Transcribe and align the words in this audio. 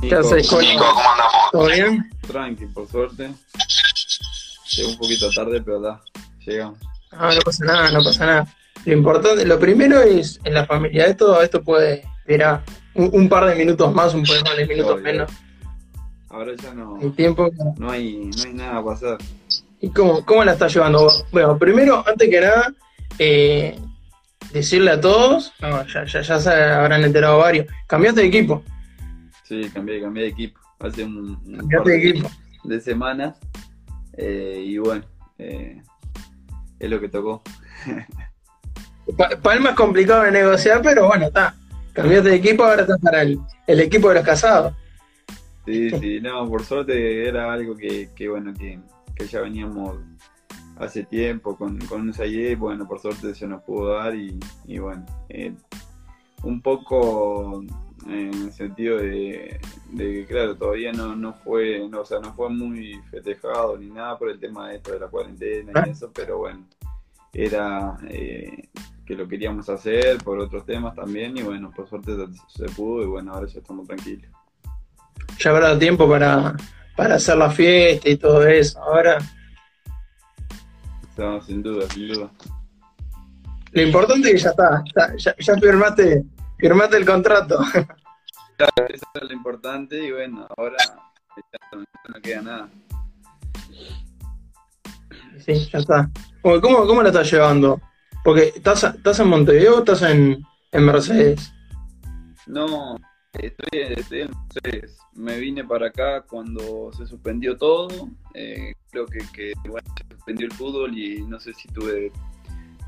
¿Qué 0.00 0.14
haces, 0.14 0.48
¿cómo 0.48 0.60
andamos? 0.60 1.02
¿Todo 1.52 1.66
bien? 1.66 2.10
Tranqui, 2.26 2.66
por 2.66 2.88
suerte. 2.88 3.30
Llegó 4.76 4.90
un 4.90 4.98
poquito 4.98 5.30
tarde, 5.30 5.62
pero 5.62 5.80
da, 5.80 6.00
llegamos. 6.44 6.78
No, 7.12 7.32
no 7.32 7.40
pasa 7.40 7.64
nada, 7.64 7.90
no 7.92 8.04
pasa 8.04 8.26
nada. 8.26 8.54
Lo 8.84 8.92
importante, 8.92 9.44
lo 9.46 9.58
primero 9.58 10.00
es 10.02 10.38
en 10.44 10.54
la 10.54 10.66
familia. 10.66 11.06
Esto, 11.06 11.40
esto 11.40 11.62
puede, 11.62 12.04
mira, 12.26 12.62
un, 12.94 13.10
un 13.12 13.28
par 13.28 13.46
de 13.46 13.54
minutos 13.54 13.92
más, 13.94 14.14
un 14.14 14.24
par 14.24 14.56
de 14.56 14.66
minutos 14.66 14.92
Obvio. 14.94 15.02
menos. 15.04 15.30
Ahora 16.28 16.52
ya 16.62 16.74
no, 16.74 17.00
El 17.00 17.14
tiempo. 17.14 17.48
no, 17.78 17.90
hay, 17.90 18.30
no 18.36 18.42
hay 18.44 18.52
nada 18.52 18.84
para 18.84 18.96
hacer. 18.96 19.16
¿Y 19.80 19.90
cómo, 19.90 20.24
cómo 20.24 20.44
la 20.44 20.52
estás 20.52 20.74
llevando 20.74 21.00
vos? 21.00 21.24
Bueno, 21.32 21.56
primero, 21.58 22.04
antes 22.06 22.28
que 22.28 22.40
nada, 22.40 22.72
eh, 23.18 23.78
decirle 24.52 24.90
a 24.90 25.00
todos, 25.00 25.52
no, 25.60 25.86
ya, 25.86 26.04
ya, 26.04 26.20
ya 26.20 26.38
se 26.40 26.50
habrán 26.50 27.04
enterado 27.04 27.38
varios, 27.38 27.66
cambiaste 27.86 28.20
de 28.22 28.26
equipo, 28.26 28.62
Sí, 29.46 29.70
cambié, 29.72 30.00
cambié 30.00 30.24
de 30.24 30.28
equipo. 30.30 30.60
Hace 30.80 31.04
un, 31.04 31.36
par 31.70 31.84
de 31.84 31.92
de, 31.92 32.08
equipo. 32.10 32.30
de 32.64 32.80
semanas. 32.80 33.38
eh, 34.14 34.62
y 34.66 34.78
bueno, 34.78 35.04
eh, 35.38 35.80
es 36.78 36.90
lo 36.90 37.00
que 37.00 37.08
tocó. 37.08 37.42
Pa- 39.16 39.30
Palma 39.42 39.70
es 39.70 39.76
complicado 39.76 40.22
de 40.22 40.32
negociar, 40.32 40.80
pero 40.82 41.06
bueno, 41.06 41.26
está. 41.26 41.54
Cambiaste 41.92 42.28
de 42.30 42.36
equipo, 42.36 42.64
ahora 42.64 42.82
estás 42.82 43.00
para 43.00 43.22
el, 43.22 43.38
el 43.66 43.80
equipo 43.80 44.08
de 44.08 44.16
los 44.16 44.24
casados. 44.24 44.74
Sí, 45.64 45.90
sí, 45.90 46.20
no, 46.20 46.46
por 46.48 46.62
suerte 46.64 47.26
era 47.26 47.52
algo 47.52 47.76
que, 47.76 48.10
que 48.14 48.28
bueno, 48.28 48.52
que, 48.52 48.78
que 49.14 49.26
ya 49.26 49.40
veníamos 49.40 49.96
hace 50.78 51.04
tiempo 51.04 51.56
con, 51.56 51.78
con 51.86 52.02
un 52.02 52.12
Sayé, 52.12 52.54
bueno, 52.54 52.86
por 52.86 53.00
suerte 53.00 53.34
se 53.34 53.46
nos 53.48 53.62
pudo 53.62 53.94
dar 53.94 54.14
y, 54.14 54.38
y 54.66 54.78
bueno, 54.78 55.04
eh, 55.30 55.54
un 56.42 56.60
poco 56.60 57.64
en 58.08 58.34
el 58.44 58.52
sentido 58.52 58.98
de, 58.98 59.58
de 59.90 60.04
que 60.12 60.26
claro, 60.26 60.56
todavía 60.56 60.92
no, 60.92 61.14
no 61.16 61.32
fue, 61.34 61.86
no, 61.88 62.00
o 62.00 62.04
sea, 62.04 62.20
no 62.20 62.32
fue 62.34 62.48
muy 62.50 63.00
festejado 63.10 63.76
ni 63.78 63.86
nada 63.90 64.18
por 64.18 64.30
el 64.30 64.38
tema 64.38 64.68
de 64.68 64.76
esto 64.76 64.92
de 64.92 65.00
la 65.00 65.08
cuarentena 65.08 65.84
y 65.86 65.90
eso, 65.90 66.10
pero 66.14 66.38
bueno, 66.38 66.64
era 67.32 67.96
eh, 68.08 68.68
que 69.04 69.14
lo 69.14 69.28
queríamos 69.28 69.68
hacer 69.68 70.18
por 70.18 70.38
otros 70.38 70.64
temas 70.64 70.94
también 70.94 71.36
y 71.36 71.42
bueno, 71.42 71.70
por 71.74 71.88
suerte 71.88 72.12
se 72.48 72.64
pudo 72.66 73.02
y 73.02 73.06
bueno, 73.06 73.32
ahora 73.34 73.46
ya 73.46 73.58
estamos 73.60 73.86
tranquilos. 73.86 74.30
Ya 75.38 75.50
habrá 75.50 75.78
tiempo 75.78 76.08
para, 76.08 76.56
para 76.96 77.16
hacer 77.16 77.36
la 77.36 77.50
fiesta 77.50 78.08
y 78.08 78.16
todo 78.16 78.46
eso. 78.46 78.78
Ahora, 78.82 79.18
No, 81.18 81.40
sin 81.42 81.62
duda, 81.62 81.88
sin 81.90 82.08
duda. 82.08 82.30
lo 83.72 83.82
importante 83.82 84.28
es 84.28 84.34
que 84.34 84.40
ya 84.40 84.50
está, 84.50 84.82
está- 84.86 85.16
ya, 85.16 85.34
ya 85.38 85.54
firmaste, 85.56 86.24
firmaste 86.58 86.96
el 86.96 87.06
contrato. 87.06 87.58
Eso 88.88 89.06
es 89.14 89.22
lo 89.22 89.32
importante 89.32 90.02
y 90.02 90.12
bueno, 90.12 90.46
ahora 90.56 90.76
ya 90.80 91.76
no, 91.76 91.84
no 92.08 92.22
queda 92.22 92.42
nada. 92.42 92.68
Sí, 95.44 95.68
ya 95.70 95.78
está. 95.78 96.10
Bueno, 96.42 96.60
¿Cómo, 96.60 96.86
cómo 96.86 97.02
la 97.02 97.10
estás 97.10 97.30
llevando? 97.30 97.80
Porque 98.24 98.52
estás, 98.56 98.82
estás 98.84 99.20
en 99.20 99.28
Montevideo 99.28 99.76
o 99.76 99.78
estás 99.80 100.02
en, 100.02 100.44
en 100.72 100.84
Mercedes. 100.84 101.52
No, 102.46 102.96
estoy, 103.34 103.80
estoy 103.80 104.22
en 104.22 104.30
Mercedes. 104.30 104.98
Me 105.12 105.38
vine 105.38 105.64
para 105.64 105.88
acá 105.88 106.22
cuando 106.22 106.90
se 106.92 107.06
suspendió 107.06 107.56
todo. 107.56 108.08
Eh, 108.34 108.72
creo 108.90 109.06
que, 109.06 109.18
que, 109.32 109.52
bueno, 109.68 109.86
se 109.96 110.16
suspendió 110.16 110.46
el 110.46 110.52
fútbol 110.52 110.96
y 110.96 111.22
no 111.22 111.38
sé 111.38 111.52
si 111.52 111.68
tuve 111.68 112.10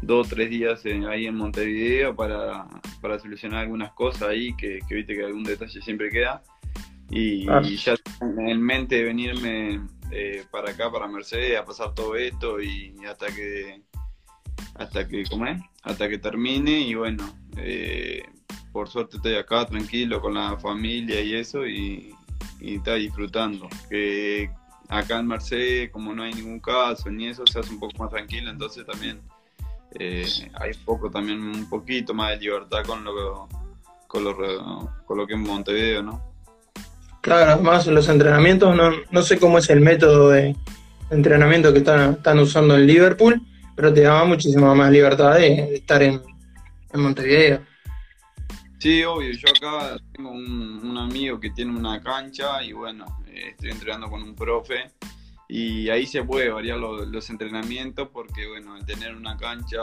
dos 0.03 0.27
o 0.27 0.31
tres 0.35 0.51
días 0.51 0.85
en- 0.87 1.07
ahí 1.07 1.27
en 1.27 1.35
Montevideo 1.35 2.15
para, 2.15 2.67
para 3.01 3.19
solucionar 3.19 3.61
algunas 3.63 3.93
cosas 3.93 4.29
ahí, 4.29 4.55
que, 4.57 4.79
que 4.89 4.95
viste 4.95 5.15
que 5.15 5.25
algún 5.25 5.45
detalle 5.45 5.81
siempre 5.83 6.11
queda. 6.11 6.43
Y, 7.11 7.49
Ah. 7.49 7.63
ya 7.63 7.95
tengo 8.19 8.43
en 8.43 8.61
mente 8.63 9.03
venirme 9.03 9.81
eh, 10.13 10.45
para 10.51 10.71
acá, 10.73 10.91
para 10.91 11.07
Mercedes, 11.09 11.59
a 11.59 11.65
pasar 11.65 11.95
todo 11.95 12.17
esto 12.17 12.61
y 12.61 12.95
hasta 13.09 13.27
que 13.27 13.83
hasta 14.75 15.07
que 15.09 15.25
¿cómo 15.25 15.47
es? 15.47 15.61
hasta 15.83 16.09
que 16.09 16.19
termine 16.19 16.81
y 16.81 16.95
bueno 16.95 17.25
eh, 17.57 18.23
por 18.73 18.89
suerte 18.89 19.17
estoy 19.17 19.35
acá 19.35 19.67
tranquilo 19.67 20.21
con 20.21 20.35
la 20.35 20.57
familia 20.59 21.21
y 21.21 21.35
eso 21.35 21.67
y, 21.67 22.15
y 22.61 22.77
está 22.77 22.95
disfrutando 22.95 23.69
que 23.89 24.51
acá 24.89 25.19
en 25.19 25.27
Mercedes 25.27 25.91
como 25.91 26.15
no 26.15 26.23
hay 26.23 26.33
ningún 26.35 26.61
caso 26.61 27.11
ni 27.11 27.27
eso 27.27 27.45
se 27.47 27.59
hace 27.59 27.73
un 27.73 27.81
poco 27.81 28.03
más 28.03 28.11
tranquilo 28.11 28.51
entonces 28.51 28.85
también 28.87 29.21
eh, 29.93 30.27
hay 30.55 30.73
poco 30.85 31.11
también 31.11 31.41
un 31.43 31.69
poquito 31.69 32.15
más 32.15 32.31
de 32.31 32.37
libertad 32.39 32.85
con 32.85 33.05
lo 33.05 33.49
con 34.07 34.25
lo, 34.25 34.37
con 35.05 35.19
lo 35.19 35.27
que 35.27 35.35
es 35.35 35.39
Montevideo 35.39 36.03
no 36.03 36.29
Claro, 37.21 37.53
además 37.53 37.87
los 37.89 38.09
entrenamientos, 38.09 38.75
no, 38.77 38.91
no 39.11 39.23
sé 39.23 39.39
cómo 39.39 39.59
es 39.59 39.69
el 39.71 39.81
método 39.81 40.31
de 40.31 40.57
entrenamiento 41.11 41.73
que 41.73 41.81
están, 41.81 42.13
están 42.13 42.39
usando 42.39 42.77
en 42.77 42.87
Liverpool, 42.87 43.43
pero 43.75 43.93
te 43.93 44.03
da 44.03 44.25
muchísima 44.25 44.75
más 44.75 44.91
libertad 44.91 45.35
de, 45.35 45.49
de 45.49 45.75
estar 45.75 46.03
en, 46.03 46.23
en 46.93 47.01
Montevideo. 47.01 47.61
Sí, 48.79 49.03
obvio, 49.03 49.33
yo 49.33 49.49
acá 49.49 49.97
tengo 50.13 50.31
un, 50.31 50.81
un 50.85 50.99
amigo 50.99 51.41
que 51.41 51.51
tiene 51.51 51.77
una 51.77 52.01
cancha 52.01 52.63
y 52.63 52.73
bueno, 52.73 53.05
eh, 53.27 53.51
estoy 53.51 53.71
entrenando 53.73 54.09
con 54.09 54.23
un 54.23 54.35
profe 54.37 54.93
y 55.49 55.89
ahí 55.89 56.07
se 56.07 56.23
puede 56.23 56.51
variar 56.51 56.77
lo- 56.79 57.07
los 57.07 57.31
entrenamientos 57.31 58.09
porque 58.13 58.47
bueno, 58.47 58.75
al 58.75 58.85
tener 58.85 59.17
una 59.17 59.37
cancha 59.39 59.81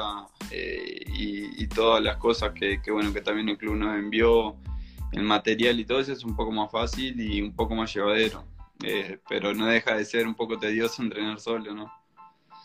eh, 0.52 1.04
y, 1.08 1.66
todas 1.68 2.02
las 2.02 2.18
cosas 2.18 2.52
que, 2.54 2.80
bueno, 2.92 3.12
que 3.12 3.22
también 3.22 3.50
el 3.50 3.58
club 3.58 3.76
nos 3.76 3.98
envió, 3.98 4.56
el 5.12 5.24
material 5.24 5.80
y 5.80 5.86
todo 5.86 6.00
eso 6.00 6.14
es 6.14 6.24
un 6.24 6.36
poco 6.36 6.52
más 6.52 6.72
fácil 6.72 7.20
y 7.20 7.42
un 7.42 7.54
poco 7.54 7.76
más 7.76 7.94
llevadero, 7.94 8.44
Eh, 8.84 9.18
pero 9.28 9.54
no 9.54 9.66
deja 9.66 9.96
de 9.96 10.06
ser 10.06 10.28
un 10.28 10.36
poco 10.36 10.60
tedioso 10.60 11.02
entrenar 11.02 11.40
solo, 11.40 11.74
¿no? 11.74 11.92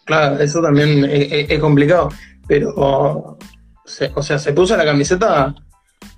Claro, 0.05 0.39
eso 0.39 0.61
también 0.61 1.05
es, 1.09 1.59
complicado, 1.59 2.11
pero, 2.47 2.75
o 2.77 4.23
sea, 4.23 4.39
se 4.39 4.53
puso 4.53 4.77
la 4.77 4.85
camiseta 4.85 5.55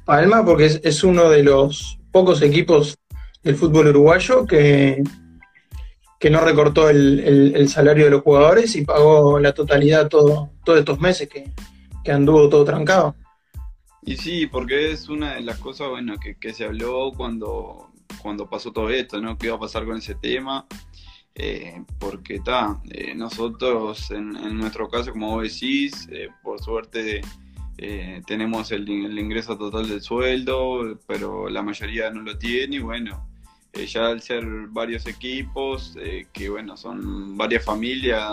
Palma 0.05 0.45
porque 0.45 0.81
es 0.83 1.05
uno 1.05 1.31
de 1.31 1.43
los 1.43 1.99
pocos 2.11 2.43
equipos 2.43 2.99
del 3.43 3.55
fútbol 3.55 3.89
uruguayo 3.89 4.47
que, 4.47 5.03
que 6.23 6.31
no 6.31 6.41
recortó 6.41 6.89
el, 6.89 7.19
el- 7.57 7.69
salario 7.69 8.05
de 8.05 8.13
los 8.13 8.23
jugadores 8.23 8.77
y 8.77 8.85
pagó 8.85 9.41
la 9.41 9.53
totalidad 9.53 10.09
todo, 10.09 10.51
todos 10.65 10.79
estos 10.79 11.01
meses 11.01 11.29
que, 11.29 11.51
que 12.05 12.13
anduvo 12.13 12.49
todo 12.49 12.65
trancado. 12.65 13.17
Y 14.07 14.17
sí, 14.17 14.47
porque 14.47 14.93
es 14.93 15.09
una 15.09 15.35
de 15.35 15.41
las 15.41 15.59
cosas, 15.59 15.89
bueno, 15.89 16.21
que, 16.21 16.37
que 16.37 16.55
se 16.55 16.65
habló 16.65 17.11
cuando, 17.17 17.91
cuando 18.23 18.49
pasó 18.49 18.71
todo 18.73 18.89
esto, 18.91 19.21
¿no? 19.21 19.37
¿Qué 19.37 19.47
iba 19.49 19.57
a 19.57 19.59
pasar 19.59 19.85
con 19.85 19.97
ese 19.97 20.15
tema? 20.15 20.65
Eh, 21.35 21.83
porque 21.99 22.37
está, 22.37 22.81
nosotros 23.17 24.09
en, 24.13 24.37
en 24.37 24.59
nuestro 24.59 24.89
caso, 24.89 25.11
como 25.11 25.31
vos 25.31 25.43
decís, 25.43 26.09
eh, 26.13 26.29
por 26.45 26.63
suerte 26.63 27.21
eh, 27.79 28.23
tenemos 28.29 28.71
el 28.71 28.89
ingreso 28.89 29.59
total 29.59 29.89
del 29.89 30.03
sueldo, 30.03 31.01
pero 31.09 31.49
la 31.49 31.63
mayoría 31.63 32.13
no 32.13 32.23
lo 32.23 32.39
tiene 32.39 32.77
y 32.77 32.79
bueno, 32.79 33.29
eh, 33.73 33.87
ya 33.87 34.07
al 34.07 34.21
ser 34.21 34.45
varios 34.69 35.07
equipos, 35.07 35.97
eh, 36.01 36.27
que 36.33 36.49
bueno, 36.49 36.77
son 36.77 37.37
varias 37.37 37.65
familias 37.65 38.31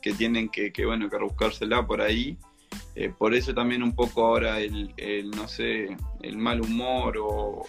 que 0.00 0.12
tienen 0.12 0.48
que, 0.48 0.72
que 0.72 0.86
bueno, 0.86 1.10
que 1.10 1.18
buscársela 1.18 1.86
por 1.86 2.00
ahí. 2.00 2.36
Eh, 2.94 3.12
por 3.16 3.34
eso 3.34 3.52
también 3.54 3.82
un 3.82 3.94
poco 3.94 4.24
ahora 4.24 4.60
el, 4.60 4.92
el, 4.96 5.30
no 5.30 5.48
sé, 5.48 5.96
el 6.22 6.38
mal 6.38 6.60
humor 6.60 7.18
o, 7.18 7.62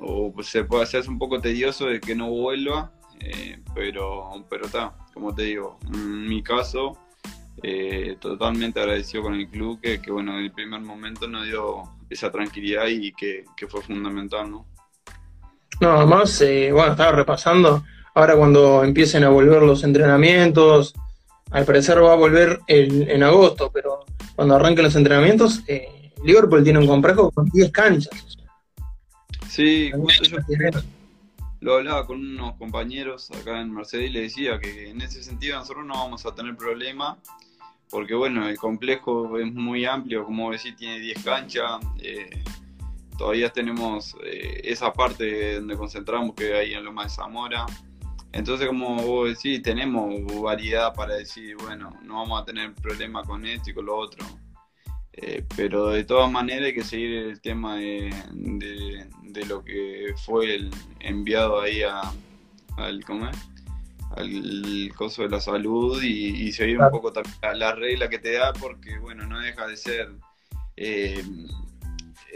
o 0.00 0.42
se 0.42 0.64
puede 0.64 0.82
hacer 0.82 1.08
un 1.08 1.18
poco 1.18 1.40
tedioso 1.40 1.86
de 1.86 2.00
que 2.00 2.14
no 2.14 2.30
vuelva, 2.30 2.92
eh, 3.20 3.58
pero 3.74 4.30
pero 4.48 4.66
está, 4.66 4.94
como 5.12 5.34
te 5.34 5.44
digo, 5.44 5.78
en 5.86 6.28
mi 6.28 6.42
caso, 6.42 6.98
eh, 7.62 8.16
totalmente 8.20 8.80
agradecido 8.80 9.22
con 9.22 9.34
el 9.34 9.48
club 9.48 9.80
que, 9.80 10.00
que, 10.02 10.10
bueno, 10.10 10.32
en 10.38 10.44
el 10.44 10.52
primer 10.52 10.80
momento 10.80 11.26
nos 11.26 11.46
dio 11.46 11.82
esa 12.10 12.30
tranquilidad 12.30 12.86
y 12.88 13.12
que, 13.12 13.44
que 13.56 13.66
fue 13.66 13.80
fundamental, 13.82 14.50
¿no? 14.50 14.66
No, 15.80 15.90
además, 15.92 16.40
eh, 16.40 16.70
bueno, 16.72 16.92
estaba 16.92 17.12
repasando, 17.12 17.84
ahora 18.14 18.36
cuando 18.36 18.84
empiecen 18.84 19.24
a 19.24 19.28
volver 19.28 19.62
los 19.62 19.82
entrenamientos, 19.84 20.94
al 21.50 21.64
parecer 21.64 22.02
va 22.02 22.12
a 22.12 22.16
volver 22.16 22.60
el- 22.66 23.08
en 23.10 23.22
agosto, 23.22 23.70
pero 23.72 24.04
cuando 24.34 24.54
arranquen 24.56 24.84
los 24.84 24.96
entrenamientos, 24.96 25.60
eh, 25.66 26.12
Liverpool 26.24 26.64
tiene 26.64 26.78
un 26.78 26.86
complejo 26.86 27.30
con 27.30 27.46
10 27.46 27.70
canchas. 27.70 28.38
Sí, 29.48 29.92
justo 29.94 30.24
yo 30.24 30.38
lo 31.60 31.76
hablaba 31.76 32.06
con 32.06 32.18
unos 32.18 32.56
compañeros 32.56 33.30
acá 33.30 33.60
en 33.60 33.72
Mercedes 33.72 34.10
y 34.10 34.12
le 34.12 34.20
decía 34.22 34.58
que 34.60 34.90
en 34.90 35.00
ese 35.00 35.22
sentido 35.22 35.58
nosotros 35.58 35.86
no 35.86 35.94
vamos 35.94 36.26
a 36.26 36.34
tener 36.34 36.56
problema 36.56 37.16
porque 37.88 38.14
bueno, 38.14 38.48
el 38.48 38.58
complejo 38.58 39.38
es 39.38 39.50
muy 39.52 39.84
amplio, 39.86 40.24
como 40.24 40.50
decís, 40.50 40.74
tiene 40.76 40.98
10 40.98 41.22
canchas, 41.22 41.80
eh, 42.02 42.28
todavía 43.16 43.50
tenemos 43.50 44.16
eh, 44.24 44.60
esa 44.64 44.92
parte 44.92 45.56
donde 45.56 45.76
concentramos 45.76 46.34
que 46.34 46.54
hay 46.54 46.74
en 46.74 46.84
Loma 46.84 47.04
de 47.04 47.10
Zamora, 47.10 47.66
entonces 48.32 48.66
como 48.66 48.96
vos 48.96 49.28
decís, 49.28 49.62
tenemos 49.62 50.12
variedad 50.42 50.92
para 50.92 51.14
decir, 51.14 51.56
bueno, 51.56 51.96
no 52.02 52.14
vamos 52.14 52.42
a 52.42 52.44
tener 52.44 52.74
problema 52.74 53.22
con 53.22 53.46
esto 53.46 53.70
y 53.70 53.74
con 53.74 53.86
lo 53.86 53.96
otro. 53.96 54.26
Eh, 55.12 55.44
pero 55.56 55.90
de 55.90 56.02
todas 56.02 56.28
maneras 56.28 56.64
hay 56.64 56.74
que 56.74 56.82
seguir 56.82 57.12
el 57.12 57.40
tema 57.40 57.76
de, 57.76 58.12
de, 58.32 59.46
lo 59.46 59.62
que 59.62 60.12
fue 60.16 60.56
el 60.56 60.70
enviado 60.98 61.60
ahí 61.60 61.82
a, 61.84 62.02
al, 62.76 63.04
¿cómo 63.04 63.30
al 64.16 64.92
coso 64.96 65.22
de 65.22 65.28
la 65.28 65.40
salud 65.40 66.02
y, 66.02 66.50
seguir 66.52 66.80
un 66.80 66.90
poco 66.90 67.12
también 67.12 67.36
la, 67.58 67.74
regla 67.74 68.08
que 68.08 68.18
te 68.18 68.32
da 68.32 68.52
porque 68.52 68.98
bueno 68.98 69.26
no 69.26 69.38
deja 69.40 69.66
de 69.66 69.76
ser 69.76 70.12
eh, 70.76 71.22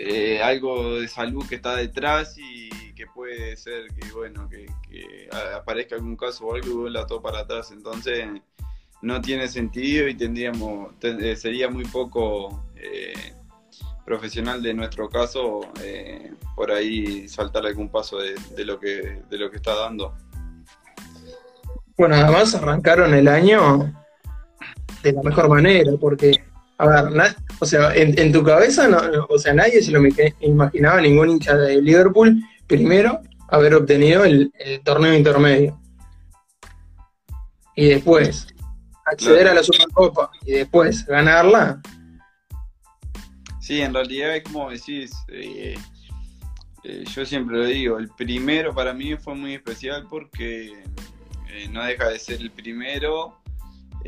eh, 0.01 0.41
algo 0.43 1.01
de 1.01 1.09
salud 1.09 1.45
que 1.49 1.57
está 1.57 1.75
detrás 1.75 2.37
y 2.39 2.93
que 2.95 3.07
puede 3.07 3.57
ser 3.57 3.89
que 3.89 4.13
bueno 4.13 4.49
que, 4.49 4.67
aparezca 5.55 5.97
algún 5.97 6.17
caso 6.17 6.47
o 6.47 6.55
algo 6.55 6.69
y 6.69 6.73
vuelva 6.73 7.07
todo 7.07 7.21
para 7.21 7.41
atrás. 7.41 7.71
Entonces 7.73 8.27
no 9.03 9.21
tiene 9.21 9.49
sentido 9.49 10.09
y 10.09 10.15
tendríamos 10.15 10.95
eh, 11.03 11.37
sería 11.37 11.69
muy 11.69 11.85
poco 11.85 12.65
profesional 14.05 14.63
de 14.63 14.73
nuestro 14.73 15.11
caso 15.11 15.61
por 16.57 16.71
ahí 16.71 17.29
saltar 17.29 17.67
algún 17.67 17.91
paso 17.91 18.19
de, 18.19 18.35
de, 18.57 18.65
lo 18.65 18.79
que 18.79 19.23
de 19.29 19.39
lo 19.39 19.51
que 19.51 19.57
está 19.57 19.75
dando. 19.75 20.15
Bueno, 21.97 22.15
además 22.15 22.55
arrancaron 22.55 23.13
el 23.13 23.27
año 23.27 23.93
de 25.03 25.13
la 25.13 25.23
mejor 25.23 25.49
manera, 25.49 25.91
porque, 26.01 26.45
a 26.79 26.87
ver, 26.87 27.35
o 27.61 27.67
sea, 27.67 27.95
en, 27.95 28.33
tu 28.33 28.43
cabeza, 28.45 28.89
no, 28.89 29.01
o 29.29 29.39
sea, 29.39 29.53
nadie 29.53 29.83
se 29.83 29.91
lo 29.91 30.01
imaginaba, 30.41 31.01
ningún 31.01 31.31
hincha 31.31 31.57
de 31.57 31.83
Liverpool, 31.83 32.43
primero, 32.67 33.21
haber 33.49 33.75
obtenido 33.75 34.25
el, 34.25 34.53
torneo 34.85 35.15
intermedio. 35.15 35.81
Y 37.75 37.89
después, 37.89 38.47
acceder 39.07 39.49
a 39.49 39.55
la 39.55 39.63
Supercopa 39.63 40.31
y 40.45 40.53
después 40.53 41.05
ganarla. 41.07 41.81
Sí, 43.61 43.81
en 43.81 43.93
realidad 43.93 44.37
es 44.37 44.45
como 44.45 44.71
decís, 44.71 45.13
eh, 45.29 45.77
eh, 46.85 47.05
yo 47.15 47.27
siempre 47.27 47.57
lo 47.57 47.67
digo, 47.67 47.99
el 47.99 48.09
primero 48.09 48.75
para 48.75 48.93
mí 48.93 49.17
fue 49.17 49.35
muy 49.35 49.55
especial 49.55 50.07
porque 50.09 50.73
eh, 51.51 51.69
no 51.71 51.85
deja 51.85 52.09
de 52.09 52.19
ser 52.19 52.41
el 52.41 52.51
primero 52.51 53.38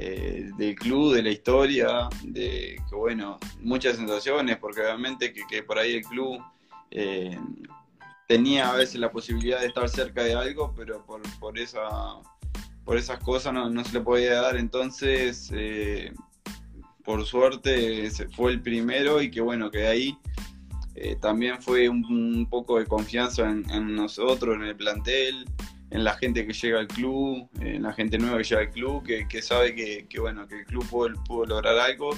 eh, 0.03 0.51
del 0.57 0.75
club, 0.77 1.13
de 1.13 1.23
la 1.23 1.29
historia, 1.29 2.09
de 2.23 2.81
que 2.89 2.97
bueno, 2.97 3.39
muchas 3.61 3.97
sensaciones, 3.99 4.57
porque 4.57 4.81
obviamente 4.81 5.35
que, 5.35 5.63
por 5.63 5.79
ahí 5.79 5.97
el 5.97 6.03
club 6.05 6.43
eh, 6.91 7.39
tenía 8.27 8.71
a 8.71 8.77
veces 8.77 8.99
la 8.99 9.13
posibilidad 9.13 9.61
de 9.61 9.67
estar 9.67 9.87
cerca 9.91 10.25
de 10.25 10.33
algo, 10.33 10.73
pero 10.75 11.05
por, 11.05 11.21
por, 11.39 11.59
esa, 11.59 11.87
por 12.83 12.97
esas 12.97 13.19
cosas 13.19 13.53
no, 13.53 13.85
se 13.85 13.93
le 13.93 14.01
podía 14.01 14.41
dar, 14.41 14.57
entonces 14.57 15.53
por 17.05 17.27
suerte 17.27 18.11
fue 18.35 18.53
el 18.53 18.63
primero 18.63 19.21
y 19.21 19.31
que 19.31 19.43
bueno, 19.43 19.71
que 19.71 19.87
ahí 19.87 20.17
también 21.21 21.61
fue 21.61 21.91
un, 21.91 22.47
poco 22.49 22.79
de 22.79 22.87
confianza 22.87 23.51
en, 23.51 23.95
nosotros, 23.95 24.57
en 24.57 24.63
el 24.63 24.77
plantel, 24.77 25.45
en 25.91 26.05
la 26.05 26.15
gente 26.15 26.47
que 26.47 26.53
llega 26.53 26.81
al 26.81 26.89
club, 26.89 27.49
en 27.61 27.83
la 27.83 27.93
gente 27.93 28.19
nueva 28.19 28.39
que 28.39 28.45
llega 28.45 28.61
al 28.61 28.71
club, 28.71 29.05
que, 29.05 29.43
sabe 29.43 29.75
que, 29.75 30.21
bueno, 30.21 30.47
que 30.47 30.61
el 30.61 30.67
club 30.67 30.87
pudo, 30.89 31.45
lograr 31.47 31.79
algo. 31.79 32.11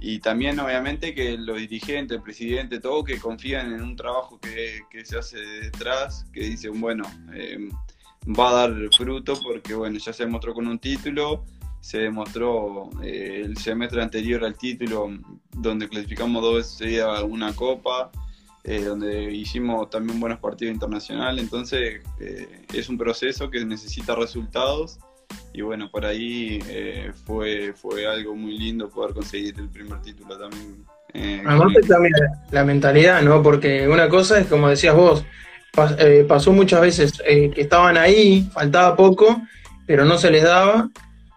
Y 0.00 0.18
también, 0.20 0.58
obviamente, 0.60 1.14
que 1.14 1.36
los 1.36 1.58
dirigentes, 1.58 2.16
el 2.16 2.22
presidente, 2.22 2.80
todo, 2.80 3.04
que 3.04 3.18
confían 3.18 3.72
en 3.72 3.82
un 3.82 3.96
trabajo 3.96 4.38
que, 4.40 5.04
se 5.04 5.18
hace 5.18 5.38
detrás, 5.38 6.26
que 6.32 6.40
dicen, 6.40 6.80
bueno, 6.80 7.04
em, 7.34 7.70
va 8.26 8.50
a 8.50 8.68
dar 8.68 8.88
fruto 8.96 9.38
porque, 9.42 9.74
bueno, 9.74 9.98
ya 9.98 10.12
se 10.12 10.24
demostró 10.24 10.54
con 10.54 10.66
un 10.66 10.78
título, 10.78 11.44
se 11.80 11.98
demostró 11.98 12.90
eh, 13.02 13.42
el 13.44 13.56
semestre 13.56 14.02
anterior 14.02 14.44
al 14.44 14.56
título, 14.56 15.10
donde 15.50 15.88
clasificamos 15.88 16.42
dos 16.42 16.78
veces 16.80 17.02
una 17.24 17.54
copa, 17.54 18.10
eh, 18.64 18.82
donde 18.84 19.32
hicimos 19.32 19.88
también 19.90 20.20
buenos 20.20 20.38
partidos 20.38 20.74
internacionales, 20.74 21.42
entonces 21.42 22.02
eh, 22.20 22.66
es 22.72 22.88
un 22.88 22.98
proceso 22.98 23.50
que 23.50 23.64
necesita 23.64 24.14
resultados 24.14 24.98
y 25.52 25.62
bueno, 25.62 25.90
por 25.90 26.04
ahí 26.04 26.60
eh, 26.68 27.12
fue, 27.24 27.72
fue 27.74 28.06
algo 28.06 28.34
muy 28.34 28.58
lindo 28.58 28.90
poder 28.90 29.14
conseguir 29.14 29.54
el 29.58 29.68
primer 29.68 30.00
título 30.02 30.36
también. 30.38 30.84
Además 31.14 31.72
también 31.88 32.14
la 32.50 32.64
mentalidad, 32.64 33.22
¿no? 33.22 33.42
Porque 33.42 33.88
una 33.88 34.08
cosa 34.08 34.38
es, 34.38 34.46
como 34.46 34.68
decías 34.68 34.94
vos, 34.94 35.24
pasó 36.28 36.52
muchas 36.52 36.80
veces 36.80 37.12
que 37.12 37.52
estaban 37.56 37.96
ahí, 37.96 38.48
faltaba 38.52 38.94
poco, 38.94 39.42
pero 39.86 40.04
no 40.04 40.18
se 40.18 40.30
les 40.30 40.44
daba, 40.44 40.88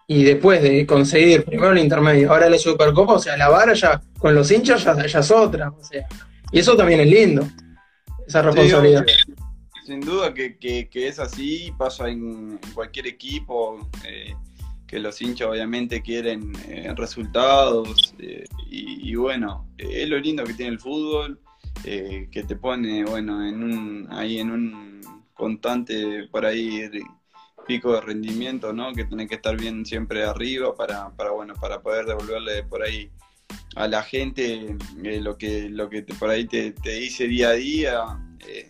y 0.08 0.24
después 0.24 0.62
de 0.62 0.86
conseguir 0.86 1.46
primero 1.46 1.72
el 1.72 1.80
intermedio, 1.80 2.32
ahora 2.32 2.50
la 2.50 2.58
Supercopa, 2.58 3.14
o 3.14 3.20
sea, 3.20 3.38
la 3.38 3.50
vara 3.50 3.74
ya 3.74 4.02
con 4.20 4.36
los 4.36 4.52
hinchas 4.52 4.84
ya, 4.84 5.06
ya 5.06 5.20
es 5.20 5.32
otra, 5.32 5.70
o 5.72 5.84
sea, 5.84 6.06
y 6.54 6.60
eso 6.60 6.78
también 6.78 7.00
es 7.00 7.08
lindo, 7.08 7.48
esa 8.28 8.44
responsabilidad. 8.44 9.04
sin 9.86 10.00
duda 10.02 10.34
que, 10.34 10.88
es 10.94 11.18
así, 11.18 11.74
pasa 11.78 12.08
en, 12.10 12.60
cualquier 12.76 13.08
equipo, 13.08 13.90
eh, 14.06 14.36
que 14.86 15.00
los 15.00 15.20
hinchas 15.20 15.48
obviamente 15.50 16.04
quieren 16.04 16.54
eh, 16.68 16.94
resultados, 16.96 18.14
eh, 18.20 18.46
y, 18.70 19.16
bueno, 19.16 19.68
es 19.80 20.08
lo 20.08 20.20
lindo 20.20 20.44
que 20.44 20.54
tiene 20.54 20.74
el 20.74 20.80
fútbol, 20.80 21.40
que 21.84 22.46
te 22.48 22.56
pone, 22.56 23.04
bueno, 23.04 23.46
en 23.46 23.64
un, 23.64 24.08
ahí 24.12 24.38
en 24.38 24.52
un 24.52 25.02
constante, 25.34 26.28
por 26.32 26.46
ahí, 26.46 26.88
pico 27.68 27.94
de 27.94 28.02
rendimiento, 28.02 28.74
¿no? 28.74 28.94
Que 28.94 29.06
tiene 29.06 29.28
que 29.28 29.36
estar 29.36 29.58
bien 29.58 29.86
siempre 29.86 30.24
arriba 30.24 30.76
para, 30.76 31.10
para 31.16 31.32
bueno, 31.32 31.56
para 31.56 31.82
poder 31.82 32.06
devolverle 32.06 32.64
por 32.64 32.84
ahí 32.84 33.10
a 33.76 33.88
la 33.88 34.04
gente 34.04 34.76
eh, 35.04 35.22
lo 35.22 35.38
que 35.38 35.70
lo 35.70 35.90
que 35.90 36.04
por 36.04 36.30
ahí 36.30 36.46
te, 36.46 36.74
dice 36.84 37.28
día 37.28 37.50
a 37.50 37.54
día 37.54 38.20
eh, 38.48 38.70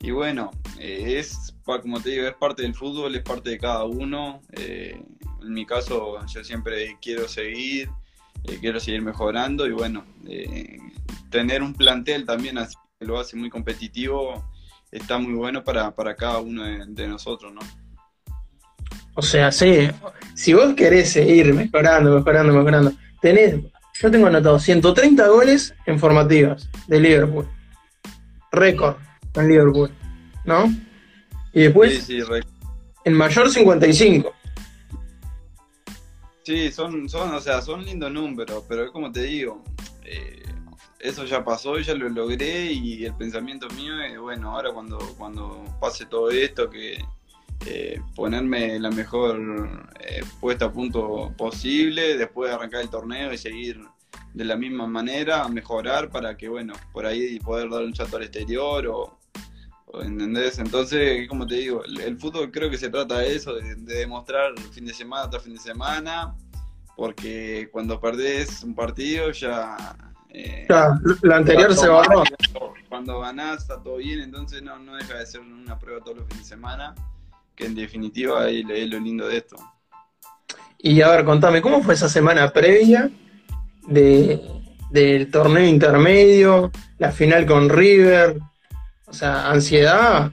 y 0.00 0.10
bueno 0.10 0.50
eh, 0.78 1.18
es 1.18 1.54
como 1.64 2.00
te 2.00 2.10
digo 2.10 2.26
es 2.26 2.34
parte 2.34 2.62
del 2.62 2.74
fútbol 2.74 3.14
es 3.14 3.22
parte 3.22 3.50
de 3.50 3.58
cada 3.58 3.84
uno 3.84 4.40
en 4.52 5.52
mi 5.52 5.64
caso 5.64 6.24
yo 6.26 6.44
siempre 6.44 6.96
quiero 7.00 7.26
seguir 7.28 7.88
quiero 8.60 8.78
seguir 8.78 9.02
mejorando 9.02 9.66
y 9.66 9.72
bueno 9.72 10.04
tener 11.30 11.62
un 11.62 11.74
plantel 11.74 12.24
también 12.24 12.58
así 12.58 12.76
que 12.98 13.06
lo 13.06 13.18
hace 13.18 13.36
muy 13.36 13.50
competitivo 13.50 14.48
está 14.92 15.18
muy 15.18 15.32
bueno 15.32 15.64
para, 15.64 15.92
cada 16.16 16.38
uno 16.38 16.62
de, 16.64 17.08
nosotros 17.08 17.52
no 17.52 17.60
o 19.14 19.22
sea 19.22 19.50
sí 19.50 19.88
si 20.34 20.52
vos 20.52 20.74
querés 20.74 21.10
seguir 21.10 21.52
mejorando 21.52 22.14
mejorando 22.14 22.52
mejorando 22.52 22.92
tenés 23.20 23.56
yo 24.00 24.10
tengo 24.10 24.26
anotado 24.26 24.58
130 24.58 25.28
goles 25.28 25.74
en 25.86 25.98
formativas 25.98 26.68
de 26.86 27.00
Liverpool. 27.00 27.48
Récord 28.52 28.96
en 29.34 29.48
Liverpool. 29.48 29.90
¿No? 30.44 30.72
Y 31.52 31.62
después, 31.62 32.04
sí, 32.04 32.20
en 33.04 33.14
mayor 33.14 33.50
55. 33.50 34.32
Sí, 36.44 36.70
son, 36.70 37.08
son, 37.08 37.34
o 37.34 37.40
sea, 37.40 37.60
son 37.60 37.84
lindos 37.84 38.12
números, 38.12 38.64
pero 38.68 38.92
como 38.92 39.10
te 39.10 39.22
digo, 39.22 39.64
eh, 40.04 40.42
eso 41.00 41.24
ya 41.24 41.44
pasó, 41.44 41.78
ya 41.78 41.94
lo 41.94 42.08
logré 42.08 42.72
y 42.72 43.04
el 43.04 43.14
pensamiento 43.14 43.68
mío 43.70 44.00
es, 44.00 44.18
bueno, 44.18 44.50
ahora 44.50 44.72
cuando, 44.72 44.98
cuando 45.18 45.64
pase 45.80 46.06
todo 46.06 46.30
esto, 46.30 46.70
que 46.70 46.98
eh, 47.64 48.00
ponerme 48.14 48.78
la 48.78 48.90
mejor 48.90 49.90
eh, 50.00 50.22
puesta 50.40 50.66
a 50.66 50.72
punto 50.72 51.32
posible, 51.36 52.16
después 52.16 52.50
de 52.50 52.56
arrancar 52.56 52.82
el 52.82 52.90
torneo 52.90 53.32
y 53.32 53.38
seguir 53.38 53.80
de 54.34 54.44
la 54.44 54.56
misma 54.56 54.86
manera, 54.86 55.48
mejorar 55.48 56.10
para 56.10 56.36
que, 56.36 56.48
bueno, 56.48 56.74
por 56.92 57.06
ahí 57.06 57.38
poder 57.40 57.70
dar 57.70 57.82
un 57.82 57.94
salto 57.94 58.18
al 58.18 58.24
exterior 58.24 58.86
o, 58.86 59.18
¿entendés? 60.02 60.58
Entonces, 60.58 61.26
como 61.28 61.46
te 61.46 61.56
digo, 61.56 61.82
el, 61.84 62.18
fútbol 62.18 62.50
creo 62.52 62.70
que 62.70 62.76
se 62.76 62.90
trata 62.90 63.18
de 63.18 63.34
eso, 63.34 63.54
de, 63.54 63.74
demostrar 63.76 64.52
fin 64.72 64.84
de 64.84 64.92
semana 64.92 65.30
tras 65.30 65.42
fin 65.42 65.54
de 65.54 65.60
semana, 65.60 66.36
porque 66.96 67.68
cuando 67.72 67.98
perdés 68.00 68.62
un 68.62 68.74
partido 68.74 69.30
ya... 69.30 69.96
Eh, 70.28 70.66
la 70.68 71.36
anterior 71.36 71.74
se 71.74 71.88
va. 71.88 72.02
Cuando 72.90 73.20
ganás 73.20 73.62
está 73.62 73.82
todo 73.82 73.96
bien, 73.96 74.20
entonces 74.20 74.62
no, 74.62 74.78
no 74.78 74.96
deja 74.96 75.14
de 75.14 75.26
ser 75.26 75.40
una 75.40 75.78
prueba 75.78 76.04
todos 76.04 76.18
los 76.18 76.26
fines 76.28 76.44
de 76.44 76.48
semana 76.48 76.94
que 77.56 77.66
en 77.66 77.74
definitiva 77.74 78.48
es, 78.48 78.64
lo 78.64 79.00
lindo 79.00 79.26
de 79.26 79.38
esto. 79.38 79.56
Y 80.78 81.00
a 81.00 81.08
ver, 81.08 81.24
contame, 81.24 81.62
¿cómo 81.62 81.82
fue 81.82 81.94
esa 81.94 82.08
semana 82.08 82.52
previa 82.52 83.10
de, 83.88 84.40
del 84.90 85.30
torneo 85.30 85.66
intermedio, 85.66 86.70
la 86.98 87.10
final 87.10 87.46
con 87.46 87.68
River? 87.68 88.38
O 89.06 89.12
sea, 89.12 89.50
ansiedad 89.50 90.30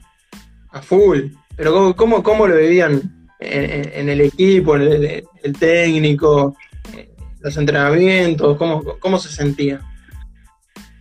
a 0.72 0.82
full. 0.82 1.22
Pero 1.56 1.96
¿cómo, 1.96 2.22
cómo, 2.22 2.48
lo 2.48 2.58
vivían 2.58 3.28
en, 3.40 4.10
el 4.10 4.22
equipo, 4.22 4.76
el, 4.76 5.24
el, 5.44 5.58
técnico, 5.58 6.56
eh, 6.96 7.10
los 7.40 7.56
entrenamientos? 7.58 8.58
¿Cómo, 8.58 8.84
cómo 9.00 9.18
se 9.18 9.30
sentía? 9.30 9.80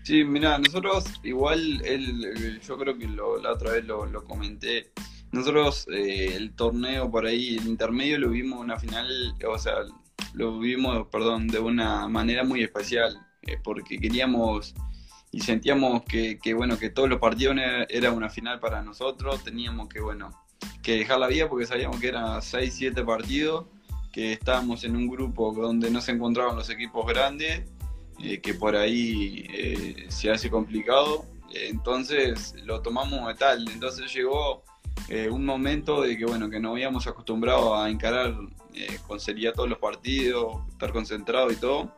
Sí, 0.02 0.24
mira, 0.24 0.58
nosotros 0.58 1.04
igual, 1.22 1.80
el, 1.84 2.60
yo 2.60 2.76
creo 2.76 2.98
que 2.98 3.08
la 3.08 3.52
otra 3.52 3.72
vez 3.72 3.84
lo, 3.84 4.04
lo 4.06 4.24
comenté, 4.24 4.92
nosotros 5.32 5.86
eh, 5.92 6.34
el 6.36 6.54
torneo 6.54 7.10
por 7.10 7.26
ahí, 7.26 7.56
el 7.56 7.66
intermedio, 7.66 8.18
lo 8.18 8.30
vimos 8.30 8.60
una 8.60 8.78
final, 8.78 9.34
o 9.48 9.58
sea, 9.58 9.74
lo 10.34 10.58
vimos, 10.58 11.08
perdón, 11.08 11.48
de 11.48 11.58
una 11.58 12.06
manera 12.08 12.44
muy 12.44 12.62
especial. 12.62 13.18
porque 13.64 13.98
queríamos 13.98 14.74
y 15.32 15.40
sentíamos 15.40 16.02
que, 16.04 16.38
bueno, 16.54 16.78
que 16.78 16.90
todos 16.90 17.08
los 17.08 17.18
partidos 17.18 17.56
era 17.88 18.12
una 18.12 18.28
final 18.28 18.60
para 18.60 18.82
nosotros, 18.82 19.42
teníamos 19.42 19.88
que, 19.88 19.98
bueno, 20.00 20.30
que 20.82 20.98
dejar 20.98 21.18
la 21.18 21.26
vida 21.26 21.48
porque 21.48 21.64
sabíamos 21.66 21.98
que 21.98 22.08
eran 22.08 22.42
6, 22.42 22.74
7 22.74 23.02
partidos, 23.02 23.64
que 24.12 24.34
estábamos 24.34 24.84
en 24.84 24.94
un 24.94 25.08
grupo 25.08 25.54
donde 25.54 25.90
no 25.90 26.02
se 26.02 26.12
encontraban 26.12 26.54
los 26.54 26.68
equipos 26.68 27.06
grandes, 27.06 27.62
eh, 28.22 28.42
que 28.42 28.52
por 28.52 28.76
ahí 28.76 29.46
eh, 29.54 30.06
se 30.08 30.30
hace 30.30 30.50
complicado, 30.50 31.24
entonces 31.54 32.54
lo 32.64 32.82
tomamos 32.82 33.26
de 33.26 33.34
tal, 33.34 33.66
entonces 33.70 34.12
llegó 34.12 34.62
eh, 35.08 35.28
un 35.28 35.44
momento 35.44 36.02
de 36.02 36.16
que, 36.16 36.24
bueno, 36.24 36.48
que 36.48 36.60
no 36.60 36.70
habíamos 36.70 37.06
acostumbrado 37.06 37.74
a 37.76 37.90
encarar 37.90 38.34
con 39.06 39.20
seriedad 39.20 39.52
todos 39.54 39.68
los 39.68 39.78
partidos, 39.78 40.62
estar 40.70 40.92
concentrado 40.92 41.50
y 41.50 41.56
todo, 41.56 41.92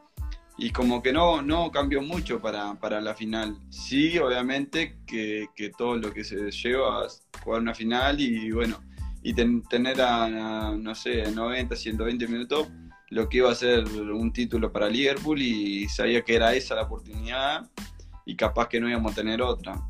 y 0.56 0.70
como 0.70 1.02
que 1.02 1.12
no, 1.12 1.42
no 1.42 1.70
cambió 1.70 2.00
mucho 2.02 2.40
para, 2.40 2.74
para 2.74 3.00
la 3.00 3.14
final. 3.14 3.56
Sí, 3.70 4.18
obviamente 4.18 4.98
que, 5.06 5.48
que, 5.54 5.70
todo 5.70 5.96
lo 5.96 6.12
que 6.12 6.24
se 6.24 6.50
lleva 6.50 7.04
a 7.04 7.08
jugar 7.42 7.60
una 7.60 7.74
final 7.74 8.20
y 8.20 8.50
bueno, 8.50 8.80
y 9.24 9.32
tener 9.34 10.00
a, 10.02 10.76
no 10.76 10.94
sé, 10.94 11.30
90, 11.30 11.74
120 11.74 12.28
minutos, 12.28 12.68
lo 13.08 13.26
que 13.28 13.38
iba 13.38 13.50
a 13.50 13.54
ser 13.54 13.84
un 13.84 14.32
título 14.32 14.70
para 14.70 14.88
Liverpool 14.88 15.40
y 15.40 15.88
sabía 15.88 16.22
que 16.22 16.36
era 16.36 16.54
esa 16.54 16.74
la 16.74 16.82
oportunidad 16.82 17.68
y 18.26 18.36
capaz 18.36 18.68
que 18.68 18.78
no 18.80 18.88
íbamos 18.88 19.12
a 19.12 19.14
tener 19.14 19.40
otra. 19.40 19.80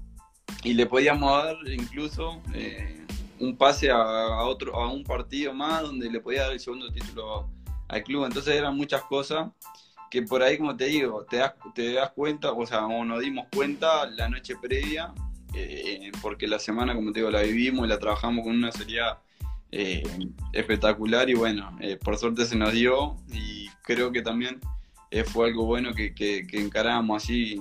Y 0.65 0.73
le 0.73 0.87
podíamos 0.87 1.45
dar 1.45 1.57
incluso 1.67 2.41
eh, 2.55 3.05
un 3.39 3.55
pase 3.55 3.91
a, 3.91 4.43
otro, 4.45 4.75
a 4.75 4.91
un 4.91 5.05
partido 5.05 5.53
más 5.53 5.83
donde 5.83 6.11
le 6.11 6.21
podía 6.21 6.45
dar 6.45 6.53
el 6.53 6.61
segundo 6.61 6.91
título 6.91 7.51
al 7.87 8.03
club. 8.03 8.25
Entonces 8.25 8.55
eran 8.55 8.75
muchas 8.75 9.03
cosas 9.03 9.51
que 10.11 10.23
por 10.23 10.43
ahí, 10.43 10.57
como 10.57 10.75
te 10.75 10.87
digo, 10.87 11.27
te 11.29 11.37
das, 11.37 11.53
te 11.75 11.93
das 11.93 12.11
cuenta, 12.13 12.53
o 12.53 12.67
sea, 12.67 12.87
o 12.87 13.05
nos 13.05 13.21
dimos 13.21 13.47
cuenta 13.55 14.07
la 14.07 14.29
noche 14.31 14.55
previa, 14.61 15.13
eh, 15.53 16.11
porque 16.23 16.47
la 16.47 16.59
semana, 16.59 16.95
como 16.95 17.13
te 17.13 17.21
digo, 17.21 17.31
la 17.31 17.43
vivimos 17.43 17.85
y 17.85 17.89
la 17.89 17.99
trabajamos 17.99 18.45
con 18.45 18.57
una 18.57 18.73
seriedad 18.73 19.19
eh, 19.71 20.03
espectacular 20.53 21.29
y 21.29 21.35
bueno, 21.35 21.77
por 22.03 22.17
suerte 22.17 22.47
se 22.47 22.57
nos 22.57 22.73
dio 22.73 23.17
y 23.31 23.69
creo 23.83 24.13
que 24.13 24.23
también 24.23 24.61
fue 25.27 25.49
algo 25.49 25.67
bueno 25.67 25.93
que, 25.93 26.15
que, 26.15 26.47
encaramos 26.53 27.23
así 27.23 27.61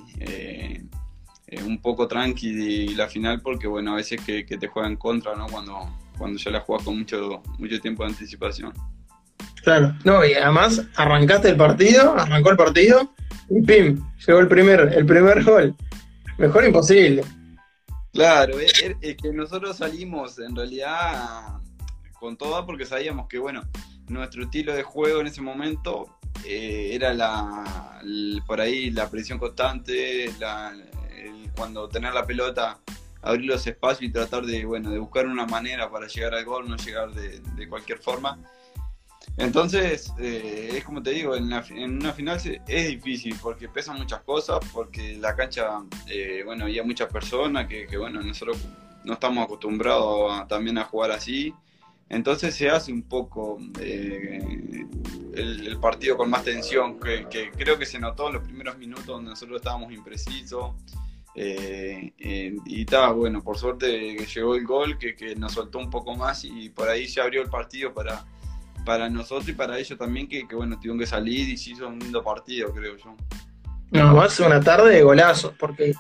un 1.66 1.82
poco 1.82 2.08
tranqui 2.08 2.96
la 2.96 3.08
final 3.08 3.42
porque 3.42 3.68
bueno, 3.68 3.94
a 3.94 3.96
veces 3.96 4.22
que, 4.26 4.44
te 4.44 4.68
juegan 4.68 4.94
en 4.94 4.98
contra, 4.98 5.36
¿no? 5.36 5.48
Cuando, 5.48 5.80
cuando 6.18 6.38
ya 6.40 6.52
la 6.52 6.62
juegas 6.62 6.86
con 6.86 6.98
mucho, 6.98 7.42
mucho 7.60 7.80
tiempo 7.80 8.04
de 8.04 8.10
anticipación. 8.10 8.74
Claro, 9.64 9.96
no, 10.04 10.26
y 10.26 10.34
además 10.34 10.86
arrancaste 10.96 11.50
el 11.50 11.58
partido, 11.58 12.16
arrancó 12.18 12.52
el 12.52 12.58
partido 12.58 13.14
y 13.50 13.62
pim, 13.62 14.04
llegó 14.26 14.40
el 14.40 14.48
primer, 14.48 14.80
el 14.94 15.06
primer 15.06 15.44
gol. 15.44 15.76
Mejor 16.38 16.66
imposible. 16.66 17.24
Claro, 18.12 18.60
es, 18.60 18.74
que 19.00 19.34
nosotros 19.34 19.78
salimos 19.78 20.38
en 20.40 20.56
realidad 20.56 21.60
con 22.20 22.38
todo 22.38 22.66
porque 22.66 22.86
sabíamos 22.86 23.28
que, 23.28 23.40
bueno, 23.40 23.64
nuestro 24.08 24.44
estilo 24.44 24.74
de 24.74 24.84
juego 24.84 25.22
en 25.22 25.28
ese 25.28 25.42
momento 25.42 26.20
eh, 26.46 26.92
era 26.94 27.14
la, 27.14 28.02
por 28.46 28.62
ahí 28.62 28.92
la 28.92 29.10
presión 29.10 29.40
constante, 29.40 30.32
cuando 31.56 31.88
tener 31.90 32.14
la 32.14 32.26
pelota, 32.26 32.80
abrir 33.22 33.46
los 33.46 33.66
espacios 33.66 34.04
y 34.04 34.12
tratar 34.12 34.46
de, 34.46 34.66
bueno, 34.66 34.90
de 34.92 35.00
buscar 35.00 35.26
una 35.28 35.46
manera 35.46 35.90
para 35.90 36.08
llegar 36.08 36.34
al 36.36 36.46
gol, 36.46 36.70
no 36.70 36.78
llegar 36.78 37.12
de, 37.12 37.40
de 37.40 37.70
cualquier 37.70 38.00
forma. 38.00 38.38
Entonces, 39.38 40.14
eh, 40.20 40.74
es 40.74 40.84
como 40.84 41.02
te 41.02 41.12
digo, 41.12 41.36
en, 41.36 41.46
una 41.46 42.14
final 42.14 42.40
es 42.68 42.88
difícil 42.88 43.36
porque 43.42 43.68
pesan 43.68 43.98
muchas 43.98 44.22
cosas, 44.22 44.60
porque 44.72 45.18
la 45.18 45.36
cancha, 45.36 45.80
eh, 46.08 46.44
bueno, 46.46 46.66
había 46.66 46.84
muchas 46.84 47.12
personas 47.12 47.68
que, 47.68 47.88
bueno, 47.98 48.22
nosotros 48.22 48.58
no 49.04 49.14
estamos 49.14 49.44
acostumbrados 49.44 50.48
también 50.48 50.78
a 50.78 50.84
jugar 50.84 51.12
así. 51.12 51.54
Entonces 52.10 52.54
se 52.54 52.70
hace 52.70 52.94
un 52.94 53.04
poco 53.04 53.58
eh, 53.80 54.86
el, 55.34 55.80
partido 55.80 56.16
con 56.16 56.30
más 56.30 56.44
tensión, 56.44 57.00
que, 57.00 57.52
creo 57.58 57.80
que 57.80 57.88
se 57.88 57.98
notó 57.98 58.28
en 58.28 58.36
los 58.36 58.44
primeros 58.44 58.78
minutos 58.78 59.08
donde 59.08 59.32
nosotros 59.32 59.58
estábamos 59.58 59.92
imprecisos. 59.92 60.76
Y 61.36 62.82
estaba 62.82 63.12
bueno, 63.12 63.44
por 63.44 63.58
suerte 63.58 64.16
llegó 64.18 64.56
el 64.56 64.66
gol 64.66 64.98
que, 64.98 65.16
que 65.16 65.36
nos 65.36 65.54
soltó 65.54 65.80
un 65.80 65.90
poco 65.90 66.16
más 66.16 66.46
y 66.46 66.70
por 66.70 66.88
ahí 66.88 67.08
se 67.08 67.22
abrió 67.22 67.42
el 67.42 67.50
partido 67.50 67.94
para, 67.94 68.24
para 68.84 69.10
nosotros 69.10 69.48
y 69.50 69.54
para 69.54 69.78
ellos 69.78 69.98
también, 69.98 70.28
que, 70.28 70.46
bueno, 70.54 70.76
tuvieron 70.78 71.00
que 71.00 71.06
salir 71.06 71.50
y 71.50 71.58
se 71.58 71.72
hizo 71.72 71.88
un 71.88 72.00
lindo 72.00 72.24
partido, 72.24 72.72
creo 72.74 72.98
yo. 72.98 73.16
No, 73.92 74.16
más 74.16 74.40
una 74.40 74.60
tarde 74.60 74.96
de 74.96 75.04
golazos, 75.04 75.54
porque 75.58 75.94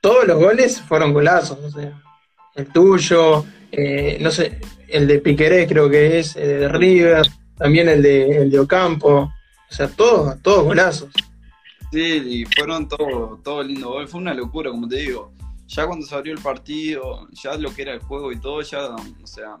todos 0.00 0.26
los 0.26 0.38
goles 0.38 0.80
fueron 0.80 1.12
golazos, 1.12 1.58
o 1.58 1.70
sea, 1.70 2.00
el 2.54 2.66
tuyo, 2.68 3.44
eh, 3.70 4.18
no 4.20 4.30
sé, 4.30 4.60
el 4.88 5.06
de 5.06 5.18
Piqueré 5.18 5.66
creo 5.66 5.90
que 5.90 6.18
es, 6.18 6.36
el 6.36 6.60
de 6.60 6.68
River, 6.68 7.26
también 7.56 7.88
el 7.88 8.02
de, 8.02 8.42
el 8.42 8.50
de 8.50 8.58
Ocampo, 8.60 9.32
o 9.70 9.74
sea, 9.74 9.88
todos, 9.88 10.40
todos 10.42 10.64
golazos. 10.64 11.10
Sí, 11.92 12.22
y 12.26 12.44
fueron 12.46 12.88
todos 12.88 13.42
todo 13.42 13.62
lindo 13.62 14.06
fue 14.08 14.20
una 14.20 14.32
locura, 14.32 14.70
como 14.70 14.88
te 14.88 14.96
digo. 14.96 15.34
Ya 15.66 15.86
cuando 15.86 16.06
se 16.06 16.14
abrió 16.14 16.32
el 16.32 16.40
partido, 16.40 17.28
ya 17.32 17.54
lo 17.56 17.74
que 17.74 17.82
era 17.82 17.92
el 17.92 18.00
juego 18.00 18.32
y 18.32 18.40
todo, 18.40 18.62
ya, 18.62 18.86
o 18.86 19.26
sea, 19.26 19.58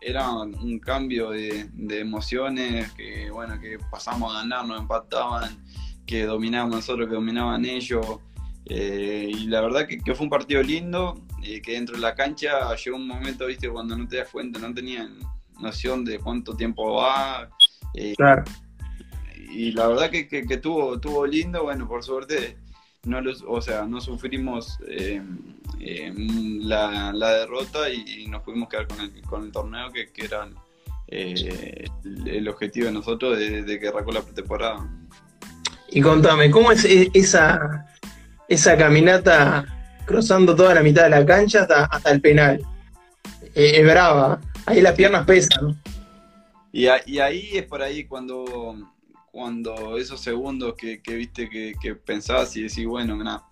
era 0.00 0.30
un 0.30 0.78
cambio 0.78 1.30
de, 1.30 1.68
emociones, 1.90 2.90
que 2.92 3.30
bueno, 3.30 3.60
que 3.60 3.78
pasamos 3.90 4.34
a 4.34 4.40
ganar, 4.40 4.66
nos 4.66 4.80
empataban, 4.80 5.62
que 6.06 6.24
dominábamos 6.24 6.76
nosotros, 6.76 7.08
que 7.08 7.14
dominaban 7.14 7.64
ellos. 7.66 8.04
Eh, 8.66 9.30
y 9.30 9.46
la 9.46 9.60
verdad 9.60 9.86
que, 9.86 10.14
fue 10.14 10.24
un 10.24 10.30
partido 10.30 10.62
lindo, 10.62 11.22
y 11.42 11.60
que 11.60 11.72
dentro 11.72 11.96
de 11.96 12.00
la 12.00 12.14
cancha 12.14 12.74
llegó 12.76 12.96
un 12.96 13.06
momento, 13.06 13.46
viste, 13.46 13.68
cuando 13.68 13.96
no 13.96 14.08
te 14.08 14.18
das 14.18 14.28
cuenta, 14.30 14.58
no 14.58 14.72
tenían 14.72 15.18
noción 15.60 16.04
de 16.04 16.18
cuánto 16.18 16.56
tiempo 16.56 16.94
va. 16.94 17.48
Eh, 17.94 18.14
claro. 18.16 18.44
Y 19.54 19.72
la 19.72 19.86
verdad 19.86 20.10
que, 20.10 20.26
que, 20.26 20.46
que, 20.46 20.56
tuvo, 20.56 20.98
tuvo 20.98 21.26
lindo, 21.26 21.62
bueno, 21.62 21.86
por 21.86 22.02
suerte 22.02 22.56
no 23.04 23.20
los, 23.20 23.44
o 23.46 23.60
sea, 23.60 23.84
no 23.84 24.00
sufrimos 24.00 24.78
eh, 24.88 25.22
eh, 25.80 26.12
la, 26.60 27.12
derrota 27.12 27.88
y, 27.90 28.26
nos 28.26 28.42
pudimos 28.42 28.68
quedar 28.68 28.88
con 28.88 29.00
el, 29.00 29.22
con 29.22 29.44
el 29.44 29.52
torneo 29.52 29.92
que, 29.92 30.10
que 30.10 30.24
era 30.24 30.48
eh, 31.08 31.86
el, 32.26 32.48
objetivo 32.48 32.86
de 32.86 32.92
nosotros 32.92 33.38
desde 33.38 33.78
que 33.78 33.88
arrancó 33.88 34.12
la 34.12 34.22
pretemporada. 34.22 34.88
Y 35.90 36.00
contame, 36.00 36.50
¿cómo 36.50 36.72
es 36.72 36.84
esa, 36.84 37.86
esa 38.48 38.76
caminata 38.76 39.64
cruzando 40.04 40.56
toda 40.56 40.74
la 40.74 40.82
mitad 40.82 41.04
de 41.04 41.10
la 41.10 41.24
cancha 41.24 41.62
hasta, 41.62 41.84
hasta 41.84 42.10
el 42.10 42.20
penal? 42.20 42.60
es 43.54 43.86
brava, 43.86 44.40
ahí 44.66 44.80
las 44.80 44.94
piernas 44.94 45.24
pesan. 45.24 45.80
Y, 46.72 46.86
y 47.06 47.18
ahí 47.20 47.50
es 47.52 47.62
por 47.62 47.82
ahí 47.82 48.04
cuando 48.04 48.93
cuando 49.34 49.96
esos 49.96 50.20
segundos 50.20 50.74
que, 50.76 51.00
viste 51.04 51.50
que, 51.50 51.74
que, 51.82 51.96
pensás 51.96 52.56
y 52.56 52.62
decís, 52.62 52.86
bueno, 52.86 53.16
nada, 53.16 53.44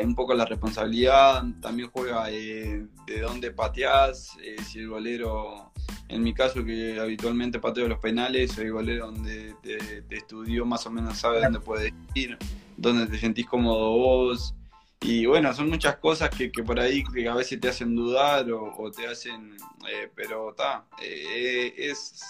un 0.00 0.14
poco 0.14 0.32
la 0.32 0.44
responsabilidad 0.44 1.42
también 1.60 1.90
juega 1.92 2.30
eh, 2.30 2.86
de 3.08 3.20
dónde 3.20 3.50
pateás, 3.50 4.38
eh, 4.40 4.54
si 4.62 4.78
el 4.78 4.88
golero, 4.88 5.72
en 6.06 6.22
mi 6.22 6.32
caso 6.32 6.64
que 6.64 7.00
habitualmente 7.00 7.58
pateo 7.58 7.88
los 7.88 7.98
penales, 7.98 8.56
el 8.58 8.70
golero 8.70 9.06
donde 9.06 9.56
te, 9.60 10.16
estudió 10.16 10.64
más 10.64 10.86
o 10.86 10.90
menos 10.92 11.18
sabe 11.18 11.40
dónde 11.40 11.58
puedes 11.58 11.92
ir, 12.14 12.38
dónde 12.76 13.08
te 13.08 13.18
sentís 13.18 13.46
cómodo 13.48 13.90
vos. 13.90 14.54
Y 15.00 15.26
bueno, 15.26 15.52
son 15.52 15.68
muchas 15.68 15.96
cosas 15.96 16.30
que, 16.30 16.48
por 16.62 16.78
ahí 16.78 17.02
que 17.02 17.28
a 17.28 17.34
veces 17.34 17.58
te 17.58 17.70
hacen 17.70 17.96
dudar 17.96 18.48
o, 18.52 18.88
te 18.92 19.08
hacen, 19.08 19.56
eh, 19.90 20.08
pero 20.14 20.50
está, 20.50 20.86
es 21.00 22.22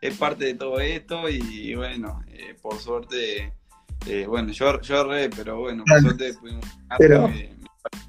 es 0.00 0.16
parte 0.16 0.44
de 0.46 0.54
todo 0.54 0.80
esto 0.80 1.28
y 1.28 1.74
bueno, 1.74 2.22
eh, 2.28 2.56
por 2.60 2.78
suerte, 2.78 3.52
eh, 4.06 4.26
bueno, 4.26 4.52
yo, 4.52 4.80
yo 4.80 5.00
erré, 5.00 5.30
pero 5.30 5.60
bueno, 5.60 5.84
por 5.86 6.00
suerte 6.00 6.34
pudimos 6.34 6.64
pero... 6.98 7.28
me, 7.28 7.56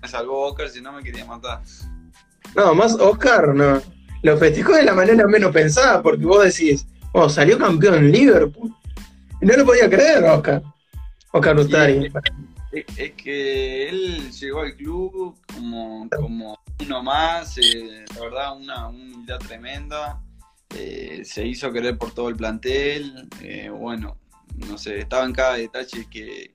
salvó 0.07 0.47
Oscar, 0.47 0.69
si 0.69 0.81
no 0.81 0.91
me 0.91 1.03
quería 1.03 1.25
matar. 1.25 1.61
No, 2.55 2.73
más 2.73 2.93
Oscar, 2.93 3.53
no. 3.55 3.81
Lo 4.21 4.37
festejó 4.37 4.73
de 4.73 4.83
la 4.83 4.93
manera 4.93 5.25
menos 5.27 5.51
pensada, 5.51 6.01
porque 6.01 6.25
vos 6.25 6.43
decís, 6.43 6.85
oh, 7.13 7.29
salió 7.29 7.57
campeón 7.57 8.11
Liverpool. 8.11 8.73
Y 9.41 9.45
no 9.45 9.55
lo 9.55 9.65
podía 9.65 9.89
creer, 9.89 10.23
Oscar. 10.25 10.61
Oscar 11.31 11.57
Ustari. 11.57 12.11
Es, 12.71 13.13
que 13.13 13.89
él 13.89 14.31
llegó 14.31 14.61
al 14.61 14.75
club 14.75 15.35
como, 15.53 16.07
como 16.09 16.59
uno 16.81 17.03
más, 17.03 17.57
eh, 17.57 18.05
la 18.15 18.21
verdad, 18.21 18.57
una 18.57 18.87
humildad 18.89 19.39
tremenda. 19.39 20.21
Eh, 20.75 21.21
se 21.23 21.47
hizo 21.47 21.71
querer 21.71 21.97
por 21.97 22.13
todo 22.13 22.29
el 22.29 22.35
plantel, 22.35 23.27
eh, 23.41 23.69
bueno, 23.69 24.17
no 24.55 24.77
sé, 24.77 24.99
estaba 24.99 25.25
en 25.25 25.33
cada 25.33 25.55
detalle 25.55 26.07
que, 26.09 26.53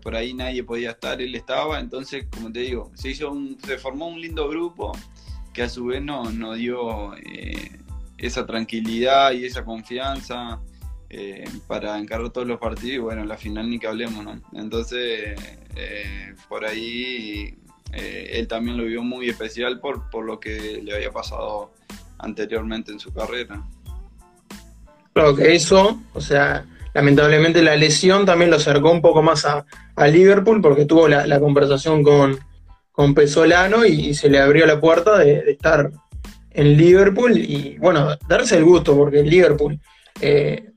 por 0.00 0.16
ahí 0.16 0.32
nadie 0.32 0.62
podía 0.64 0.92
estar, 0.92 1.20
él 1.20 1.34
estaba, 1.34 1.80
entonces, 1.80 2.26
como 2.30 2.50
te 2.52 2.60
digo, 2.60 2.90
se, 2.94 3.10
hizo 3.10 3.36
se 3.66 3.76
formó 3.76 4.06
un 4.06 4.20
lindo 4.20 4.48
grupo 4.48 4.92
que 5.52 5.62
a 5.62 5.68
su 5.68 5.86
vez 5.86 6.02
nos 6.02 6.56
dio 6.56 7.14
eh, 7.16 7.76
esa 8.16 8.46
tranquilidad 8.46 9.32
y 9.32 9.44
esa 9.44 9.64
confianza 9.64 10.60
para 11.66 11.98
encargar 11.98 12.30
todos 12.30 12.46
los 12.46 12.60
partidos 12.60 12.94
y 12.94 12.98
bueno, 12.98 13.24
la 13.24 13.38
final 13.38 13.68
ni 13.68 13.78
que 13.78 13.86
hablemos, 13.86 14.24
¿no? 14.24 14.40
Entonces, 14.52 15.38
por 16.48 16.66
ahí 16.66 17.58
él 17.92 18.46
también 18.46 18.76
lo 18.76 18.84
vio 18.84 19.02
muy 19.02 19.28
especial 19.28 19.80
por, 19.80 20.10
por 20.10 20.24
lo 20.24 20.38
que 20.38 20.82
le 20.82 20.94
había 20.94 21.10
pasado 21.10 21.72
anteriormente 22.18 22.92
en 22.92 23.00
su 23.00 23.12
carrera. 23.12 23.62
Claro 25.12 25.34
que 25.34 25.54
eso, 25.54 26.00
o 26.14 26.20
sea, 26.20 26.64
lamentablemente 26.94 27.62
la 27.62 27.76
lesión 27.76 28.24
también 28.24 28.50
lo 28.50 28.56
acercó 28.56 28.90
un 28.90 29.02
poco 29.02 29.22
más 29.22 29.44
a, 29.44 29.64
Liverpool 30.06 30.60
porque 30.62 30.84
tuvo 30.84 31.08
la, 31.08 31.40
conversación 31.40 32.04
con, 32.04 32.38
con 32.92 33.14
Pesolano 33.14 33.84
y, 33.84 34.14
se 34.14 34.30
le 34.30 34.38
abrió 34.38 34.64
la 34.64 34.80
puerta 34.80 35.18
de, 35.18 35.50
estar 35.50 35.90
en 36.50 36.76
Liverpool 36.76 37.36
y 37.36 37.76
bueno, 37.78 38.16
darse 38.28 38.56
el 38.56 38.64
gusto 38.64 38.96
porque 38.96 39.22
Liverpool, 39.22 39.78
eh, 40.20 40.70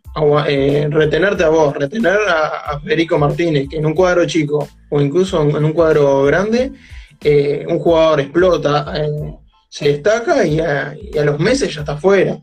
eh, 0.47 0.87
retenerte 0.89 1.43
a 1.43 1.49
vos, 1.49 1.75
retener 1.75 2.17
a, 2.27 2.79
Federico 2.79 3.17
Martínez, 3.17 3.69
que 3.69 3.77
en 3.77 3.85
un 3.85 3.93
cuadro 3.93 4.25
chico 4.25 4.67
o 4.89 4.99
incluso 4.99 5.41
en, 5.41 5.63
un 5.63 5.73
cuadro 5.73 6.23
grande, 6.23 6.71
eh, 7.23 7.65
un 7.69 7.79
jugador 7.79 8.21
explota, 8.21 8.93
se 9.71 9.87
destaca 9.87 10.45
y 10.45 10.59
a, 10.59 10.93
los 11.23 11.39
meses 11.39 11.73
ya 11.73 11.79
está 11.79 11.95
fuera 11.95 12.37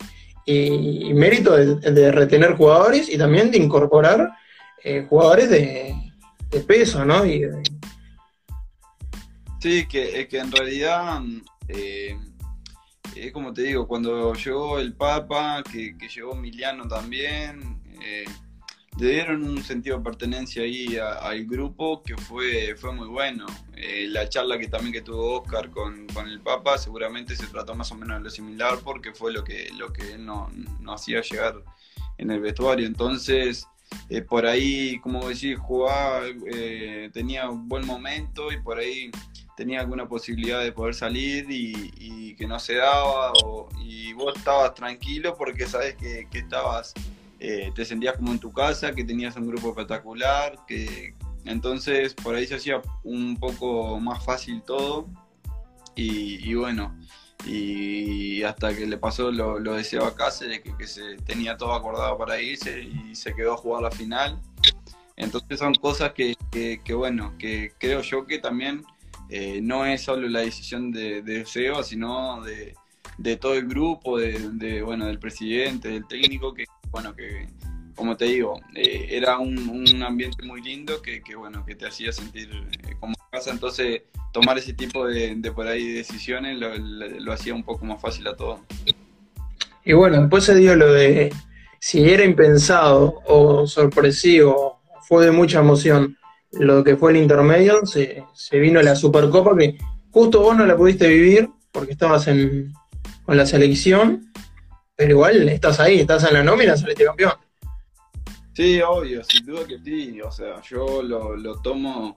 y, 0.46 1.12
mérito 1.12 1.54
de, 1.54 2.10
retener 2.10 2.56
jugadores 2.56 3.06
y 3.10 3.18
también 3.18 3.50
de 3.50 3.58
incorporar 3.58 4.30
eh, 4.82 5.04
jugadores 5.06 5.50
de, 5.50 5.94
peso, 6.66 7.04
¿no? 7.04 7.24
Sí, 9.60 9.86
que, 9.86 10.26
que 10.26 10.38
en 10.38 10.50
realidad, 10.50 11.20
eh, 11.68 12.16
es 13.14 13.30
como 13.30 13.52
te 13.52 13.62
digo, 13.62 13.86
cuando 13.86 14.32
llegó 14.32 14.78
el 14.78 14.94
Papa, 14.94 15.62
que, 15.70 15.94
llegó 16.08 16.34
Miliano 16.34 16.88
también, 16.88 17.82
eh, 18.02 18.24
le 18.98 19.10
dieron 19.10 19.44
un 19.44 19.62
sentido 19.62 19.98
de 19.98 20.04
pertenencia 20.04 20.62
ahí 20.62 20.96
al 20.96 21.44
grupo 21.46 22.02
que 22.02 22.16
fue, 22.16 22.74
fue 22.76 22.92
muy 22.92 23.06
bueno. 23.06 23.46
Eh, 23.76 24.06
la 24.08 24.28
charla 24.28 24.58
que 24.58 24.66
también 24.66 24.92
que 24.92 25.02
tuvo 25.02 25.40
Oscar 25.40 25.70
con, 25.70 26.06
el 26.26 26.40
Papa 26.40 26.78
seguramente 26.78 27.36
se 27.36 27.46
trató 27.46 27.76
más 27.76 27.92
o 27.92 27.94
menos 27.94 28.18
de 28.18 28.24
lo 28.24 28.30
similar 28.30 28.78
porque 28.82 29.12
fue 29.12 29.32
lo 29.32 29.44
que, 29.44 29.70
lo 29.76 29.92
que 29.92 30.14
él 30.14 30.26
no, 30.26 30.50
hacía 30.88 31.20
llegar 31.20 31.62
en 32.18 32.32
el 32.32 32.40
vestuario. 32.40 32.88
Entonces, 32.88 33.68
eh, 34.10 34.20
por 34.20 34.46
ahí, 34.46 34.98
como 34.98 35.28
decís, 35.28 35.56
jugaba, 35.56 36.22
eh, 36.52 37.08
tenía 37.12 37.48
un 37.48 37.68
buen 37.68 37.86
momento 37.86 38.50
y 38.50 38.60
por 38.60 38.78
ahí 38.78 39.12
tenía 39.56 39.80
alguna 39.80 40.08
posibilidad 40.08 40.60
de 40.60 40.72
poder 40.72 40.94
salir 40.94 41.46
y, 41.48 42.34
que 42.36 42.46
no 42.46 42.60
se 42.60 42.76
daba 42.76 43.32
y 43.82 44.12
vos 44.12 44.32
estabas 44.36 44.72
tranquilo 44.72 45.34
porque 45.36 45.66
sabes 45.66 45.96
que, 45.96 46.28
que 46.30 46.38
estabas 46.38 46.94
eh, 47.40 47.70
te 47.74 47.84
sentías 47.84 48.16
como 48.16 48.32
en 48.32 48.38
tu 48.38 48.52
casa, 48.52 48.92
que 48.92 49.04
tenías 49.04 49.36
un 49.36 49.48
grupo 49.48 49.70
espectacular, 49.70 50.58
que 50.66 51.14
entonces 51.44 52.14
por 52.14 52.34
ahí 52.34 52.46
se 52.46 52.56
hacía 52.56 52.82
un 53.04 53.36
poco 53.36 53.98
más 54.00 54.24
fácil 54.24 54.62
todo 54.62 55.08
y, 55.94 56.54
bueno, 56.54 56.96
y 57.44 58.42
hasta 58.44 58.74
que 58.74 58.86
le 58.86 58.98
pasó 58.98 59.32
lo, 59.32 59.58
lo 59.58 59.74
de 59.74 59.82
a 59.82 60.14
Cáceres, 60.14 60.60
que, 60.60 60.86
se 60.86 61.16
tenía 61.16 61.56
todo 61.56 61.72
acordado 61.72 62.16
para 62.16 62.40
irse 62.40 62.82
y 62.82 63.14
se 63.16 63.34
quedó 63.34 63.54
a 63.54 63.56
jugar 63.56 63.82
la 63.82 63.90
final. 63.90 64.40
Entonces 65.16 65.58
son 65.58 65.74
cosas 65.74 66.12
que, 66.12 66.36
que, 66.52 66.94
bueno, 66.94 67.34
que 67.36 67.72
creo 67.78 68.02
yo 68.02 68.26
que 68.26 68.38
también 68.38 68.84
eh, 69.28 69.60
no 69.60 69.84
es 69.84 70.02
solo 70.02 70.28
la 70.28 70.40
decisión 70.40 70.92
de, 70.92 71.22
de 71.22 71.44
Seba, 71.44 71.82
sino 71.82 72.42
de, 72.42 73.36
todo 73.36 73.54
el 73.54 73.66
grupo, 73.66 74.18
de, 74.18 74.82
bueno, 74.82 75.06
del 75.06 75.18
presidente, 75.18 75.88
del 75.88 76.06
técnico, 76.06 76.54
que 76.54 76.64
bueno, 76.90 77.14
que 77.14 77.48
como 77.98 78.16
te 78.16 78.26
digo, 78.26 78.60
eh, 78.76 79.08
era 79.10 79.38
un, 79.38 80.02
ambiente 80.04 80.44
muy 80.44 80.62
lindo 80.62 81.02
que, 81.02 81.20
bueno, 81.34 81.64
que 81.66 81.74
te 81.74 81.86
hacía 81.86 82.12
sentir 82.12 82.48
eh, 82.88 82.94
como 83.00 83.14
casa, 83.30 83.50
entonces 83.50 84.02
tomar 84.32 84.56
ese 84.56 84.72
tipo 84.72 85.04
de, 85.04 85.36
por 85.52 85.66
ahí 85.66 85.92
decisiones 85.92 86.58
lo, 86.58 87.32
hacía 87.32 87.54
un 87.54 87.64
poco 87.64 87.84
más 87.84 88.00
fácil 88.00 88.28
a 88.28 88.36
todo. 88.36 88.60
Y 89.84 89.94
bueno, 89.94 90.20
después 90.20 90.44
se 90.44 90.54
dio 90.54 90.76
lo 90.76 90.92
de 90.92 91.34
si 91.80 92.08
era 92.08 92.24
impensado 92.24 93.20
o 93.26 93.66
sorpresivo, 93.66 94.80
fue 95.08 95.24
de 95.24 95.32
mucha 95.32 95.58
emoción. 95.58 96.16
Lo 96.52 96.84
que 96.84 96.96
fue 96.96 97.10
el 97.10 97.16
intermedio, 97.18 97.84
se, 97.84 98.22
se 98.32 98.58
vino 98.60 98.80
la 98.80 98.94
Supercopa 98.94 99.56
que 99.56 99.76
justo 100.12 100.40
vos 100.40 100.56
no 100.56 100.66
la 100.66 100.76
pudiste 100.76 101.08
vivir 101.08 101.50
porque 101.72 101.92
estabas 101.92 102.28
en, 102.28 102.72
con 103.24 103.36
la 103.36 103.44
selección 103.44 104.30
pero 104.98 105.12
igual 105.12 105.48
estás 105.48 105.78
ahí, 105.78 106.00
estás 106.00 106.24
en 106.24 106.34
la 106.34 106.42
nómina, 106.42 106.76
saliste 106.76 107.04
campeón. 107.04 107.34
Sí, 108.52 108.80
obvio, 108.80 109.22
sin 109.22 109.46
duda 109.46 109.64
que 109.64 109.78
sí. 109.78 110.20
O 110.20 110.32
sea, 110.32 110.60
yo 110.62 111.04
lo, 111.04 111.60
tomo 111.60 112.16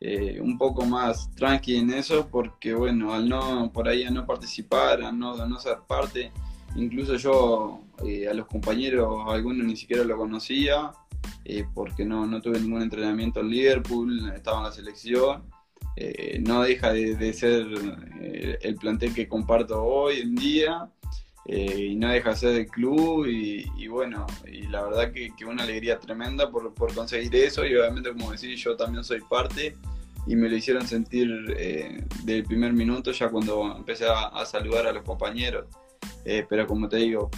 eh, 0.00 0.38
un 0.40 0.56
poco 0.56 0.84
más 0.86 1.28
tranqui 1.34 1.74
en 1.74 1.90
eso 1.92 2.28
porque, 2.30 2.72
bueno, 2.72 3.12
al 3.12 3.28
no, 3.28 3.72
por 3.72 3.88
ahí 3.88 4.04
a 4.04 4.12
no 4.12 4.26
participar, 4.26 5.02
a 5.02 5.10
no, 5.10 5.44
no 5.44 5.58
ser 5.58 5.78
parte, 5.88 6.30
incluso 6.76 7.16
yo 7.16 7.82
eh, 8.06 8.28
a 8.28 8.34
los 8.34 8.46
compañeros, 8.46 9.24
algunos 9.26 9.66
ni 9.66 9.74
siquiera 9.74 10.04
lo 10.04 10.16
conocía, 10.16 10.92
eh, 11.44 11.64
porque 11.74 12.04
no, 12.04 12.28
no 12.28 12.40
tuve 12.40 12.60
ningún 12.60 12.82
entrenamiento 12.82 13.40
en 13.40 13.50
Liverpool, 13.50 14.32
estaba 14.36 14.58
en 14.58 14.64
la 14.66 14.72
selección. 14.72 15.50
no 16.42 16.62
deja 16.62 16.92
de, 16.92 17.16
de 17.16 17.32
ser 17.32 17.66
el 18.60 18.76
plantel 18.76 19.12
que 19.12 19.26
comparto 19.26 19.82
hoy 19.82 20.20
en 20.20 20.36
día 20.36 20.88
eh, 21.46 21.88
y 21.92 21.96
no 21.96 22.08
deja 22.08 22.30
de 22.30 22.36
ser 22.36 22.52
del 22.52 22.66
club 22.66 23.26
y, 23.26 23.88
bueno, 23.88 24.26
y 24.46 24.66
la 24.66 24.82
verdad 24.82 25.10
que, 25.10 25.30
que 25.36 25.46
una 25.46 25.62
alegría 25.62 25.98
tremenda 25.98 26.50
por, 26.50 26.74
por, 26.74 26.94
conseguir 26.94 27.34
eso 27.34 27.64
y 27.64 27.74
obviamente 27.74 28.12
como 28.12 28.30
decís 28.30 28.62
yo 28.62 28.76
también 28.76 29.02
soy 29.02 29.20
parte 29.22 29.74
y 30.26 30.36
me 30.36 30.50
lo 30.50 30.56
hicieron 30.56 30.86
sentir 30.86 31.54
eh, 31.56 32.04
del 32.24 32.44
primer 32.44 32.74
minuto 32.74 33.10
ya 33.12 33.30
cuando 33.30 33.74
empecé 33.74 34.04
a, 34.06 34.44
saludar 34.44 34.86
a 34.86 34.92
los 34.92 35.02
compañeros. 35.02 35.64
Eh, 36.26 36.44
pero 36.46 36.66
como 36.66 36.86
te 36.88 36.98
digo, 36.98 37.30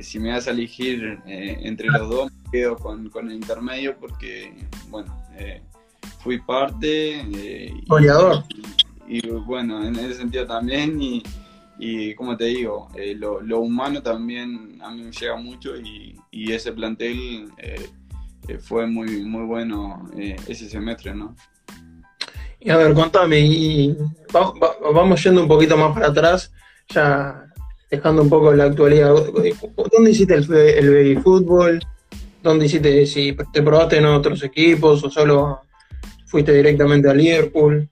si 0.00 0.20
me 0.20 0.30
vas 0.30 0.46
a 0.46 0.52
elegir 0.52 1.18
entre 1.26 1.88
los 1.88 2.08
dos, 2.08 2.32
me 2.32 2.50
quedo 2.52 2.76
con, 2.76 3.10
con 3.10 3.28
el 3.28 3.34
intermedio 3.34 3.96
porque, 3.98 4.54
bueno, 4.88 5.12
fui 6.20 6.38
parte. 6.38 7.24
Goleador. 7.86 8.44
Y, 9.08 9.26
y, 9.26 9.30
bueno, 9.30 9.84
en 9.84 9.96
ese 9.96 10.14
sentido 10.14 10.46
también. 10.46 11.02
Y, 11.02 11.22
y 11.78 12.14
como 12.14 12.36
te 12.36 12.46
digo, 12.46 12.88
eh, 12.96 13.14
lo, 13.14 13.60
humano 13.60 14.02
también 14.02 14.78
a 14.82 14.90
mí 14.90 15.02
me 15.02 15.12
llega 15.12 15.36
mucho 15.36 15.76
y, 15.76 16.16
ese 16.32 16.72
plantel 16.72 17.50
eh, 17.58 17.88
eh, 18.48 18.58
fue 18.58 18.86
muy, 18.86 19.22
muy 19.22 19.44
bueno 19.44 20.08
ese 20.16 20.68
semestre, 20.68 21.14
¿no? 21.14 21.36
Y 22.60 22.70
a 22.70 22.76
ver, 22.76 22.94
contame, 22.94 23.38
y 23.38 23.96
vamos 24.32 25.22
yendo 25.22 25.42
un 25.42 25.48
poquito 25.48 25.76
más 25.76 25.92
para 25.94 26.08
atrás, 26.08 26.52
ya 26.88 27.44
dejando 27.90 28.22
un 28.22 28.28
poco 28.28 28.52
la 28.52 28.64
actualidad. 28.64 29.14
¿Dónde 29.92 30.10
hiciste 30.10 30.34
el, 30.34 30.52
el 30.52 30.90
baby 30.90 31.16
fútbol? 31.16 31.80
¿Dónde 32.42 32.66
hiciste, 32.66 33.06
si 33.06 33.36
te 33.52 33.62
probaste 33.62 33.98
en 33.98 34.06
otros 34.06 34.42
equipos 34.42 35.04
o 35.04 35.10
solo 35.10 35.60
fuiste 36.26 36.52
directamente 36.52 37.08
a 37.08 37.14
Liverpool? 37.14 37.88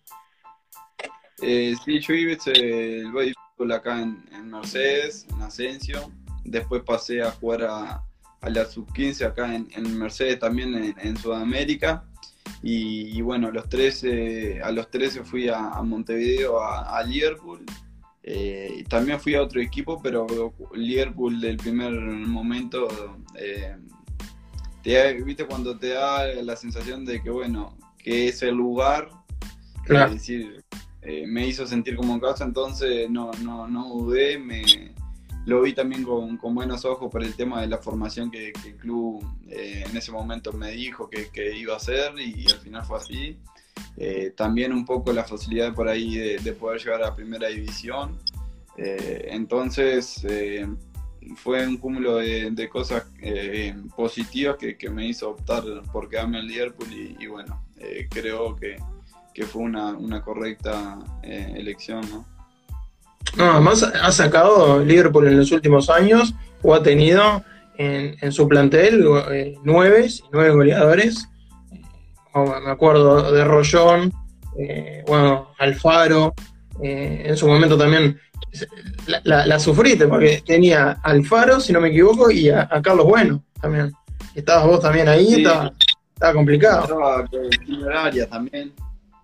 sí, 1.39 2.01
yo 2.01 2.15
hice 2.15 2.53
el 2.53 3.13
baby 3.13 3.35
acá 3.75 4.01
en, 4.01 4.51
Mercedes, 4.51 5.27
en 5.31 5.43
Asensio. 5.43 6.13
Después 6.45 6.83
pasé 6.83 7.23
a 7.23 7.31
jugar 7.31 7.65
a, 7.65 8.03
la 8.49 8.65
sub-15 8.65 9.27
acá 9.27 9.55
en, 9.55 9.99
Mercedes, 9.99 10.39
también 10.39 10.95
en, 10.99 11.17
Sudamérica. 11.17 12.05
Y, 12.63 13.21
bueno, 13.23 13.51
los 13.51 13.69
13, 13.69 14.63
a 14.63 14.71
los 14.71 14.91
13 14.91 15.25
fui 15.25 15.49
a, 15.49 15.83
Montevideo, 15.83 16.61
a, 16.61 17.03
Liverpool. 17.03 17.65
Eh, 18.23 18.85
también 18.89 19.21
fui 19.21 19.35
a 19.35 19.43
otro 19.43 19.61
equipo, 19.61 20.01
pero 20.03 20.27
Liverpool 20.75 21.41
del 21.41 21.57
primer 21.57 21.93
momento, 21.93 22.89
eh, 23.37 23.77
viste 25.25 25.47
cuando 25.47 25.79
te 25.79 25.91
da 25.91 26.27
la 26.43 26.57
sensación 26.57 27.05
de 27.05 27.23
que 27.23 27.31
bueno, 27.31 27.77
que 27.99 28.29
es 28.29 28.43
el 28.43 28.55
lugar, 28.55 29.11
es 29.89 30.13
decir, 30.13 30.65
eh, 31.09 31.25
me 31.25 31.47
hizo 31.47 31.65
sentir 31.69 31.95
como 31.95 32.15
en 32.15 32.21
casa, 32.21 32.43
entonces 32.43 33.09
no, 33.09 33.31
no, 33.45 33.69
no 33.69 33.89
dudé, 33.91 34.39
me, 34.39 34.65
lo 35.45 35.63
vi 35.63 35.73
también 35.73 36.03
con, 36.03 36.37
con, 36.37 36.53
buenos 36.53 36.85
ojos 36.85 37.13
por 37.13 37.23
el 37.23 37.37
tema 37.37 37.61
de 37.61 37.69
la 37.69 37.79
formación 37.79 38.29
que, 38.29 38.49
el 38.49 38.77
club 38.77 39.25
eh, 39.49 39.85
en 39.89 39.97
ese 39.97 40.11
momento 40.11 40.53
me 40.53 40.73
dijo 40.73 41.09
que, 41.09 41.29
que, 41.29 41.57
iba 41.57 41.75
a 41.75 41.77
hacer 41.77 42.19
y, 42.19 42.51
al 42.51 42.59
final 42.59 42.85
fue 42.85 42.99
así. 42.99 43.39
Eh, 43.97 44.33
también 44.37 44.73
un 44.73 44.85
poco 44.85 45.13
la 45.13 45.23
facilidad 45.23 45.73
por 45.75 45.89
ahí 45.89 46.17
de, 46.17 46.53
poder 46.55 46.81
llegar 46.81 47.05
a 47.05 47.15
primera 47.15 47.47
división. 47.49 48.19
entonces 48.77 50.27
fue 51.37 51.67
un 51.69 51.77
cúmulo 51.77 52.17
de, 52.17 52.69
cosas 52.69 53.07
positivas 53.95 54.57
que, 54.57 54.91
me 54.91 55.07
hizo 55.07 55.31
optar 55.31 55.63
por 55.93 56.09
quedarme 56.09 56.41
en 56.41 56.49
Liverpool 56.49 56.89
y 56.93 57.27
bueno, 57.29 57.65
creo 58.11 58.57
que, 58.57 58.77
que 59.37 59.45
fue 59.45 59.65
una, 59.65 59.89
una 59.91 60.23
correcta 60.23 60.99
eh, 61.23 61.53
elección, 61.57 62.01
¿no? 62.11 62.25
No, 63.37 63.53
además 63.53 63.83
ha 63.83 64.11
sacado 64.11 64.83
Liverpool 64.83 65.27
en 65.27 65.37
los 65.37 65.53
últimos 65.53 65.91
años 65.91 66.35
o 66.63 66.75
ha 66.75 66.83
tenido 66.83 67.45
en, 67.77 68.33
su 68.33 68.49
plantel 68.49 69.05
eh, 69.31 69.59
nueve, 69.63 70.09
nueve 70.33 70.51
goleadores. 70.53 71.29
me 72.35 72.71
acuerdo 72.71 73.31
de 73.31 73.45
Rollón, 73.45 74.11
bueno, 75.07 75.51
Alfaro, 75.59 76.33
en 76.81 77.37
su 77.37 77.47
momento 77.47 77.77
también 77.77 78.19
la, 79.25 79.59
sufriste 79.59 80.07
porque 80.07 80.43
tenía 80.47 80.93
Alfaro, 81.03 81.61
si 81.61 81.75
no 81.75 81.81
me 81.83 81.89
equivoco, 81.89 82.31
y 82.31 82.49
a, 82.49 82.67
Carlos 82.83 83.05
Bueno 83.05 83.45
también. 83.61 83.93
Estabas 84.35 84.67
vos 84.67 84.81
también 84.81 85.09
ahí, 85.09 85.35
estaba, 85.35 85.73
complicado. 86.33 86.85
Estaba 86.85 88.07
Arias 88.07 88.31
también. 88.31 88.73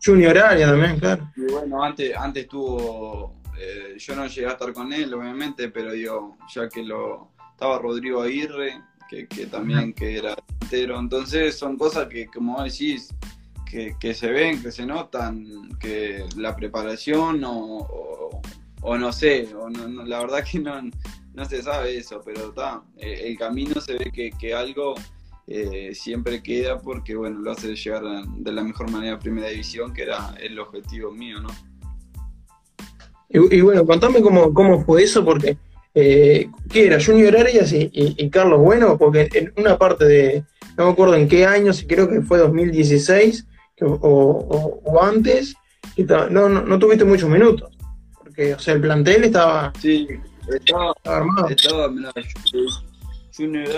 Junior 0.05 0.37
Arias 0.39 0.71
también, 0.71 0.99
claro. 0.99 1.31
Y 1.37 1.53
bueno, 1.53 1.83
antes, 1.83 2.17
antes 2.17 2.49
tuvo, 2.49 3.41
eh, 3.59 3.97
yo 3.99 4.17
no 4.17 4.27
llegué 4.27 4.47
a 4.47 4.53
estar 4.53 4.73
con 4.73 4.93
él, 4.93 5.15
obviamente, 5.15 5.69
pero 5.69 5.93
digo, 5.93 6.37
ya 6.53 6.69
que 6.69 6.83
lo 6.83 7.31
estaba 7.53 7.79
Rodrigo 7.79 8.23
Aguirre, 8.23 8.81
que, 9.09 9.47
también 9.47 9.93
que 9.93 10.17
era 10.17 10.35
entero, 10.63 10.99
entonces 10.99 11.59
son 11.59 11.77
cosas 11.77 12.09
que, 12.09 12.27
como 12.27 12.63
decís, 12.63 13.15
que, 14.01 14.15
se 14.15 14.31
ven, 14.31 14.63
que 14.63 14.73
se 14.73 14.85
notan, 14.85 15.79
que 15.79 16.25
la 16.37 16.57
preparación 16.57 17.43
o, 17.45 18.41
o, 18.83 18.99
no 18.99 19.13
sé, 19.13 19.49
o 19.55 19.71
no, 19.71 20.05
la 20.05 20.19
verdad 20.19 20.45
que 20.45 20.59
no, 20.59 20.81
no 21.35 21.45
se 21.45 21.63
sabe 21.63 21.97
eso, 21.97 22.21
pero 22.25 22.49
está, 22.49 22.83
eh, 22.97 23.23
el 23.27 23.39
camino 23.39 23.81
se 23.81 23.95
ve 23.95 24.11
que, 24.13 24.31
que 24.33 24.55
algo 24.55 24.95
eh, 25.47 25.93
siempre 25.95 26.43
queda 26.43 26.81
porque, 26.81 27.17
bueno, 27.17 27.41
lo 27.41 27.51
hace 27.51 27.75
llegar 27.75 28.03
de 28.03 28.53
la 28.53 28.63
mejor 28.63 28.91
manera 28.91 29.17
a 29.17 29.19
Primera 29.19 29.49
División, 29.49 29.93
que 29.93 30.03
era 30.03 30.35
el 30.41 30.59
objetivo 30.59 31.11
mío, 31.11 31.41
¿no? 31.41 31.49
Y, 33.29 33.63
bueno, 33.63 33.87
contame 33.87 34.21
cómo, 34.21 34.53
cómo 34.53 34.85
fue 34.85 35.05
eso, 35.05 35.25
porque, 35.25 35.57
eh, 35.95 36.51
¿qué 36.71 36.87
era? 36.87 37.03
Junior 37.03 37.35
Arias 37.35 37.73
y, 37.73 38.29
Carlos 38.29 38.61
Bueno, 38.61 38.99
porque 38.99 39.29
en 39.33 39.53
una 39.57 39.79
parte 39.79 40.05
de, 40.05 40.45
no 40.77 40.87
me 40.87 40.93
acuerdo 40.93 41.15
en 41.15 41.29
qué 41.29 41.47
año, 41.47 41.73
si 41.73 41.87
creo 41.87 42.11
que 42.11 42.21
fue 42.21 42.39
2016 42.39 43.47
o, 43.81 45.01
antes, 45.03 45.55
no, 46.31 46.49
no, 46.49 46.79
tuviste 46.79 47.07
muchos 47.07 47.31
minutos, 47.31 47.75
porque, 48.23 48.55
o 48.55 48.59
sea, 48.59 48.75
el 48.75 48.83
plantel 48.83 49.25
estaba... 49.25 49.73
Sí, 49.81 50.07
estaba, 50.55 50.93
armado. 51.05 51.49
Estaba, 51.49 51.91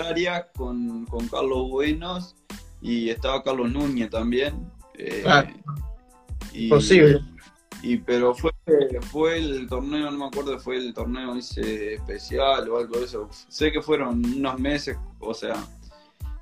Arias 0.05 0.45
con, 0.55 1.05
con 1.05 1.27
Carlos 1.27 1.69
Buenos 1.69 2.35
y 2.81 3.09
estaba 3.09 3.43
Carlos 3.43 3.71
Núñez 3.71 4.09
también. 4.09 4.71
Eh, 4.97 5.23
Posible. 6.69 7.21
Y, 7.81 7.97
pero 7.97 8.33
fue, 8.33 8.51
fue 9.11 9.37
el 9.37 9.67
torneo, 9.67 10.09
no 10.09 10.17
me 10.17 10.25
acuerdo, 10.25 10.57
fue 10.59 10.77
el 10.77 10.93
torneo 10.93 11.35
ese 11.35 11.95
especial 11.95 12.67
o 12.69 12.77
algo 12.77 12.99
de 12.99 13.05
eso. 13.05 13.29
Sé 13.47 13.71
que 13.71 13.81
fueron 13.81 14.25
unos 14.25 14.59
meses, 14.59 14.97
o 15.19 15.33
sea, 15.33 15.55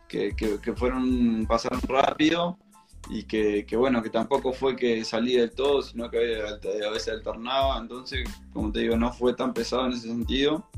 que, 0.07 0.33
que, 0.35 0.73
fueron, 0.73 1.45
pasaron 1.47 1.81
rápido 1.81 2.57
y 3.09 3.23
que, 3.23 3.65
que, 3.65 3.75
bueno, 3.75 4.01
que 4.01 4.09
tampoco 4.09 4.53
fue 4.53 4.75
que 4.75 5.03
salí 5.03 5.35
del 5.35 5.51
todo, 5.51 5.81
sino 5.81 6.09
que 6.09 6.39
a 6.41 6.89
veces 6.91 7.09
alternaba, 7.09 7.77
entonces, 7.77 8.29
como 8.53 8.71
te 8.71 8.81
digo, 8.81 8.95
no 8.95 9.11
fue 9.11 9.33
tan 9.33 9.53
pesado 9.53 9.87
en 9.87 9.93
ese 9.93 10.07
sentido 10.07 10.69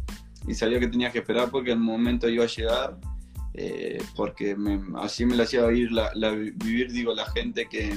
y 0.47 0.53
sabía 0.53 0.79
que 0.79 0.87
tenía 0.87 1.11
que 1.11 1.19
esperar 1.19 1.49
porque 1.49 1.71
el 1.71 1.79
momento 1.79 2.29
iba 2.29 2.43
a 2.43 2.47
llegar, 2.47 2.97
eh, 3.53 4.01
porque 4.15 4.55
así 4.97 5.25
me 5.25 5.35
lo 5.35 5.43
hacía 5.43 5.65
vivir, 5.67 5.91
la, 5.91 6.11
vivir 6.31 6.91
digo, 6.91 7.13
la 7.13 7.25
gente 7.31 7.67
que, 7.67 7.93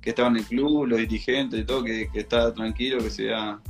que, 0.00 0.10
estaba 0.10 0.28
en 0.28 0.36
el 0.36 0.44
club, 0.44 0.86
los 0.86 0.98
dirigentes 0.98 1.60
y 1.60 1.64
todo, 1.64 1.84
que, 1.84 2.08
que 2.10 2.20
estaba 2.20 2.52
tranquilo, 2.52 2.98
que 2.98 3.10
se 3.10 3.24
iba 3.24 3.62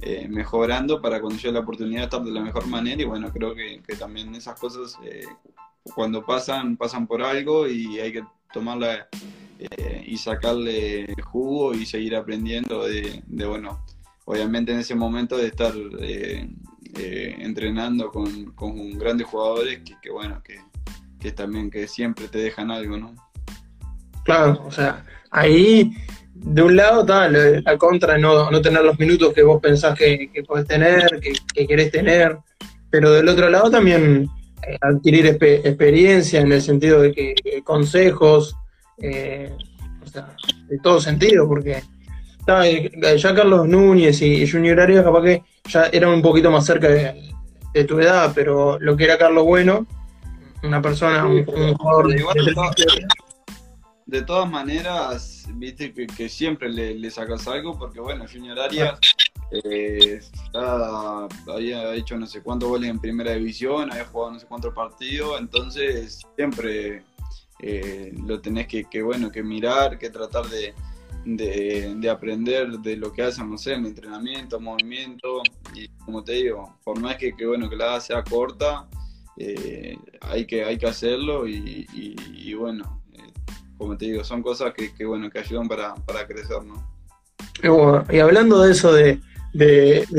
eh, 0.00 0.26
mejorando 0.28 1.00
para 1.00 1.20
cuando 1.20 1.38
llegue 1.38 1.52
la 1.52 1.60
oportunidad 1.60 2.04
estar 2.04 2.22
de 2.22 2.32
la 2.32 2.40
mejor 2.40 2.66
manera. 2.66 3.00
Y 3.02 3.06
bueno, 3.06 3.32
creo 3.32 3.54
que, 3.54 3.80
también 3.98 4.34
esas 4.34 4.58
cosas 4.58 4.98
eh, 5.04 5.26
cuando 5.94 6.24
pasan, 6.24 6.76
pasan 6.76 7.06
por 7.06 7.22
algo 7.22 7.68
y 7.68 7.98
hay 8.00 8.12
que 8.12 8.24
tomarla 8.52 9.08
y 10.04 10.16
sacarle 10.18 11.14
jugo 11.22 11.72
y 11.72 11.86
seguir 11.86 12.16
aprendiendo 12.16 12.84
de, 12.84 13.22
de, 13.28 13.46
bueno, 13.46 13.80
obviamente 14.24 14.72
en 14.72 14.80
ese 14.80 14.94
momento 14.94 15.36
de 15.36 15.46
estar 15.46 15.74
eh, 16.00 16.48
entrenando 16.94 18.10
con, 18.10 18.52
con, 18.52 18.98
grandes 18.98 19.26
jugadores 19.26 19.80
que, 20.00 20.10
bueno, 20.10 20.42
que, 20.44 20.60
que, 21.18 21.32
también 21.32 21.70
que 21.70 21.88
siempre 21.88 22.28
te 22.28 22.38
dejan 22.38 22.70
algo, 22.70 22.96
¿no? 22.96 23.14
Claro, 24.24 24.62
o 24.66 24.70
sea, 24.70 25.04
ahí 25.30 25.92
de 26.34 26.62
un 26.62 26.76
lado 26.76 27.02
está 27.02 27.28
la 27.28 27.78
contra 27.78 28.18
no, 28.18 28.50
no 28.50 28.60
tener 28.60 28.84
los 28.84 28.98
minutos 28.98 29.32
que 29.32 29.42
vos 29.42 29.60
pensás 29.60 29.98
que, 29.98 30.30
que 30.32 30.42
podés 30.42 30.66
tener, 30.66 31.20
que, 31.20 31.32
que, 31.54 31.66
querés 31.66 31.90
tener, 31.90 32.38
pero 32.90 33.10
del 33.12 33.28
otro 33.28 33.48
lado 33.48 33.70
también 33.70 34.28
eh, 34.66 34.76
adquirir 34.80 35.26
experiencia 35.26 36.40
en 36.40 36.52
el 36.52 36.62
sentido 36.62 37.00
de 37.00 37.12
que 37.12 37.34
consejos, 37.64 38.56
eh, 38.98 39.50
o 40.02 40.06
sea, 40.06 40.34
de 40.68 40.78
todo 40.78 41.00
sentido, 41.00 41.48
porque 41.48 41.82
ya 42.46 43.34
Carlos 43.34 43.68
Núñez 43.68 44.20
y 44.22 44.48
Junior 44.50 44.80
Arias 44.80 45.04
capaz 45.04 45.22
que 45.22 45.42
ya 45.68 45.86
eran 45.86 46.10
un 46.10 46.22
poquito 46.22 46.50
más 46.50 46.66
cerca 46.66 46.88
de, 46.88 47.84
tu 47.84 48.00
edad, 48.00 48.32
pero 48.34 48.78
lo 48.78 48.96
que 48.96 49.04
era 49.04 49.16
Carlos 49.16 49.44
Bueno, 49.44 49.86
una 50.62 50.82
persona, 50.82 51.24
un, 51.24 51.44
jugador 51.44 52.08
de, 52.08 52.24
de, 54.06 54.22
todas 54.22 54.50
maneras, 54.50 55.46
viste 55.54 55.92
que, 55.92 56.28
siempre 56.28 56.68
le, 56.68 57.10
sacas 57.10 57.48
algo, 57.48 57.78
porque 57.78 58.00
bueno, 58.00 58.26
Junior 58.30 58.60
Arias 58.60 58.98
eh, 59.50 60.20
había 61.48 61.94
hecho 61.94 62.16
no 62.16 62.26
sé 62.26 62.42
cuántos 62.42 62.68
goles 62.68 62.90
en 62.90 63.00
primera 63.00 63.32
división, 63.32 63.90
había 63.90 64.04
jugado 64.04 64.32
no 64.32 64.38
sé 64.38 64.46
cuántos 64.46 64.74
partidos, 64.74 65.40
entonces 65.40 66.20
siempre 66.36 67.04
eh, 67.60 68.12
lo 68.26 68.40
tenés 68.40 68.66
que, 68.66 68.84
que, 68.84 69.02
bueno, 69.02 69.30
que 69.30 69.42
mirar, 69.42 69.98
que 69.98 70.10
tratar 70.10 70.46
de 70.46 70.74
de, 71.24 72.10
aprender 72.10 72.70
de 72.78 72.96
lo 72.96 73.12
que 73.12 73.22
hacen, 73.22 73.50
no 73.50 73.58
sé, 73.58 73.74
en 73.74 73.86
entrenamiento, 73.86 74.60
movimiento, 74.60 75.42
y 75.74 75.88
como 76.04 76.22
te 76.22 76.32
digo, 76.32 76.76
por 76.84 77.00
más 77.00 77.16
que, 77.16 77.34
que 77.36 77.46
bueno, 77.46 77.68
que 77.68 77.76
la 77.76 77.84
edad 77.86 78.00
sea 78.00 78.24
corta, 78.24 78.88
eh, 79.36 79.96
hay, 80.20 80.46
que, 80.46 80.64
hay 80.64 80.76
que 80.78 80.86
hacerlo 80.86 81.46
y, 81.46 82.54
bueno, 82.54 83.02
eh, 83.12 83.32
como 83.78 83.96
te 83.96 84.06
digo, 84.06 84.24
son 84.24 84.42
cosas 84.42 84.72
que, 84.74 85.04
bueno, 85.04 85.30
que 85.30 85.38
ayudan 85.38 85.68
para, 85.68 85.94
crecer, 86.26 86.62
¿no? 86.64 86.90
Y, 88.10 88.18
hablando 88.18 88.62
de 88.62 88.72
eso 88.72 88.92
de, 88.92 89.20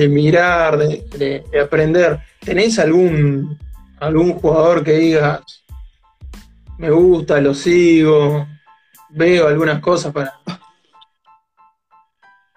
mirar, 0.10 0.78
de, 0.78 1.44
aprender, 1.62 2.20
¿tenés 2.39 2.80
algún, 2.80 3.58
algún 4.00 4.34
jugador 4.34 4.84
que 4.84 4.94
digas, 4.94 5.42
me 6.78 6.89
gusta, 6.89 7.39
lo 7.39 7.54
sigo, 7.54 8.48
veo 9.10 9.48
algunas 9.48 9.80
cosas 9.80 10.12
para, 10.12 10.43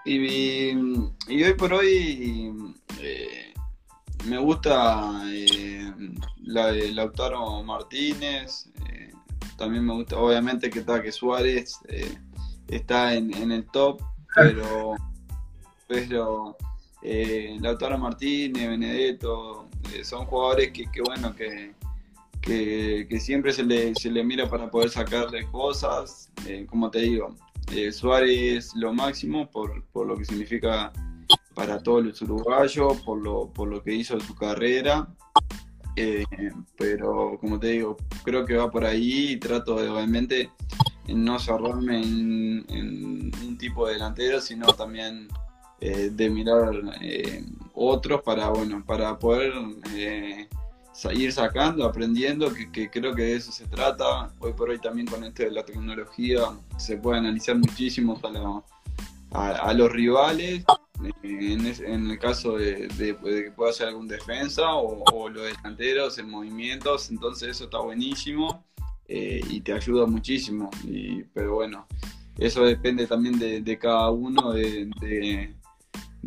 y, 0.07 1.43
hoy 1.43 1.55
por 1.59 1.73
hoy 1.73 2.53
eh, 3.01 3.53
me 4.27 4.39
gusta 4.39 5.21
eh, 5.27 5.93
la 6.43 6.69
de 6.73 6.93
Lautaro 6.93 7.63
Martínez. 7.65 8.69
Eh, 8.89 9.11
también 9.59 9.85
me 9.85 9.95
gusta, 9.95 10.17
obviamente, 10.17 10.71
que 10.71 10.81
está 10.81 11.03
que 11.03 11.11
Suárez 11.11 11.81
está 12.69 13.15
en, 13.15 13.51
el 13.51 13.65
top, 13.67 14.01
pero, 14.35 14.95
pero 15.89 16.57
Lautaro 17.61 17.99
Martínez, 17.99 18.69
Benedetto, 18.69 19.69
son 20.05 20.27
jugadores 20.27 20.73
que, 20.73 20.87
bueno, 21.05 21.35
que, 21.35 21.75
que, 22.43 23.21
siempre 23.21 23.53
se 23.53 23.65
le, 23.65 23.95
se 23.95 24.11
le 24.11 24.23
mira 24.23 24.49
para 24.49 24.71
poder 24.71 24.91
sacarle 24.91 25.47
cosas. 25.51 26.31
como 26.69 26.91
te 26.91 27.01
digo, 27.01 27.35
eh, 27.73 27.93
Suárez 27.93 28.75
lo 28.75 28.93
máximo 28.93 29.51
por, 29.51 29.85
por, 29.87 30.07
lo 30.07 30.17
que 30.17 30.25
significa 30.25 30.93
para 31.55 31.83
todos 31.83 32.05
los 32.05 32.23
uruguayos, 32.23 33.01
por 33.03 33.19
lo, 33.23 33.51
por 33.53 33.69
lo 33.69 33.83
que 33.83 33.95
hizo 33.95 34.19
su 34.21 34.35
carrera. 34.35 35.09
Eh, 35.97 36.25
pero 36.77 37.39
como 37.41 37.59
te 37.59 37.69
digo, 37.69 37.97
creo 38.23 38.45
que 38.45 38.57
va 38.57 38.71
por 38.71 38.85
ahí 38.85 39.33
y 39.33 39.37
trato 39.39 39.77
de 39.77 39.89
obviamente 39.89 40.51
no 41.09 41.39
cerrarme 41.39 42.03
en, 42.03 43.33
un 43.43 43.57
tipo 43.59 43.87
de 43.87 43.95
delantero, 43.95 44.41
sino 44.41 44.67
también 44.75 45.29
eh, 45.81 46.11
de 46.13 46.31
mirar 46.31 46.71
otros 47.75 48.23
para 48.23 48.49
bueno 48.51 48.85
para 48.85 49.19
poder 49.19 49.53
ir 51.13 51.33
sacando, 51.33 51.85
aprendiendo, 51.85 52.53
que, 52.73 52.91
creo 52.91 53.15
que 53.15 53.23
de 53.23 53.37
eso 53.37 53.53
se 53.53 53.67
trata. 53.67 54.33
Hoy 54.39 54.53
por 54.53 54.71
hoy 54.71 54.79
también 54.79 55.07
con 55.07 55.23
esto 55.25 55.43
de 55.43 55.51
la 55.51 55.65
tecnología 55.65 56.41
se 56.79 56.97
puede 56.97 57.19
analizar 57.19 57.57
muchísimo 57.57 58.21
a, 59.33 59.73
los 59.75 59.93
rivales, 59.93 60.65
en, 61.23 62.11
el 62.11 62.19
caso 62.19 62.57
de, 62.57 62.89
que 62.97 63.53
pueda 63.55 63.73
ser 63.73 63.89
algún 63.89 64.09
defensa 64.09 64.75
o, 64.75 65.29
los 65.29 65.45
delanteros 65.45 66.19
en 66.19 66.31
movimientos, 66.31 67.11
entonces 67.11 67.51
eso 67.51 67.65
está 67.65 67.79
buenísimo 67.79 68.65
eh, 69.07 69.41
y 69.51 69.61
te 69.61 69.73
ayuda 69.73 70.07
muchísimo. 70.07 70.71
pero 71.35 71.55
bueno, 71.55 71.87
eso 72.39 72.65
depende 72.65 73.07
también 73.07 73.39
de, 73.39 73.79
cada 73.79 74.11
uno, 74.11 74.53
de, 74.53 75.55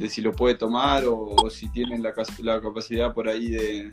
si 0.08 0.22
lo 0.22 0.32
puede 0.34 0.56
tomar 0.56 1.04
o, 1.08 1.50
si 1.50 1.70
tiene 1.70 1.98
la, 1.98 2.14
la 2.44 2.62
capacidad 2.62 3.14
por 3.14 3.28
ahí 3.28 3.50
de 3.50 3.92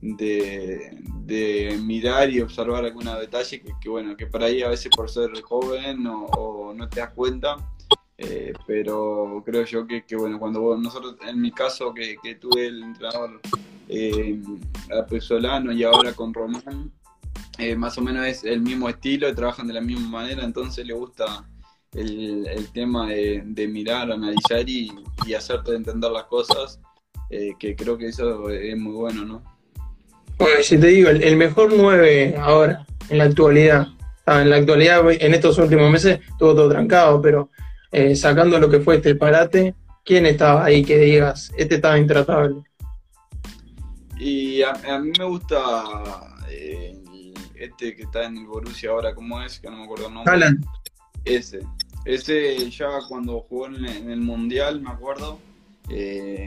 de, 0.00 1.78
mirar 1.82 2.30
y 2.30 2.40
observar 2.40 2.84
algunos 2.84 3.18
detalles 3.20 3.62
que, 3.80 3.88
bueno, 3.88 4.16
que 4.16 4.26
por 4.26 4.42
ahí 4.42 4.62
a 4.62 4.68
veces 4.68 4.90
por 4.94 5.10
ser 5.10 5.30
joven 5.42 6.06
o, 6.06 6.72
no 6.74 6.88
te 6.88 7.00
das 7.00 7.10
cuenta, 7.10 7.56
eh, 8.18 8.52
pero 8.66 9.42
creo 9.44 9.64
yo 9.64 9.86
que, 9.86 10.04
bueno, 10.16 10.38
cuando 10.38 10.76
nosotros, 10.76 11.16
en 11.26 11.40
mi 11.40 11.52
caso 11.52 11.94
que, 11.94 12.16
tuve 12.36 12.66
el 12.66 12.82
entrenador 12.82 13.40
eh, 13.88 14.40
Solano 15.20 15.72
y 15.72 15.82
ahora 15.84 16.12
con 16.12 16.32
Román, 16.34 16.92
eh, 17.58 17.76
más 17.76 17.98
o 17.98 18.02
menos 18.02 18.26
es 18.26 18.44
el 18.44 18.60
mismo 18.60 18.88
estilo, 18.88 19.34
trabajan 19.34 19.66
de 19.66 19.74
la 19.74 19.80
misma 19.80 20.08
manera, 20.08 20.44
entonces 20.44 20.86
le 20.86 20.94
gusta 20.94 21.46
el, 21.92 22.68
tema 22.72 23.08
de, 23.08 23.68
mirar, 23.68 24.10
analizar 24.10 24.68
y, 24.68 24.90
y 25.26 25.34
hacerte 25.34 25.74
entender 25.74 26.10
las 26.10 26.24
cosas, 26.24 26.80
eh, 27.30 27.54
que 27.58 27.76
creo 27.76 27.96
que 27.96 28.08
eso 28.08 28.50
es 28.50 28.76
muy 28.76 28.92
bueno, 28.92 29.24
¿no? 29.24 29.59
Bueno, 30.40 30.62
si 30.62 30.78
te 30.78 30.86
digo, 30.86 31.10
el, 31.10 31.36
mejor 31.36 31.70
9 31.76 32.36
ahora, 32.40 32.86
en 33.10 33.18
la 33.18 33.24
actualidad, 33.24 33.88
ah, 34.24 34.40
en 34.40 34.48
la 34.48 34.56
actualidad, 34.56 35.02
en 35.10 35.34
estos 35.34 35.58
últimos 35.58 35.90
meses, 35.90 36.18
estuvo 36.26 36.54
todo 36.54 36.70
trancado, 36.70 37.20
pero 37.20 37.50
eh, 37.92 38.16
sacando 38.16 38.58
lo 38.58 38.70
que 38.70 38.80
fue 38.80 38.96
este 38.96 39.14
parate, 39.14 39.74
¿quién 40.02 40.24
estaba 40.24 40.64
ahí 40.64 40.82
que 40.82 40.96
digas, 40.96 41.52
este 41.58 41.74
estaba 41.74 41.98
intratable? 41.98 42.62
Y 44.18 44.62
a, 44.62 44.72
mí 44.98 45.12
me 45.18 45.24
gusta 45.26 45.84
eh, 46.48 46.98
este 47.54 47.94
que 47.94 48.04
está 48.04 48.24
en 48.24 48.38
el 48.38 48.46
Borussia 48.46 48.92
ahora, 48.92 49.14
¿cómo 49.14 49.42
es? 49.42 49.60
Que 49.60 49.68
no 49.68 49.76
me 49.76 49.84
acuerdo 49.84 50.08
el 50.08 50.14
nombre. 50.14 50.32
Alan. 50.32 50.64
Ese. 51.22 51.60
Ese 52.06 52.70
ya 52.70 52.88
cuando 53.06 53.40
jugó 53.40 53.66
en, 53.66 53.84
el 53.84 54.20
Mundial, 54.22 54.80
me 54.80 54.88
acuerdo, 54.88 55.38
eh, 55.90 56.46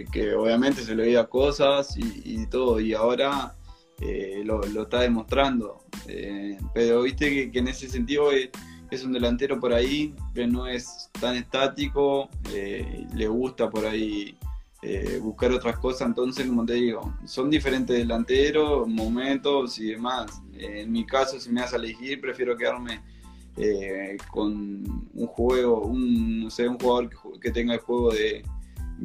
que, 0.00 0.34
obviamente 0.34 0.82
se 0.82 0.94
le 0.94 1.04
veía 1.04 1.26
cosas 1.26 1.94
y, 1.96 2.46
todo, 2.46 2.80
y 2.80 2.94
ahora 2.94 3.54
eh, 4.00 4.42
lo, 4.44 4.62
está 4.64 5.00
demostrando. 5.00 5.84
Eh, 6.08 6.58
pero 6.72 7.02
viste 7.02 7.50
que, 7.50 7.58
en 7.58 7.68
ese 7.68 7.88
sentido 7.88 8.30
es, 8.32 9.04
un 9.04 9.12
delantero 9.12 9.58
por 9.58 9.72
ahí 9.72 10.14
que 10.34 10.46
no 10.46 10.66
es 10.66 11.10
tan 11.18 11.36
estático, 11.36 12.28
eh, 12.52 13.06
le 13.14 13.26
gusta 13.26 13.70
por 13.70 13.86
ahí 13.86 14.36
buscar 15.20 15.52
otras 15.52 15.78
cosas, 15.78 16.08
entonces 16.08 16.44
como 16.44 16.66
te 16.66 16.72
digo, 16.72 17.14
son 17.24 17.48
diferentes 17.48 17.96
delanteros, 17.96 18.88
momentos 18.88 19.78
y 19.78 19.92
demás. 19.92 20.42
en 20.54 20.90
mi 20.90 21.06
caso, 21.06 21.38
si 21.38 21.50
me 21.50 21.60
vas 21.60 21.72
a 21.72 21.76
elegir, 21.76 22.20
prefiero 22.20 22.56
quedarme 22.56 23.00
con 24.32 25.08
un 25.14 25.26
juego, 25.28 25.82
un, 25.82 26.40
no 26.42 26.50
sé, 26.50 26.66
un 26.66 26.78
jugador 26.80 27.10
que 27.40 27.52
tenga 27.52 27.74
el 27.74 27.80
juego 27.80 28.12
de 28.12 28.42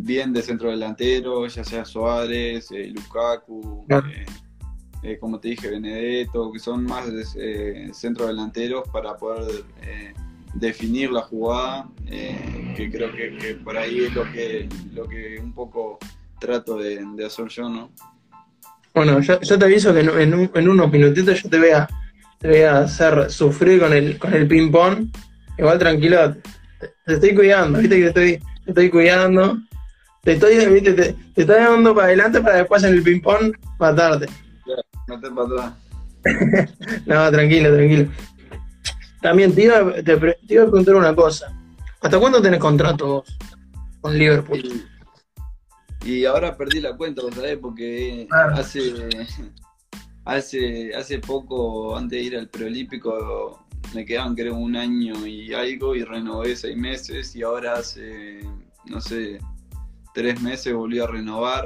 bien 0.04 0.32
de 0.34 0.42
centro 0.42 0.70
delantero, 0.70 1.48
ya 1.48 1.64
sea 1.64 1.84
Suárez, 1.86 2.72
eh, 2.72 2.92
Lukaku, 2.94 3.86
eh, 3.90 4.26
eh, 5.04 5.18
como 5.20 5.40
te 5.40 5.50
dije, 5.50 5.70
Benedetto, 5.70 6.52
que 6.52 6.60
son 6.60 6.84
más 6.84 7.06
centro 7.94 8.28
delanteros 8.28 8.88
para 8.90 9.16
poder 9.16 9.64
definir 10.54 11.12
la 11.12 11.22
jugada, 11.22 11.90
que 12.06 12.90
creo 12.92 13.12
que, 13.12 13.60
por 13.64 13.78
ahí 13.78 14.06
es 14.06 14.14
lo 14.14 14.32
que, 14.32 14.70
lo 14.94 15.08
que 15.08 15.40
un 15.40 15.54
poco 15.54 16.00
trato 16.40 16.78
de, 16.78 17.06
hacer 17.26 17.48
yo, 17.48 17.70
¿no? 17.70 17.92
Bueno, 18.94 19.20
yo, 19.22 19.40
te 19.40 19.66
aviso 19.66 19.94
que 19.94 20.00
en, 20.00 20.70
unos 20.70 20.92
minutitos 20.92 21.44
yo 21.44 21.50
te 21.50 21.60
voy 21.60 21.70
a, 21.70 21.88
te 22.40 22.48
voy 22.48 22.62
a 22.62 22.80
hacer 22.80 23.30
sufrir 23.30 23.80
con 23.80 23.94
el, 23.94 24.18
con 24.18 24.34
el 24.34 24.48
ping-pong. 24.48 25.08
Igual 25.58 25.78
tranquilo, 25.78 26.36
te, 27.06 27.14
estoy 27.14 27.36
cuidando, 27.36 27.80
viste 27.80 27.96
que 27.96 28.02
te 28.02 28.08
estoy, 28.08 28.48
te 28.66 28.72
estoy 28.72 28.90
cuidando 28.90 29.58
te 30.24 30.34
estoy, 30.34 30.58
te, 30.58 30.94
te, 30.94 30.94
te 30.94 31.42
estoy 31.42 31.56
dando 31.56 31.94
para 31.96 32.08
adelante 32.08 32.42
para 32.42 32.58
después 32.58 32.84
en 32.84 32.94
el 32.94 33.04
ping-pong 33.04 33.56
matarte. 33.80 34.28
No 35.08 35.20
te 35.20 35.28
atrás. 35.28 35.74
no, 37.06 37.32
tranquilo, 37.32 37.74
tranquilo. 37.74 38.12
También 39.22 39.54
te 39.56 39.64
iba, 39.64 39.94
te, 40.04 40.12
iba, 40.14 40.64
a 40.64 40.68
preguntar 40.68 40.96
una 40.96 41.16
cosa. 41.16 41.48
¿Hasta 42.02 42.20
cuándo 42.20 42.42
tenés 42.42 42.60
contrato 42.60 43.08
vos 43.08 43.38
con 44.02 44.18
Liverpool? 44.18 44.86
Y, 46.06 46.26
ahora 46.26 46.56
perdí 46.56 46.80
la 46.80 46.96
cuenta, 46.96 47.24
vos 47.24 47.36
sabés, 47.36 47.58
porque 47.58 48.28
ah. 48.32 48.52
hace, 48.54 48.94
hace, 50.26 50.96
hace 50.96 51.20
poco, 51.20 51.98
antes 51.98 52.20
de 52.20 52.24
ir 52.24 52.38
al 52.38 52.50
preolímpico, 52.50 53.66
me 53.94 54.06
quedaban 54.06 54.36
creo 54.36 54.56
un 54.56 54.76
año 54.76 55.26
y 55.26 55.54
algo 55.54 55.96
y 55.96 56.04
renové 56.04 56.56
seis 56.56 56.78
meses 56.78 57.36
y 57.36 57.44
ahora 57.44 57.74
hace, 57.74 58.42
no 58.86 59.02
sé, 59.02 59.40
tres 60.18 60.42
meses 60.42 60.74
volví 60.74 61.00
a 61.00 61.06
renovar. 61.06 61.66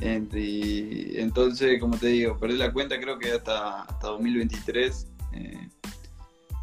Y 0.00 1.18
entonces, 1.18 1.80
como 1.80 1.96
te 1.98 2.06
digo, 2.08 2.38
perdí 2.38 2.56
la 2.56 2.72
cuenta 2.72 2.98
creo 3.00 3.18
que 3.18 3.32
hasta, 3.32 3.82
hasta 3.82 4.06
2023. 4.06 5.08
Eh, 5.32 5.68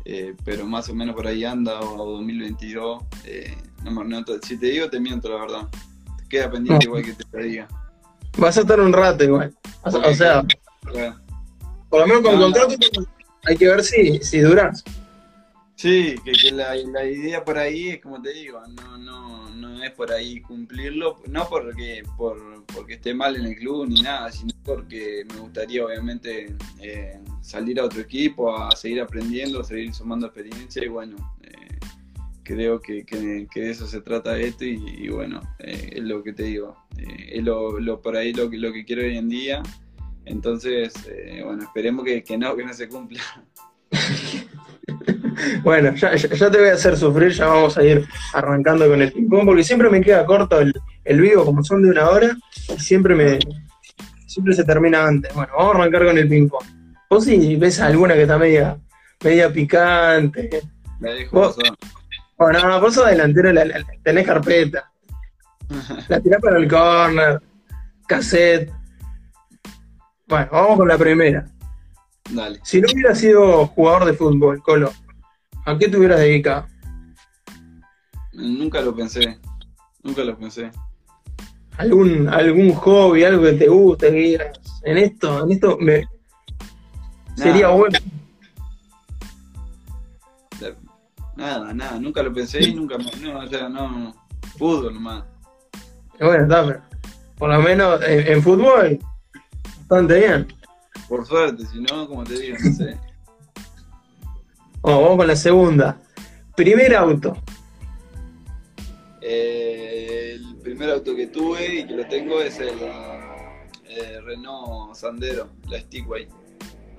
eh, 0.06 0.36
pero 0.46 0.66
más 0.66 0.88
o 0.88 0.96
menos 0.96 1.16
por 1.16 1.28
ahí 1.28 1.44
anda, 1.44 1.82
o 1.82 2.14
2022. 2.14 3.04
Eh, 3.26 3.58
si 4.44 4.58
te 4.58 4.68
digo, 4.68 4.90
te 4.90 5.00
miento, 5.02 5.28
la 5.30 5.42
verdad. 5.42 5.68
queda 6.30 6.50
pendiente 6.50 6.86
igual 6.86 7.04
que 7.04 7.14
te 7.14 7.44
diga. 7.44 7.68
Vas 8.38 8.58
a 8.58 8.62
estar 8.62 8.80
un 8.80 8.94
rato 8.94 9.26
igual. 9.26 9.54
O, 9.84 10.14
sea, 10.14 10.46
por 11.90 12.00
lo 12.00 12.08
menos 12.08 12.24
con 12.24 12.40
contrato 12.40 12.76
hay 13.44 13.58
que 13.58 13.68
ver 13.68 13.84
si, 13.84 14.20
si 14.20 14.40
duras. 14.40 14.86
Sí, 15.80 16.16
que, 16.26 16.52
la, 16.52 16.76
la, 16.76 17.06
idea 17.06 17.46
por 17.46 17.58
ahí 17.58 17.88
es 17.88 18.02
como 18.02 18.22
te 18.22 18.34
digo, 18.34 18.62
no, 18.76 18.98
no, 18.98 19.50
no 19.52 19.82
es 19.82 19.92
por 19.92 20.12
ahí 20.12 20.42
cumplirlo, 20.42 21.22
no 21.30 21.48
porque, 21.48 22.04
por, 22.18 22.66
porque 22.66 22.96
esté 22.96 23.14
mal 23.14 23.38
en 23.38 23.46
el 23.46 23.56
club 23.56 23.88
ni 23.88 24.02
nada, 24.02 24.30
sino 24.30 24.54
porque 24.66 25.26
me 25.34 25.40
gustaría 25.40 25.86
obviamente 25.86 26.54
eh, 26.82 27.18
salir 27.42 27.80
a 27.80 27.86
otro 27.86 28.02
equipo, 28.02 28.54
a 28.54 28.76
seguir 28.76 29.00
aprendiendo, 29.00 29.62
a 29.62 29.64
seguir 29.64 29.94
sumando 29.94 30.26
experiencia 30.28 30.84
y 30.84 30.90
bueno, 30.90 31.16
eh, 31.44 31.80
creo 32.44 32.82
que, 32.82 33.06
que, 33.06 33.48
de 33.50 33.70
eso 33.70 33.88
se 33.88 34.02
trata 34.02 34.38
esto 34.38 34.66
y, 34.66 35.08
bueno, 35.08 35.40
eh, 35.60 35.92
es 35.94 36.04
lo 36.04 36.22
que 36.24 36.34
te 36.34 36.44
digo, 36.44 36.76
es 36.98 37.42
lo, 37.42 37.80
lo, 37.80 38.02
por 38.02 38.18
ahí 38.18 38.34
lo 38.34 38.50
que, 38.50 38.58
lo 38.58 38.74
que 38.74 38.84
quiero 38.84 39.04
hoy 39.04 39.16
en 39.16 39.30
día, 39.30 39.64
entonces 40.26 40.92
bueno, 41.42 41.64
esperemos 41.64 42.04
que, 42.04 42.22
que 42.22 42.38
no, 42.38 42.54
que 42.58 42.66
no 42.66 42.74
se 42.74 42.90
cumpla. 42.90 43.24
Bueno, 45.64 45.94
ya, 45.96 46.12
te 46.16 46.58
voy 46.58 46.70
a 46.70 46.74
hacer 46.74 46.98
sufrir, 46.98 47.32
ya 47.32 47.48
vamos 47.48 47.78
a 47.78 47.84
ir 47.84 48.06
arrancando 48.34 48.88
con 48.88 49.02
el 49.02 49.12
ping-pong, 49.12 49.46
porque 49.46 49.64
siempre 49.64 49.90
me 49.90 50.02
queda 50.02 50.26
corto 50.26 50.60
el, 50.60 50.74
el, 51.06 51.22
vivo, 51.22 51.46
como 51.46 51.64
son 51.64 51.84
de 51.84 51.90
una 51.90 52.10
hora, 52.10 52.36
y 52.68 52.80
siempre 52.80 53.16
me 53.16 53.40
siempre 54.26 54.54
se 54.54 54.64
termina 54.64 55.08
antes. 55.08 55.34
Bueno, 55.34 55.52
vamos 55.58 55.76
a 55.76 55.80
arrancar 55.80 56.06
con 56.06 56.18
el 56.18 56.28
ping-pong. 56.28 56.66
Vos 57.10 57.26
si 57.26 57.56
ves 57.56 57.80
alguna 57.80 58.14
que 58.14 58.22
está 58.22 58.38
media, 58.38 58.78
media 59.24 59.52
picante. 59.52 60.62
Me 61.00 61.16
dijo 61.16 61.56
Bueno, 62.38 62.68
no, 62.68 62.80
vos 62.80 62.94
sos 62.94 63.08
delantero, 63.08 63.52
tenés 64.04 64.26
carpeta. 64.26 64.92
La 66.08 66.20
tirás 66.20 66.42
para 66.42 66.58
el 66.58 66.68
corner, 66.68 67.42
cassette. 68.08 68.72
Bueno, 70.28 70.48
vamos 70.52 70.78
con 70.78 70.88
la 70.88 70.98
primera. 70.98 71.46
Dale. 72.30 72.60
Si 72.64 72.80
no 72.80 72.88
hubiera 72.94 73.16
sido 73.16 73.66
jugador 73.68 74.06
de 74.06 74.14
fútbol, 74.14 74.62
Colo, 74.62 74.92
¿A 75.66 75.78
qué 75.78 75.88
te 75.88 75.98
hubieras 75.98 76.20
dedicado? 76.20 76.66
Nunca 78.34 78.82
lo 78.82 78.96
pensé, 78.96 79.38
nunca 80.04 80.24
lo 80.24 80.38
pensé. 80.38 80.72
¿Algún, 81.78 82.28
algún 82.28 82.74
hobby, 82.74 83.24
algo 83.24 83.44
que 83.44 83.54
te 83.54 83.68
guste, 83.68 84.12
que 84.12 84.18
digas, 84.18 84.60
en 84.84 84.98
esto, 84.98 85.44
en 85.44 85.52
esto 85.52 85.78
me... 85.80 86.08
sería 87.36 87.70
bueno? 87.70 87.98
Nada, 91.36 91.74
nada, 91.74 92.00
nunca 92.00 92.22
lo 92.22 92.34
pensé 92.34 92.62
y 92.62 92.74
nunca 92.74 92.98
me... 92.98 93.06
No, 93.22 93.40
o 93.40 93.48
sea, 93.48 93.70
no, 93.70 94.14
fútbol 94.58 94.94
nomás. 94.94 95.24
Bueno, 96.20 96.46
pero 96.50 96.82
por 97.38 97.50
lo 97.50 97.60
menos 97.62 98.02
en, 98.06 98.44
fútbol, 98.44 99.00
bastante 99.78 100.20
bien. 100.20 100.48
Por 101.08 101.26
suerte, 101.26 101.66
si 101.66 101.80
no, 101.80 102.08
como 102.08 102.26
te 102.26 102.38
digo, 102.38 102.58
no 102.62 102.74
sé. 102.74 102.98
Vamos 104.82 105.18
con 105.18 105.28
la 105.28 105.36
segunda. 105.36 106.02
Primer 106.56 106.96
auto. 106.96 107.38
Eh, 109.22 110.36
el 110.36 110.58
primer 110.58 110.90
auto 110.92 111.16
que 111.16 111.28
tuve 111.28 111.80
y 111.80 111.88
que 111.88 111.94
lo 111.94 112.08
tengo 112.08 112.42
es 112.42 112.60
el 112.60 112.78
eh, 113.86 114.22
Renault 114.22 114.96
Sandero, 114.96 115.50
la 115.68 115.80
Stickway. 115.80 116.28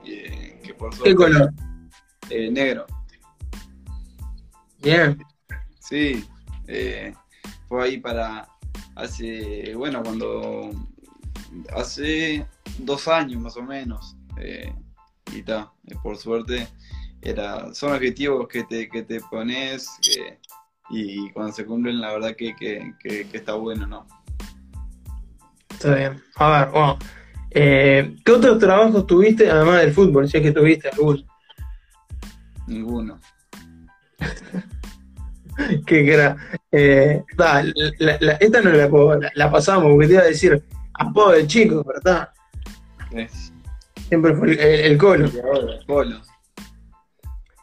Eh, 0.05 0.61
que 0.63 0.75
por 0.75 0.97
¿Qué 1.03 1.15
color? 1.15 1.53
negro. 2.31 2.87
Bien. 4.83 5.19
Sí, 5.81 6.25
fue 7.69 7.85
ahí 7.85 7.99
para 7.99 8.49
hace, 8.95 9.75
bueno, 9.75 10.03
cuando 10.03 10.71
hace 11.75 12.47
dos 12.79 13.09
años 13.09 13.43
más 13.43 13.57
o 13.57 13.63
menos. 13.63 14.17
y 15.33 15.41
está, 15.41 15.73
por 16.03 16.17
suerte 16.17 16.69
era, 17.23 17.73
son 17.75 17.93
objetivos 17.93 18.49
que 18.49 18.65
te, 18.65 18.89
que 18.89 19.03
te 19.03 19.21
pones 19.31 19.89
y 20.91 21.31
cuando 21.31 21.53
se 21.53 21.65
cumplen 21.67 22.01
la 22.01 22.13
verdad 22.13 22.35
que, 22.37 22.55
está 23.33 23.55
bueno, 23.55 23.87
¿no? 23.87 24.07
Está 25.71 25.95
bien. 25.95 26.23
A 26.37 26.51
ver, 26.61 26.69
bueno, 26.71 26.99
Eh, 27.53 28.17
¿Qué 28.25 28.33
otros 28.33 28.59
trabajos 28.59 29.07
tuviste 29.07 29.51
además 29.51 29.81
del 29.81 29.93
fútbol? 29.93 30.29
Si 30.29 30.37
es 30.37 30.43
que 30.43 30.53
tuviste 30.53 30.89
alguno. 30.89 31.23
Ninguno. 32.69 33.19
que 35.87 36.13
era. 36.15 36.37
Eh, 36.73 37.23
ta, 37.37 37.63
la- 37.99 38.19
la- 38.21 38.33
esta 38.35 38.61
no 38.63 38.71
la, 38.71 38.89
puedo- 38.89 39.19
la, 39.19 39.31
la 39.35 39.51
pasamos 39.51 39.91
porque 39.91 40.07
te 40.07 40.13
iba 40.15 40.23
a 40.23 40.27
decir 40.27 40.63
apodo 40.95 41.33
de 41.33 41.47
chico, 41.47 41.83
¿verdad? 41.85 42.29
Siempre 44.09 44.35
fue 44.37 44.53
el, 44.53 44.61
el- 44.61 44.81
el 44.93 44.99
colo. 44.99 45.29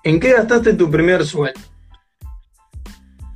¿En 0.08 0.22
qué 0.22 0.32
gastaste 0.32 0.74
tu 0.74 0.90
primer 0.90 1.26
sueldo? 1.26 1.60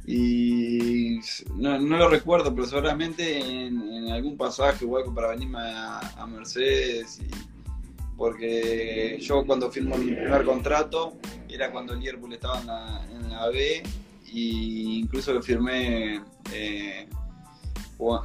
Y 0.08 1.20
no, 1.58 1.78
lo 1.78 2.08
recuerdo, 2.08 2.56
pero 2.56 2.66
seguramente 2.66 3.66
en, 3.66 4.10
algún 4.10 4.38
pasaje 4.38 4.86
o 4.86 4.96
algo 4.96 5.14
para 5.14 5.32
venirme 5.32 5.60
a, 5.60 6.26
Mercedes. 6.28 7.20
porque 8.16 9.18
yo 9.20 9.46
cuando 9.46 9.70
firmo 9.70 9.98
mi 9.98 10.14
primer 10.14 10.46
contrato 10.46 11.18
era 11.50 11.74
cuando 11.74 11.92
el 11.92 12.00
Liverpool 12.00 12.32
estaba 12.32 12.62
en 13.12 13.30
la, 13.30 13.50
B 13.50 13.84
y 14.28 15.00
incluso 15.00 15.34
lo 15.34 15.42
firmé 15.42 16.24
eh, 16.54 17.10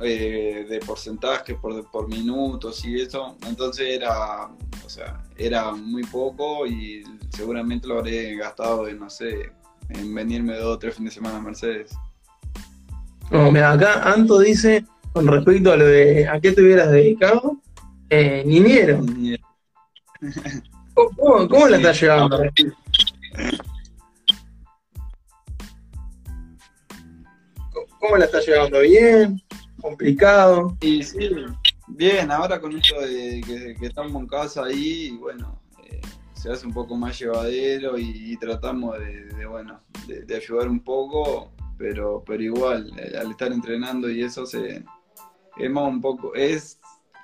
eh, 0.03 0.67
de 0.69 0.81
porcentajes 0.87 1.59
por, 1.59 1.91
por 1.91 2.07
minutos 2.07 2.85
y 2.85 3.01
eso. 3.01 3.37
Entonces 3.45 3.89
era, 3.89 4.45
o 4.85 4.89
sea, 4.89 5.26
era 5.39 5.73
muy 5.73 6.03
poco 6.05 6.67
y 6.67 7.05
seguramente 7.31 7.87
lo 7.87 7.99
habré 7.99 8.37
gastado 8.37 8.89
en, 8.89 8.99
no 8.99 9.11
sé, 9.11 9.53
en 9.91 10.15
venirme 10.15 10.57
dos 10.57 10.77
o 10.77 10.79
tres 10.79 10.95
fines 10.97 11.13
de 11.13 11.15
semana 11.17 11.39
a 11.39 11.43
Mercedes. 11.43 11.93
No, 13.31 13.51
mira, 13.51 13.73
acá 13.73 14.03
Anto 14.13 14.39
dice, 14.39 14.85
con 15.13 15.27
respecto 15.27 15.73
a 15.73 15.77
lo 15.77 15.85
de 15.87 16.29
a 16.29 16.41
qué 16.41 16.53
te 16.53 16.63
hubieras 16.63 16.91
dedicado, 16.91 17.57
eh, 18.09 18.43
niñero. 18.47 19.01
¿Cómo, 20.95 21.11
cómo- 21.17 21.49
cómo 21.49 21.69
la 21.69 21.77
Sí. 21.77 21.83
estás 21.83 22.01
llevando? 22.01 22.41
¿Cómo 28.01 28.17
la 28.17 28.25
estás 28.27 28.47
llevando? 28.47 28.81
¿Bien? 28.81 29.41
¿Complicado? 29.81 30.77
Y 30.81 31.03
sí, 31.03 31.29
bien, 31.87 32.31
ahora 32.31 32.61
con 32.61 32.77
esto 32.77 33.01
de 33.01 33.41
que, 33.47 33.75
que 33.79 33.87
estamos 33.87 34.15
en 34.15 34.27
casa 34.27 34.65
ahí, 34.65 35.17
bueno, 35.19 35.61
eh, 35.85 36.01
se 36.35 36.51
hace 36.51 36.67
un 36.67 36.73
poco 36.73 36.97
más 36.97 37.19
llevadero 37.19 37.99
y, 37.99 38.33
y 38.33 38.37
tratamos 38.37 38.99
de, 38.99 39.25
de, 39.27 39.47
bueno, 39.47 39.81
de, 40.07 40.23
de 40.23 40.37
ayudar 40.37 40.69
un 40.69 40.81
poco, 40.81 41.53
pero, 41.79 42.23
pero 42.27 42.43
igual, 42.43 42.91
eh, 42.99 43.17
al 43.19 43.31
estar 43.31 43.53
entrenando 43.53 44.11
y 44.11 44.23
eso 44.23 44.47
se 44.47 44.85
es 45.57 45.71
más 45.71 45.89
un 45.89 46.01
poco, 46.01 46.35
es, 46.35 46.79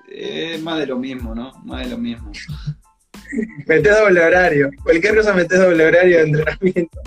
es 0.09 0.61
más 0.63 0.79
de 0.79 0.87
lo 0.87 0.99
mismo, 0.99 1.35
¿no? 1.35 1.53
Más 1.65 1.85
de 1.85 1.91
lo 1.91 1.99
mismo. 1.99 2.33
Metés 3.67 3.99
doble 3.99 4.23
horario. 4.23 4.71
Cualquier 4.83 5.17
cosa 5.17 5.33
metés 5.33 5.59
doble 5.59 5.87
horario 5.87 6.19
de 6.19 6.23
entrenamiento. 6.25 7.01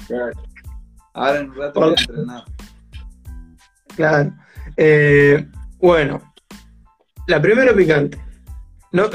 Ahora 1.14 1.40
en 1.40 1.50
un 1.52 1.56
rato 1.56 1.80
voy 1.80 1.90
a 1.90 2.02
entrenar. 2.02 2.44
Claro. 3.96 4.34
Eh, 4.76 5.48
bueno, 5.78 6.34
la 7.28 7.42
primera 7.42 7.74
picante. 7.74 8.18
No, 8.92 9.06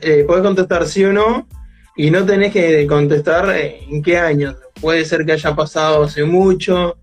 eh, 0.00 0.24
podés 0.26 0.42
contestar 0.42 0.86
sí 0.86 1.04
o 1.04 1.12
no 1.12 1.46
y 1.96 2.10
no 2.10 2.24
tenés 2.26 2.52
que 2.52 2.86
contestar 2.86 3.50
eh, 3.54 3.80
en 3.88 4.02
qué 4.02 4.18
año. 4.18 4.56
Puede 4.80 5.04
ser 5.04 5.24
que 5.24 5.32
haya 5.32 5.54
pasado 5.54 6.04
hace 6.04 6.24
mucho. 6.24 6.96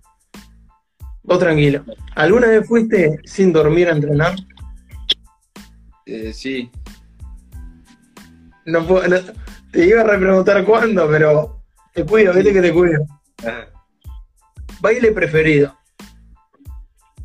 Vos 1.23 1.39
tranquilo. 1.39 1.84
¿Alguna 2.15 2.47
vez 2.47 2.67
fuiste 2.67 3.19
sin 3.25 3.51
dormir 3.54 3.88
a 3.89 3.91
entrenar? 3.93 4.36
Eh, 6.06 6.32
sí, 6.34 6.69
No, 8.65 8.86
puedo- 8.86 9.08
no- 9.08 9.17
te 9.71 9.86
iba 9.86 10.01
a 10.01 10.06
repreguntar 10.06 10.63
cuándo, 10.65 11.08
pero 11.10 11.62
te 11.93 12.04
cuido, 12.04 12.34
vete 12.34 12.51
que 12.54 12.62
te 12.62 12.73
cuido. 12.73 13.06
Baile 14.82 15.12
preferido. 15.12 15.75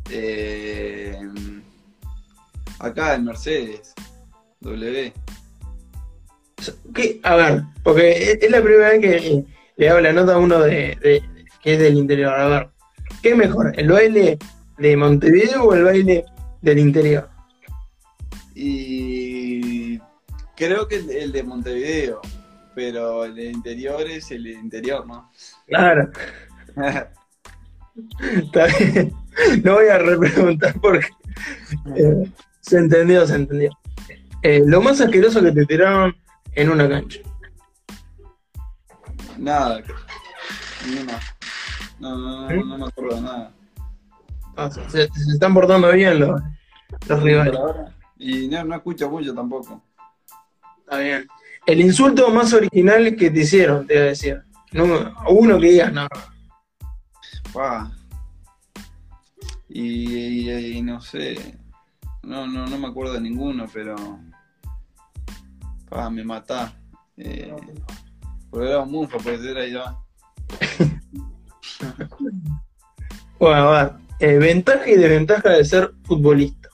Eh, 0.09 0.40
acá 2.81 3.15
en 3.15 3.25
Mercedes, 3.25 3.93
W. 4.61 5.13
¿Qué? 6.93 7.19
A 7.23 7.35
ver, 7.35 7.63
porque 7.83 8.11
es 8.33 8.43
es 8.43 8.51
la 8.51 8.61
primera 8.61 8.89
vez 8.89 9.01
que 9.01 9.45
le 9.77 9.89
hago 9.89 9.99
la 10.01 10.13
nota 10.13 10.35
a 10.35 10.37
uno 10.37 10.59
de, 10.59 10.95
de- 11.01 11.23
que 11.61 11.73
es 11.73 11.79
del 11.79 11.97
interior. 11.97 12.33
A 12.33 12.47
ver, 12.47 12.69
¿qué 13.21 13.29
es 13.31 13.37
mejor? 13.37 13.73
¿El 13.79 13.87
baile 13.89 14.37
de 14.77 14.97
Montevideo 14.97 15.63
o 15.63 15.73
el 15.73 15.83
baile 15.83 16.25
del 16.61 16.79
interior? 16.79 17.29
Y 18.55 19.99
creo 20.55 20.87
que 20.87 20.97
el, 20.97 21.09
el 21.09 21.31
de 21.31 21.43
Montevideo, 21.43 22.21
pero 22.75 23.25
el 23.25 23.35
de 23.35 23.45
interior 23.45 24.01
es 24.09 24.29
el 24.31 24.43
de 24.43 24.51
interior, 24.51 25.05
¿no? 25.07 25.31
Claro, 25.67 26.09
está 28.43 28.67
bien. 28.67 29.13
No 29.63 29.73
voy 29.75 29.87
a 29.87 29.97
repreguntar 29.97 30.75
porque 30.81 31.07
eh, 31.95 32.29
se 32.61 32.77
entendió, 32.77 33.25
se 33.27 33.35
entendió. 33.35 33.71
Eh, 34.43 34.61
lo 34.65 34.81
más 34.81 34.99
asqueroso 35.01 35.41
que 35.41 35.51
te 35.51 35.65
tiraron 35.65 36.15
en 36.53 36.69
una 36.69 36.89
cancha. 36.89 37.19
nada, 39.37 39.81
no, 41.99 42.09
no, 42.17 42.17
no, 42.17 42.49
no, 42.49 42.65
no 42.65 42.77
me 42.77 42.85
acuerdo 42.85 43.15
de 43.15 43.21
nada. 43.21 43.51
Ah, 44.57 44.69
se, 44.89 45.07
están 45.33 45.53
portando 45.53 45.91
bien 45.91 46.19
los, 46.19 46.41
los 47.07 47.23
rivales. 47.23 47.59
Y 48.17 48.47
no, 48.47 48.63
no 48.63 48.75
escucho 48.75 49.09
mucho 49.09 49.33
tampoco. 49.33 49.81
Está 50.79 50.97
bien. 50.99 51.27
El 51.65 51.81
insulto 51.81 52.29
más 52.31 52.51
original 52.53 53.15
que 53.15 53.29
te 53.31 53.39
hicieron, 53.41 53.85
te 53.87 53.93
voy 53.93 54.03
a 54.03 54.05
decir. 54.07 54.41
No, 54.73 54.85
uno 55.29 55.59
que 55.59 55.71
digas, 55.71 55.93
no. 55.93 56.07
Pa. 57.53 57.91
Y, 59.69 60.49
y- 60.49 60.77
y 60.77 60.81
no 60.81 60.99
sé, 61.01 61.57
no, 62.23 62.47
no, 62.47 62.65
no 62.67 62.77
me 62.77 62.87
acuerdo 62.87 63.13
de 63.13 63.21
ninguno, 63.21 63.65
pero 63.71 63.95
pa, 65.89 66.09
me 66.09 66.23
matá. 66.23 66.73
Eh, 67.17 67.53
porque 68.49 68.67
era 68.67 68.79
un 68.81 68.91
mufa, 68.91 69.17
pues 69.17 69.41
era 69.43 69.65
ya. 69.67 69.95
Bueno, 73.39 73.55
a 73.71 73.83
ver. 73.83 73.93
eh, 74.19 74.37
ventaja 74.37 74.87
y 74.89 74.95
desventaja 74.97 75.49
de 75.49 75.65
ser 75.65 75.93
futbolista. 76.03 76.69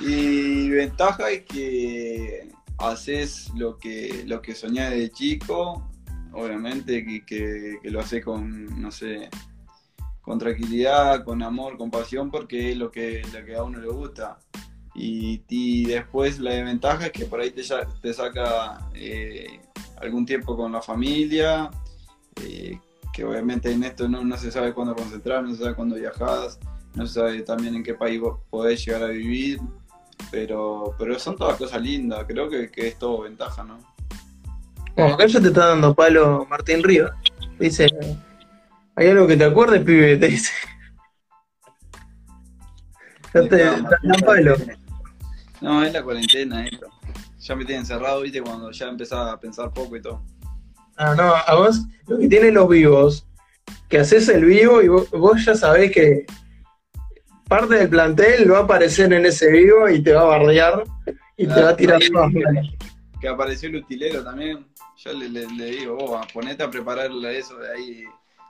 Y 0.00 0.70
ventaja 0.70 1.28
es 1.30 1.44
que 1.44 2.50
haces 2.78 3.50
lo 3.56 3.76
que, 3.78 4.24
lo 4.26 4.40
que 4.40 4.54
soñás 4.54 4.90
de 4.90 5.10
chico, 5.10 5.88
obviamente 6.32 7.04
que, 7.04 7.24
que- 7.26 7.78
que 7.82 7.90
lo 7.90 8.00
haces 8.00 8.24
con, 8.24 8.80
no 8.80 8.90
sé, 8.92 9.28
con 10.28 10.38
tranquilidad, 10.38 11.24
con 11.24 11.42
amor, 11.42 11.78
con 11.78 11.90
pasión, 11.90 12.30
porque 12.30 12.72
es 12.72 12.76
lo 12.76 12.90
que, 12.90 13.22
lo 13.32 13.46
que 13.46 13.56
a 13.56 13.62
uno 13.62 13.78
le 13.78 13.88
gusta. 13.88 14.38
Y, 14.94 15.42
y 15.48 15.86
después 15.86 16.38
la 16.38 16.52
desventaja 16.52 17.06
es 17.06 17.12
que 17.12 17.24
por 17.24 17.40
ahí 17.40 17.50
te, 17.50 17.62
te 18.02 18.12
saca 18.12 18.90
eh, 18.92 19.58
algún 19.96 20.26
tiempo 20.26 20.54
con 20.54 20.70
la 20.70 20.82
familia, 20.82 21.70
eh, 22.44 22.78
que 23.10 23.24
obviamente 23.24 23.72
en 23.72 23.84
esto 23.84 24.06
no, 24.06 24.22
no 24.22 24.36
se 24.36 24.50
sabe 24.50 24.74
cuándo 24.74 24.94
concentrar, 24.94 25.42
no 25.42 25.54
se 25.54 25.62
sabe 25.62 25.74
cuándo 25.74 25.96
viajas, 25.96 26.58
no 26.94 27.06
se 27.06 27.14
sabe 27.14 27.40
también 27.40 27.76
en 27.76 27.82
qué 27.82 27.94
país 27.94 28.20
vos 28.20 28.38
podés 28.50 28.84
llegar 28.84 29.04
a 29.04 29.08
vivir, 29.08 29.58
pero, 30.30 30.94
pero 30.98 31.18
son 31.18 31.36
todas 31.36 31.56
cosas 31.56 31.80
lindas, 31.80 32.26
creo 32.28 32.50
que, 32.50 32.70
que 32.70 32.88
es 32.88 32.98
todo 32.98 33.22
ventaja, 33.22 33.64
¿no? 33.64 33.78
Bueno, 34.94 35.14
acá 35.14 35.24
ya 35.24 35.40
te 35.40 35.48
está 35.48 35.68
dando 35.68 35.94
palo 35.94 36.46
Martín 36.50 36.82
Rivas. 36.82 37.12
Dice, 37.58 37.86
¿hay 38.98 39.08
algo 39.08 39.26
que 39.26 39.36
te 39.36 39.44
acuerdes, 39.44 39.82
pibe? 39.82 40.16
Te 40.16 40.28
dice. 40.28 40.52
Ya 43.34 43.42
te, 43.42 43.48
te 43.48 43.56
dan 43.64 44.20
palo. 44.24 44.56
No, 45.60 45.82
es 45.84 45.92
la 45.92 46.02
cuarentena 46.02 46.64
esto. 46.66 46.86
Ya 47.40 47.56
me 47.56 47.64
tiene 47.64 47.80
encerrado, 47.80 48.20
viste, 48.22 48.42
cuando 48.42 48.70
ya 48.70 48.88
empezaba 48.88 49.32
a 49.32 49.40
pensar 49.40 49.72
poco 49.72 49.96
y 49.96 50.02
todo. 50.02 50.22
Ah, 50.96 51.14
no, 51.16 51.34
a 51.34 51.54
vos 51.54 51.82
lo 52.06 52.18
que 52.18 52.28
tienen 52.28 52.54
los 52.54 52.68
vivos, 52.68 53.26
que 53.88 53.98
haces 53.98 54.28
el 54.28 54.44
vivo 54.44 54.82
y 54.82 54.88
vos, 54.88 55.08
vos 55.10 55.44
ya 55.44 55.54
sabés 55.54 55.92
que 55.92 56.26
parte 57.48 57.76
del 57.76 57.88
plantel 57.88 58.50
va 58.50 58.58
a 58.58 58.62
aparecer 58.62 59.12
en 59.12 59.24
ese 59.24 59.50
vivo 59.50 59.88
y 59.88 60.02
te 60.02 60.12
va 60.12 60.22
a 60.22 60.38
bardear 60.38 60.84
y 61.36 61.46
te 61.46 61.62
va 61.62 61.70
a 61.70 61.76
tirar 61.76 62.00
todas 62.12 62.32
Que 63.20 63.28
apareció 63.28 63.68
el 63.68 63.76
utilero 63.76 64.24
también. 64.24 64.66
Yo 64.96 65.12
le, 65.12 65.28
le- 65.28 65.46
le 65.46 65.66
digo, 65.66 65.96
vos, 65.96 66.26
ponete 66.32 66.62
a 66.64 66.70
prepararle 66.70 67.38
eso 67.38 67.56
de 67.58 67.72
ahí, 67.72 68.04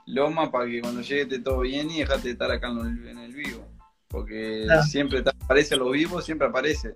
loma, 0.09 0.51
para 0.51 0.65
que 0.65 0.81
cuando 0.81 1.01
llegue 1.01 1.21
esté 1.21 1.39
todo 1.39 1.59
bien 1.61 1.89
y 1.91 1.99
dejate 1.99 2.23
de 2.23 2.31
estar 2.31 2.51
acá 2.51 2.67
en 2.69 3.17
el, 3.17 3.33
vivo. 3.33 3.65
Porque 4.07 4.63
Claro. 4.65 4.83
siempre 4.83 5.19
aparece 5.19 5.75
a 5.75 5.77
los 5.77 5.91
vivos, 5.91 6.25
siempre 6.25 6.47
aparece. 6.47 6.95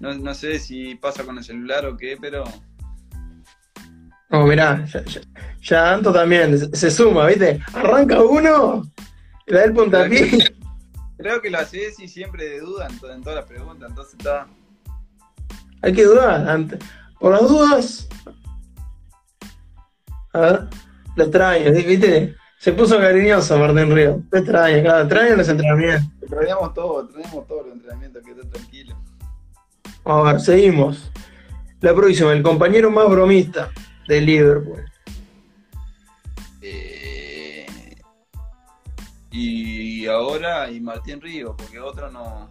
No, 0.00 0.14
no 0.14 0.34
sé 0.34 0.58
si 0.58 0.94
pasa 0.96 1.24
con 1.24 1.38
el 1.38 1.44
celular 1.44 1.86
o 1.86 1.96
qué, 1.96 2.16
pero 2.20 2.44
No, 4.30 4.46
mirá, 4.46 4.84
ya, 4.86 5.02
ya, 5.04 5.20
ya 5.62 5.94
Anto 5.94 6.12
también 6.12 6.58
se, 6.58 6.76
se 6.76 6.90
suma, 6.90 7.26
¿viste? 7.26 7.60
Arranca 7.72 8.20
uno, 8.22 8.82
le 9.46 9.56
da 9.56 9.64
el 9.64 9.72
puntapié. 9.72 10.28
creo 11.16 11.40
que 11.40 11.50
lo 11.50 11.58
haces 11.58 11.98
y 12.00 12.08
siempre 12.08 12.44
de 12.48 12.60
duda 12.60 12.88
en, 12.88 13.10
en 13.10 13.22
todas 13.22 13.36
las 13.36 13.46
preguntas, 13.46 13.88
entonces 13.88 14.14
está. 14.18 14.46
Hay 15.82 15.92
que 15.92 16.04
dudar. 16.04 16.48
Antes. 16.48 16.78
Por 17.18 17.32
las 17.32 17.48
dudas. 17.48 18.08
A 20.32 20.40
ver, 20.40 20.68
lo 21.16 21.24
extraño, 21.24 21.72
¿viste? 21.72 22.36
Se 22.58 22.72
puso 22.72 22.98
cariñoso 22.98 23.56
Martín 23.56 23.94
Río. 23.94 24.20
Te 24.30 24.38
extraño, 24.38 24.82
claro, 24.82 25.02
extraño 25.02 25.36
los 25.36 25.48
entrenamientos. 25.48 26.08
Traíamos 26.28 26.74
todo, 26.74 27.08
traíamos 27.08 27.46
todo 27.46 27.62
los 27.62 27.72
entrenamientos, 27.72 28.22
que 28.24 28.30
esté 28.32 28.44
tranquilo. 28.46 28.96
A 30.04 30.22
ver, 30.22 30.40
seguimos. 30.40 31.10
La 31.80 31.94
próxima, 31.94 32.32
el 32.32 32.42
compañero 32.42 32.90
más 32.90 33.08
bromista 33.08 33.70
de 34.08 34.20
Liverpool. 34.20 34.84
Eh, 36.60 37.66
y 39.30 40.06
ahora, 40.06 40.68
y 40.68 40.80
Martín 40.80 41.20
Río, 41.20 41.56
porque 41.56 41.78
otro 41.78 42.10
no. 42.10 42.50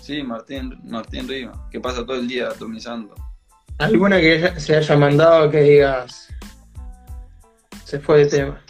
Sí, 0.00 0.22
Martín, 0.22 0.78
Martín 0.84 1.26
Río, 1.26 1.52
que 1.70 1.80
pasa 1.80 2.06
todo 2.06 2.16
el 2.16 2.28
día 2.28 2.46
atomizando. 2.48 3.14
¿Alguna 3.78 4.20
que 4.20 4.58
se 4.60 4.76
haya 4.76 4.96
mandado 4.96 5.50
que 5.50 5.60
digas 5.62 6.28
se 7.84 7.98
fue 7.98 8.18
de 8.18 8.26
tema? 8.26 8.62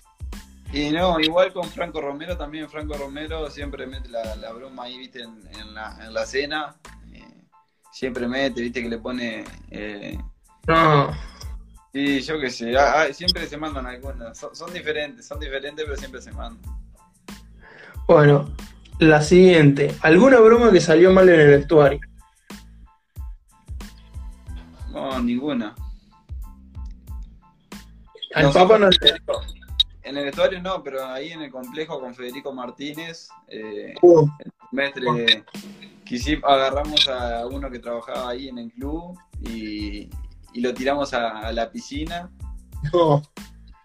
Y 0.73 0.91
no, 0.91 1.19
igual 1.19 1.53
con 1.53 1.65
Franco 1.65 2.01
Romero 2.01 2.37
también, 2.37 2.69
Franco 2.69 2.95
Romero 2.95 3.51
siempre 3.51 3.87
mete 3.87 4.09
la, 4.09 4.53
broma 4.53 4.85
ahí, 4.85 4.99
viste, 4.99 5.23
en, 5.23 5.75
la, 5.75 5.99
en 6.05 6.13
la 6.13 6.27
cena. 6.27 6.77
Eh, 7.13 7.25
siempre 7.91 8.29
mete, 8.29 8.61
viste, 8.61 8.83
que 8.83 8.89
le 8.89 8.99
pone... 8.99 9.45
Eh, 9.71 10.19
no. 10.67 11.11
Sí, 11.93 12.21
yo 12.21 12.39
qué 12.39 12.51
sé, 12.51 12.77
ah, 12.77 13.01
ah, 13.01 13.13
siempre 13.15 13.47
se 13.47 13.57
mandan 13.57 13.87
algunas. 13.87 14.37
Son, 14.37 14.73
diferentes, 14.73 15.27
son 15.27 15.41
diferentes, 15.41 15.85
pero 15.85 15.97
siempre 15.97 16.21
se 16.21 16.33
mandan. 16.33 16.79
Bueno, 18.07 18.55
la 18.99 19.23
siguiente. 19.23 19.95
¿Alguna 20.03 20.39
broma 20.39 20.71
que 20.71 20.83
salió 20.83 21.11
mal 21.13 21.29
en 21.31 21.41
el 21.41 21.49
vestuario? 21.49 22.01
No, 24.91 25.19
ninguna. 25.21 25.75
Al 28.35 28.53
Papa 28.53 28.79
no 28.79 28.91
En 30.09 30.17
el 30.17 30.25
vestuario 30.25 30.63
no, 30.63 30.83
pero 30.83 31.05
ahí 31.05 31.33
en 31.33 31.43
el 31.43 31.51
complejo 31.51 32.01
con 32.01 32.15
Federico 32.15 32.51
Martínez, 32.55 33.29
eh, 33.47 33.95
uh. 34.01 34.27
el 34.39 34.53
semestre 34.71 35.45
agarramos 36.43 37.07
a 37.09 37.47
uno 37.47 37.71
que 37.71 37.79
trabajaba 37.79 38.31
ahí 38.31 38.49
en 38.49 38.57
el 38.57 38.73
club 38.73 39.19
y, 39.43 40.09
lo 40.55 40.73
tiramos 40.73 41.13
a, 41.13 41.53
la 41.53 41.71
piscina. 41.71 42.31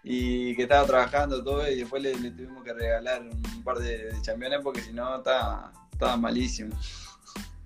Y 0.02 0.56
que 0.56 0.62
estaba 0.62 0.86
trabajando 0.86 1.44
todo 1.44 1.70
y 1.70 1.76
después 1.76 2.02
le, 2.02 2.12
tuvimos 2.12 2.64
que 2.64 2.72
regalar 2.72 3.20
un 3.22 3.62
par 3.62 3.78
de, 3.78 4.10
de 4.10 4.60
porque 4.62 4.80
si 4.80 4.92
no 4.94 5.18
estaba, 5.18 5.72
malísimo. 6.18 6.74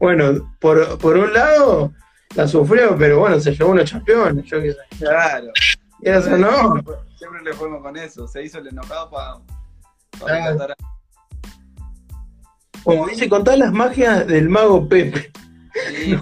Bueno, 0.01 0.53
por, 0.59 0.99
por 0.99 1.17
un 1.17 1.33
lado 1.33 1.93
la 2.35 2.49
sufrió, 2.49 2.97
pero 2.99 3.21
bueno, 3.21 3.39
se 3.39 3.55
llevó 3.55 3.71
unos 3.71 3.91
campeones, 3.91 4.45
yo 4.47 4.61
qué 4.61 4.73
sé. 4.73 4.79
Claro. 4.99 5.53
Eso 6.03 6.37
no. 6.37 6.83
Siempre 7.17 7.43
le 7.43 7.53
fuimos 7.55 7.83
con 7.83 7.97
eso, 7.97 8.29
se 8.29 8.45
hizo 8.45 8.59
el 8.59 8.69
enojado 8.69 9.11
para 9.11 10.67
pa 10.67 10.77
Como 12.85 13.07
dice, 13.09 13.29
con 13.29 13.45
todas 13.45 13.59
las 13.59 13.73
magias 13.73 14.27
del 14.27 14.49
mago 14.49 14.89
Pepe. 14.89 15.33
Sí, 15.91 16.17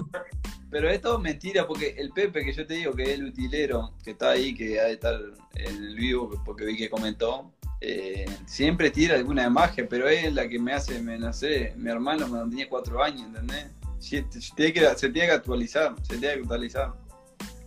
pero 0.69 0.89
es 0.89 1.01
todo 1.01 1.19
mentira, 1.19 1.65
porque 1.67 1.95
el 1.97 2.11
Pepe 2.11 2.43
que 2.43 2.53
yo 2.53 2.65
te 2.65 2.75
digo 2.75 2.93
que 2.93 3.03
es 3.03 3.09
el 3.09 3.25
utilero, 3.25 3.93
que 4.03 4.11
está 4.11 4.31
ahí, 4.31 4.53
que 4.53 4.79
ha 4.79 4.85
de 4.85 4.93
estar 4.93 5.19
en 5.55 5.75
el 5.75 5.95
vivo, 5.95 6.41
porque 6.43 6.65
vi 6.65 6.75
que 6.75 6.89
comentó, 6.89 7.51
eh, 7.79 8.25
siempre 8.45 8.89
tira 8.89 9.15
alguna 9.15 9.49
magia, 9.49 9.87
pero 9.87 10.07
es 10.07 10.33
la 10.33 10.47
que 10.47 10.59
me 10.59 10.73
hace, 10.73 11.01
me, 11.01 11.17
no 11.17 11.31
sé, 11.31 11.73
mi 11.77 11.89
hermano 11.89 12.27
cuando 12.27 12.49
tenía 12.49 12.67
cuatro 12.67 13.03
años, 13.03 13.27
¿entendés? 13.27 13.67
Se 13.99 14.23
tiene, 14.55 14.73
que, 14.73 14.95
se 14.95 15.09
tiene 15.09 15.27
que 15.27 15.33
actualizar, 15.33 15.95
se 16.01 16.17
tiene 16.17 16.35
que 16.35 16.41
actualizar. 16.41 16.93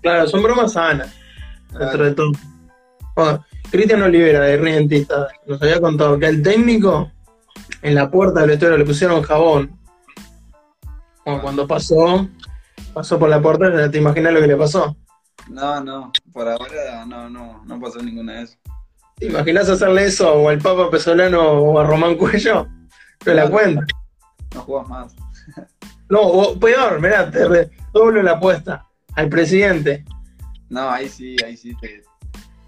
Claro, 0.03 0.29
son 0.29 0.43
bromas 0.43 0.73
sanas, 0.73 1.15
dentro 1.79 2.05
de 2.05 2.13
todo. 2.13 2.33
Cristian 3.71 4.03
Olivera, 4.03 4.41
de 4.41 4.57
Rientista, 4.57 5.29
nos 5.47 5.63
había 5.63 5.81
contado 5.81 6.19
que 6.19 6.27
al 6.27 6.43
técnico 6.43 7.11
en 7.83 7.95
la 7.95 8.11
puerta 8.11 8.41
del 8.41 8.51
vestuario 8.51 8.79
le 8.79 8.85
pusieron 8.85 9.23
jabón. 9.23 9.79
cuando 11.25 11.67
pasó, 11.67 12.29
pasó 12.93 13.19
por 13.19 13.29
la 13.29 13.41
puerta, 13.41 13.91
¿te 13.91 13.99
imaginas 13.99 14.33
lo 14.33 14.41
que 14.41 14.47
le 14.47 14.57
pasó? 14.57 14.97
No, 15.49 15.81
no, 15.83 16.13
por 16.33 16.49
ahora 16.49 17.05
no, 17.07 17.29
no, 17.29 17.65
no 17.65 17.81
pasó 17.81 18.03
ninguna 18.03 18.35
de 18.35 18.43
eso. 18.43 18.57
¿Te 19.17 19.27
imaginas 19.27 19.69
hacerle 19.69 20.07
eso 20.07 20.33
o 20.33 20.49
al 20.49 20.59
Papa 20.59 20.91
Pesolano 20.91 21.41
o 21.41 21.79
a 21.79 21.85
Román 21.85 22.17
Cuello? 22.17 22.67
Te 23.19 23.35
la 23.35 23.51
cuenta. 23.51 23.85
No 24.55 24.61
juegas 24.63 24.89
más. 24.89 25.17
No, 26.09 26.59
peor, 26.59 27.01
mirá, 27.01 27.31
te 27.31 27.71
doble 27.93 28.23
la 28.23 28.33
apuesta 28.33 28.87
al 29.15 29.29
presidente. 29.29 30.05
No, 30.71 30.89
ahí 30.89 31.09
sí, 31.09 31.37
ahí 31.45 31.57
sí 31.57 31.75
te, 31.81 32.05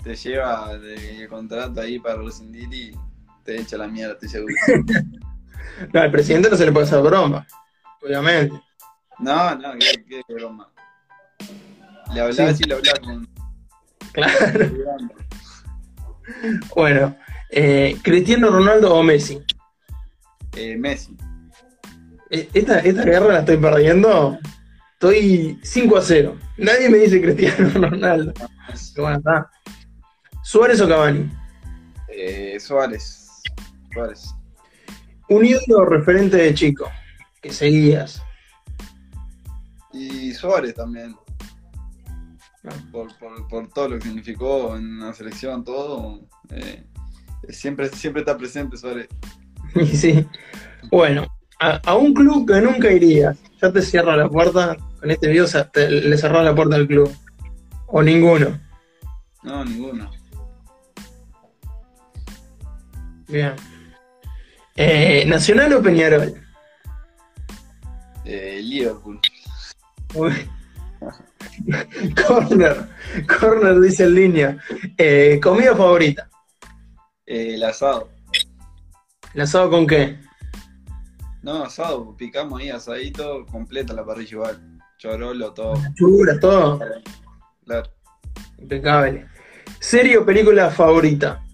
te 0.03 0.16
lleva 0.16 0.76
de 0.76 1.28
contrato 1.28 1.80
ahí 1.80 2.00
para 2.00 2.20
rescindir 2.20 2.74
y 2.74 2.98
te 3.44 3.61
echa 3.61 3.76
la 3.76 3.86
mierda, 3.86 4.14
estoy 4.14 4.28
seguro. 4.28 4.55
no, 5.92 6.00
al 6.00 6.11
presidente 6.11 6.50
no 6.50 6.57
se 6.57 6.66
le 6.66 6.72
puede 6.72 6.86
hacer 6.86 7.00
broma, 7.00 7.46
obviamente. 8.03 8.61
No, 9.20 9.55
no, 9.55 9.72
qué, 9.78 10.20
broma. 10.28 10.68
Le 12.12 12.20
hablaba 12.20 12.50
así, 12.50 12.64
le 12.64 12.74
hablaba 12.74 12.98
con. 12.98 13.28
Claro. 14.12 14.34
bueno, 16.74 17.16
eh, 17.50 17.96
¿Cristiano 18.03 18.50
Ronaldo 18.50 18.94
o 18.94 19.03
Messi? 19.05 19.40
Eh, 20.57 20.76
Messi. 20.76 21.16
E, 22.30 22.48
esta, 22.53 22.80
esta 22.80 23.05
guerra 23.05 23.28
la 23.28 23.38
estoy 23.40 23.59
perdiendo. 23.59 24.40
Estoy 25.03 25.59
5 25.64 25.96
a 25.96 26.00
0. 26.00 26.38
Nadie 26.59 26.88
me 26.88 26.98
dice 26.98 27.20
Cristiano 27.20 27.70
Ronaldo. 27.90 28.32
bueno, 28.96 29.18
está. 29.18 29.50
¿Suárez 30.44 30.80
o 30.80 30.86
Cavani? 30.86 31.28
Eh, 32.07 32.57
Suárez. 32.61 33.28
Suárez. 33.92 34.32
Un 35.28 35.44
ídolo 35.44 35.86
referente 35.86 36.36
de 36.36 36.55
chico 36.55 36.88
que 37.40 37.53
seguías. 37.53 38.22
Y 39.92 40.32
Suárez 40.34 40.76
también. 40.76 41.16
Ah. 42.62 42.70
Por, 42.92 43.09
por, 43.48 43.68
todo 43.70 43.88
lo 43.88 43.98
que 43.98 44.07
significó 44.07 44.76
en 44.76 45.00
la 45.00 45.12
selección, 45.12 45.64
todo. 45.64 46.20
Eh, 46.50 46.86
siempre, 47.48 47.88
siempre 47.88 48.22
está 48.22 48.38
presente 48.38 48.76
Suárez. 48.76 49.09
sí. 49.94 50.24
Bueno, 50.92 51.26
a, 51.63 51.95
un 51.95 52.13
club 52.13 52.47
que 52.47 52.61
nunca 52.61 52.91
irías, 52.91 53.39
ya 53.61 53.73
te 53.73 53.83
cierra 53.83 54.17
la 54.17 54.29
puerta, 54.29 54.77
con 54.99 55.11
este 55.11 55.29
video 55.29 55.47
le 55.75 56.19
cerró 56.19 56.43
la 56.43 56.55
puerta 56.55 56.77
al 56.77 56.87
club. 56.87 57.11
O 57.87 58.03
ninguno. 58.03 58.59
No, 59.43 59.65
ninguno. 59.65 60.11
Bien. 63.29 63.55
Eh, 64.77 65.25
¿Nacional 65.27 65.73
o 65.75 65.83
Peñarol? 65.83 66.35
Eh, 68.25 68.61
Liverpool. 68.63 69.21
corner, 72.27 72.89
corner 73.39 73.81
dice 73.81 74.05
en 74.05 74.15
línea. 74.15 74.57
Eh, 74.97 75.39
¿Comida 75.43 75.77
favorita? 75.77 76.29
Eh, 77.27 77.55
el 77.55 77.65
asado. 77.65 78.09
¿El 79.35 79.43
asado 79.43 79.71
con 79.71 79.87
qué? 79.87 80.19
No, 81.43 81.64
asado, 81.64 82.16
picamos 82.16 82.61
ahí 82.61 82.70
asadito, 82.70 83.45
completa 83.47 83.93
la 83.93 84.05
parrilla 84.05 84.30
igual. 84.30 84.78
Chorolo, 84.97 85.53
todo. 85.53 85.74
Churas, 85.95 86.38
todo. 86.38 86.80
Claro. 87.64 87.90
Impecable. 88.59 89.26
¿Serie 89.80 90.18
o 90.18 90.24
película 90.24 90.70
favorita? 90.70 91.45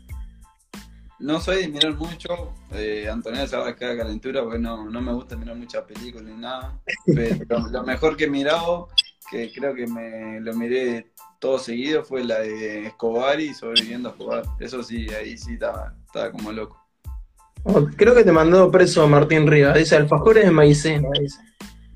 No 1.19 1.41
soy 1.41 1.63
de 1.63 1.69
mirar 1.69 1.95
mucho. 1.95 2.53
Eh, 2.73 3.09
Antonio 3.11 3.47
se 3.47 3.57
va 3.57 3.69
a 3.69 3.75
quedar 3.75 3.97
calentura 3.97 4.43
porque 4.43 4.59
no, 4.59 4.85
me 4.85 5.13
gusta 5.13 5.37
mirar 5.37 5.57
muchas 5.57 5.85
películas 5.85 6.27
ni 6.27 6.39
nada. 6.39 6.79
Pero 7.07 7.59
lo 7.71 7.83
mejor 7.83 8.17
que 8.17 8.25
he 8.25 8.31
mirado, 8.31 8.89
que 9.31 9.51
creo 9.51 9.75
que 9.75 9.87
me 9.87 10.41
lo 10.41 10.53
miré 10.55 11.11
todo 11.39 11.59
seguido, 11.59 12.05
fue 12.05 12.23
la 12.23 12.41
de 12.41 12.89
Escobar 12.89 13.41
y 13.41 13.55
sobreviviendo 13.55 14.11
a 14.11 14.13
Escobar. 14.13 14.43
Eso 14.61 14.83
sí, 14.83 15.09
ahí 15.09 15.39
sí 15.39 15.55
estaba, 15.55 15.95
estaba 16.07 16.31
como 16.31 16.53
loco. 16.53 16.88
Oh, 17.71 17.87
creo 17.97 18.15
que 18.15 18.25
te 18.25 18.33
mandó 18.33 18.71
preso 18.71 19.07
Martín 19.07 19.47
Rivas. 19.47 19.77
Dice 19.77 19.95
alfajores 19.97 20.47
de 20.47 20.51
maicena. 20.51 21.07
Dice. 21.21 21.39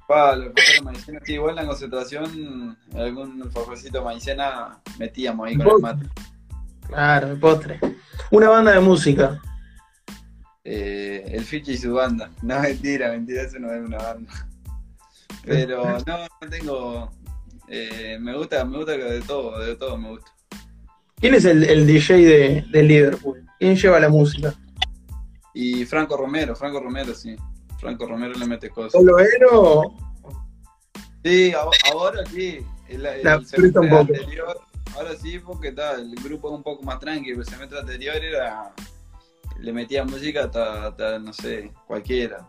Pa, 0.07 0.37
los 0.37 0.49
alfajores 0.49 0.75
de 0.75 0.83
maicena. 0.83 1.21
Sí, 1.25 1.33
igual 1.33 1.51
en 1.51 1.57
la 1.57 1.67
concentración, 1.67 2.79
algún 2.95 3.43
alfajorcito 3.43 3.99
de 3.99 4.05
maicena 4.05 4.83
metíamos 4.99 5.49
ahí 5.49 5.57
con 5.57 5.69
el 5.69 5.79
mate. 5.81 6.07
Claro, 6.87 7.29
el 7.29 7.41
postre. 7.41 7.81
Una 8.31 8.51
banda 8.51 8.73
de 8.73 8.81
música. 8.81 9.41
Eh, 10.63 11.25
el 11.29 11.43
Fichi 11.43 11.73
y 11.73 11.79
su 11.79 11.95
banda. 11.95 12.31
No, 12.43 12.61
mentira, 12.61 13.11
mentira, 13.11 13.43
eso 13.43 13.59
no 13.59 13.73
es 13.73 13.83
una 13.83 13.97
banda. 13.97 14.31
Pero 15.43 15.85
no, 16.07 16.19
no 16.19 16.51
tengo. 16.51 17.11
Eh, 17.69 18.19
me 18.21 18.37
gusta, 18.37 18.63
me 18.67 18.77
gusta 18.77 18.93
de 18.93 19.23
todo, 19.23 19.59
de 19.59 19.75
todo 19.77 19.97
me 19.97 20.11
gusta. 20.11 20.31
¿Quién 21.17 21.33
es 21.33 21.47
el, 21.47 21.65
el 21.65 21.87
DJ 21.87 22.17
de, 22.17 22.65
de 22.71 22.83
Liverpool? 22.83 23.47
¿Quién 23.59 23.75
lleva 23.75 23.99
la 24.01 24.11
música? 24.11 24.55
Y 25.55 25.85
Franco 25.85 26.17
Romero, 26.17 26.57
Franco 26.57 26.81
Romero, 26.81 27.15
sí. 27.15 27.37
Franco 27.79 28.07
Romero 28.07 28.35
le 28.35 28.47
mete 28.47 28.71
cosas. 28.71 28.93
¿Solo 28.93 29.19
él 29.19 29.29
o...? 29.51 29.97
Sí, 31.25 31.53
ahora 31.93 32.25
sí. 32.27 32.65
El, 32.89 33.07
el 33.07 33.27
anterior, 33.27 34.61
ahora 34.97 35.17
sí, 35.17 35.39
porque 35.39 35.69
está, 35.69 35.95
el 35.95 36.15
grupo 36.17 36.49
es 36.49 36.55
un 36.55 36.63
poco 36.63 36.83
más 36.83 36.99
tranquilo. 36.99 37.41
El 37.41 37.47
semestre 37.47 37.79
anterior 37.79 38.17
era. 38.17 38.73
Le 39.59 39.73
metía 39.73 40.05
música 40.05 40.45
hasta, 40.45 41.19
no 41.21 41.33
sé, 41.33 41.73
cualquiera. 41.87 42.49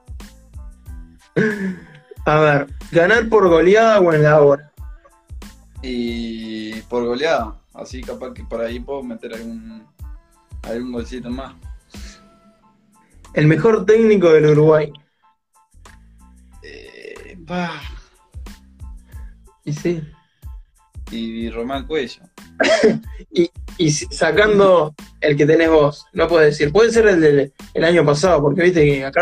A 2.26 2.40
ver, 2.40 2.68
¿ganar 2.92 3.28
por 3.28 3.48
goleada 3.50 4.00
o 4.00 4.14
en 4.14 4.24
la 4.24 4.42
hora? 4.42 4.72
Y 5.82 6.82
por 6.84 7.06
goleada. 7.06 7.60
Así 7.74 8.02
capaz 8.02 8.34
que 8.34 8.44
por 8.44 8.62
ahí 8.62 8.80
puedo 8.80 9.04
meter 9.04 9.34
algún, 9.34 9.86
algún 10.64 10.92
golcito 10.94 11.30
más. 11.30 11.54
El 13.34 13.48
mejor 13.48 13.86
técnico 13.86 14.30
del 14.30 14.46
Uruguay. 14.46 14.92
Eh, 16.62 17.38
y 19.66 19.74
sí. 19.74 20.02
Y 21.12 21.50
Román 21.50 21.88
Cuello. 21.88 22.22
y, 23.78 23.92
sacando 23.92 24.94
el 25.20 25.36
que 25.36 25.46
tenés 25.46 25.70
vos, 25.70 26.06
no 26.14 26.28
puedes 26.28 26.58
decir, 26.58 26.72
puede 26.72 26.92
ser 26.92 27.08
el 27.08 27.22
del 27.22 27.54
el 27.74 27.84
año 27.84 28.06
pasado, 28.06 28.42
porque 28.42 28.64
viste 28.64 28.86
que 28.86 29.06
acá 29.06 29.22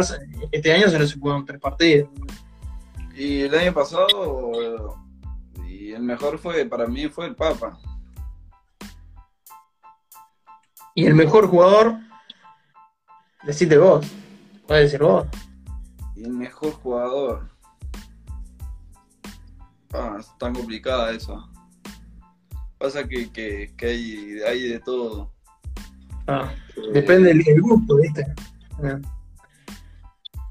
este 0.52 0.74
año 0.74 0.90
se 0.90 1.20
jugaron 1.20 1.46
tres 1.46 1.60
partidos. 1.60 2.10
Y 3.16 3.42
el 3.42 3.56
año 3.56 3.74
pasado, 3.74 4.98
y 5.68 5.92
el 5.92 6.04
mejor 6.04 6.38
fue, 6.38 6.66
para 6.66 6.88
mí 6.88 7.08
fue 7.08 7.28
el 7.28 7.36
Papa. 7.36 7.80
Y 10.96 11.06
el 11.06 11.16
mejor 11.16 11.48
jugador, 11.48 11.98
decite 13.44 13.78
vos, 13.78 14.06
puede 14.68 14.82
decir 14.82 15.02
vos. 15.02 15.26
El 16.16 16.30
mejor 16.30 16.74
jugador. 16.74 17.50
Ah, 19.94 20.18
es 20.20 20.28
tan 20.38 20.54
complicada 20.54 21.12
eso. 21.12 21.50
Pasa 22.78 23.08
que, 23.08 23.32
que, 23.32 23.74
que 23.78 23.86
hay, 23.86 24.40
hay, 24.48 24.62
de 24.70 24.80
todo. 24.80 25.32
Ah, 26.28 26.52
eh, 26.76 26.94
depende 26.94 27.34
del 27.34 27.62
gusto, 27.62 27.98
¿viste? 27.98 28.26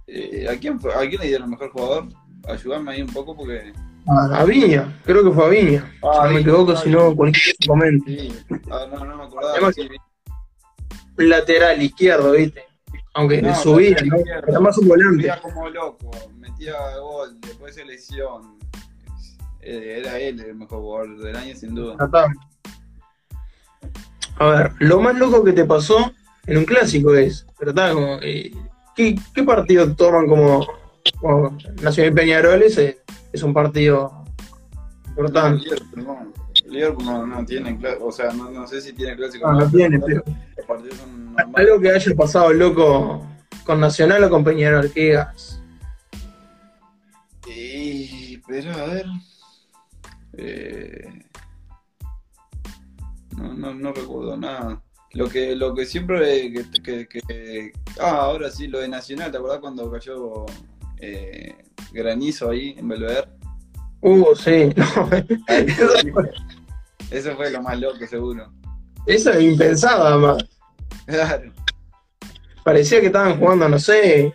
Eh, 0.06 0.48
¿a, 0.48 0.56
quién 0.56 0.78
¿A 0.94 1.00
quién 1.08 1.20
le 1.20 1.28
dieron 1.28 1.44
el 1.44 1.50
mejor 1.50 1.70
jugador? 1.70 2.08
Ayúdame 2.48 2.92
ahí 2.92 3.02
un 3.02 3.12
poco 3.12 3.36
porque. 3.36 3.72
A 4.06 4.44
Viña, 4.44 5.00
creo 5.04 5.24
que 5.24 5.30
fue 5.30 5.44
a 5.44 5.48
Viña. 5.48 5.92
Ah, 6.02 6.26
no 6.26 6.34
me 6.34 6.40
equivoco, 6.40 6.76
si 6.76 6.90
no, 6.90 7.14
cualquier 7.14 7.54
momento. 7.68 8.04
Sí. 8.06 8.32
Ah, 8.70 8.86
no, 8.90 9.04
no 9.04 9.16
me 9.16 9.24
acordaba. 9.24 9.72
Sí. 9.72 9.88
Lateral 11.16 11.82
izquierdo, 11.82 12.32
¿viste? 12.32 12.69
Aunque 13.14 13.42
no, 13.42 13.54
subía, 13.56 13.96
¿no? 14.04 14.16
Era 14.46 14.60
más 14.60 14.78
un 14.78 14.88
volante. 14.88 15.16
Metía 15.16 15.40
como 15.40 15.68
loco, 15.68 16.10
metía 16.38 16.74
gol, 17.00 17.40
después 17.40 17.74
selección. 17.74 18.58
Eh, 19.60 19.98
era 20.00 20.18
él 20.18 20.40
el 20.40 20.54
mejor 20.54 20.80
jugador 20.80 21.18
del 21.18 21.36
año, 21.36 21.54
sin 21.54 21.74
duda. 21.74 21.96
A 24.38 24.46
ver, 24.46 24.72
lo 24.78 25.00
más 25.00 25.16
loco 25.16 25.44
que 25.44 25.52
te 25.52 25.64
pasó 25.64 26.12
en 26.46 26.58
un 26.58 26.64
clásico 26.64 27.14
es, 27.14 27.46
pero 27.58 27.72
está 27.72 27.92
como, 27.92 28.18
eh, 28.22 28.52
¿qué, 28.96 29.18
¿qué, 29.34 29.42
partido 29.42 29.94
toman 29.94 30.26
como, 30.26 30.66
Nacional 31.82 32.14
Peñarol? 32.14 32.62
Es, 32.62 32.78
es 32.78 33.42
un 33.42 33.52
partido 33.52 34.24
importante. 35.08 35.66
No, 35.96 36.32
Liverpool 36.66 37.04
no, 37.04 37.26
no 37.26 37.44
tiene, 37.44 37.78
o 38.00 38.10
sea, 38.10 38.32
no, 38.32 38.50
no, 38.50 38.66
sé 38.66 38.80
si 38.80 38.92
tiene 38.92 39.16
clásico. 39.16 39.50
No, 39.50 39.60
no 39.60 39.70
tiene, 39.70 39.98
pero. 39.98 40.22
Algo 41.54 41.80
que 41.80 41.90
haya 41.90 42.14
pasado 42.14 42.52
loco 42.52 43.26
con 43.64 43.80
Nacional 43.80 44.24
o 44.24 44.30
con 44.30 44.44
Peñarol, 44.44 44.90
¿qué 44.92 45.00
digas? 45.00 45.60
Y, 47.46 48.38
pero 48.46 48.72
a 48.72 48.84
ver. 48.86 49.06
Eh, 50.36 51.24
no, 53.36 53.54
no, 53.54 53.74
no 53.74 53.92
recuerdo 53.92 54.36
nada. 54.36 54.82
Lo 55.12 55.28
que, 55.28 55.56
lo 55.56 55.74
que 55.74 55.86
siempre 55.86 56.52
que, 56.84 57.08
que, 57.08 57.72
Ah, 57.98 58.20
ahora 58.22 58.50
sí, 58.50 58.68
lo 58.68 58.78
de 58.78 58.88
Nacional, 58.88 59.32
¿te 59.32 59.38
acordás 59.38 59.58
cuando 59.58 59.90
cayó 59.90 60.46
eh, 60.98 61.56
granizo 61.92 62.50
ahí 62.50 62.76
en 62.78 62.88
Belvedere? 62.88 63.28
Uh, 64.02 64.34
sí, 64.34 64.72
Eso 67.10 67.36
fue 67.36 67.50
lo 67.50 67.62
más 67.62 67.78
loco, 67.78 68.06
seguro. 68.06 68.52
Eso 69.06 69.32
es 69.32 69.42
impensado, 69.42 70.06
además. 70.06 70.44
Claro. 71.10 71.52
Parecía 72.64 73.00
que 73.00 73.06
estaban 73.06 73.38
jugando, 73.38 73.68
no 73.68 73.78
sé, 73.78 74.32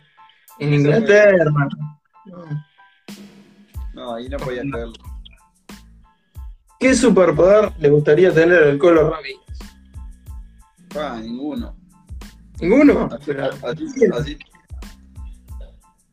en 0.59 0.73
Inglaterra. 0.73 1.51
No, 3.93 4.15
ahí 4.15 4.27
no 4.27 4.37
podía 4.37 4.61
creerlo. 4.61 4.93
¿Qué 6.79 6.93
superpoder 6.93 7.71
le 7.79 7.89
gustaría 7.89 8.33
tener 8.33 8.63
al 8.63 8.77
Colo 8.77 9.09
Ramírez? 9.09 9.39
Ah, 10.97 11.19
ninguno. 11.21 11.75
¿Ninguno? 12.59 13.09
Así, 13.11 14.37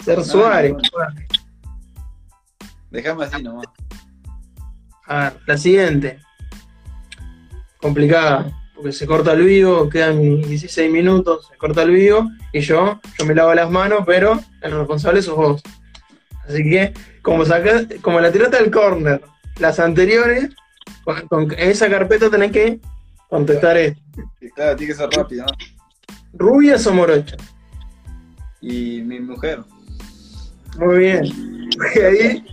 Ser 0.04 0.24
Suárez. 0.24 0.74
Déjame 2.90 3.24
así 3.24 3.42
nomás. 3.42 3.66
A 5.06 5.18
ver, 5.18 5.40
la 5.46 5.56
siguiente. 5.56 6.20
Complicada, 7.80 8.61
porque 8.82 8.96
se 8.96 9.06
corta 9.06 9.32
el 9.32 9.44
vivo, 9.44 9.88
quedan 9.88 10.20
16 10.42 10.90
minutos, 10.90 11.46
se 11.48 11.56
corta 11.56 11.82
el 11.82 11.92
vivo, 11.92 12.28
y 12.52 12.60
yo, 12.60 13.00
yo 13.16 13.24
me 13.24 13.32
lavo 13.32 13.54
las 13.54 13.70
manos, 13.70 14.00
pero 14.04 14.40
el 14.60 14.72
responsable 14.72 15.22
sos 15.22 15.36
vos. 15.36 15.62
Así 16.48 16.64
que, 16.64 16.92
como, 17.22 17.44
sacás, 17.44 17.86
como 18.00 18.18
la 18.18 18.32
tirata 18.32 18.58
del 18.58 18.72
corner, 18.72 19.22
las 19.60 19.78
anteriores, 19.78 20.48
con, 21.28 21.54
esa 21.56 21.88
carpeta 21.88 22.28
tenés 22.28 22.50
que 22.50 22.80
contestar 23.28 23.76
esto. 23.76 24.02
Claro, 24.56 24.76
tiene 24.76 24.92
que 24.92 24.98
ser 24.98 25.10
rápido, 25.10 25.46
¿no? 25.46 25.52
¿Rubias 26.32 26.84
o 26.88 26.92
morocha? 26.92 27.36
Y 28.60 29.00
mi 29.02 29.20
mujer. 29.20 29.60
Muy 30.76 30.98
bien. 30.98 31.24
Y 31.24 32.00
ahí 32.00 32.44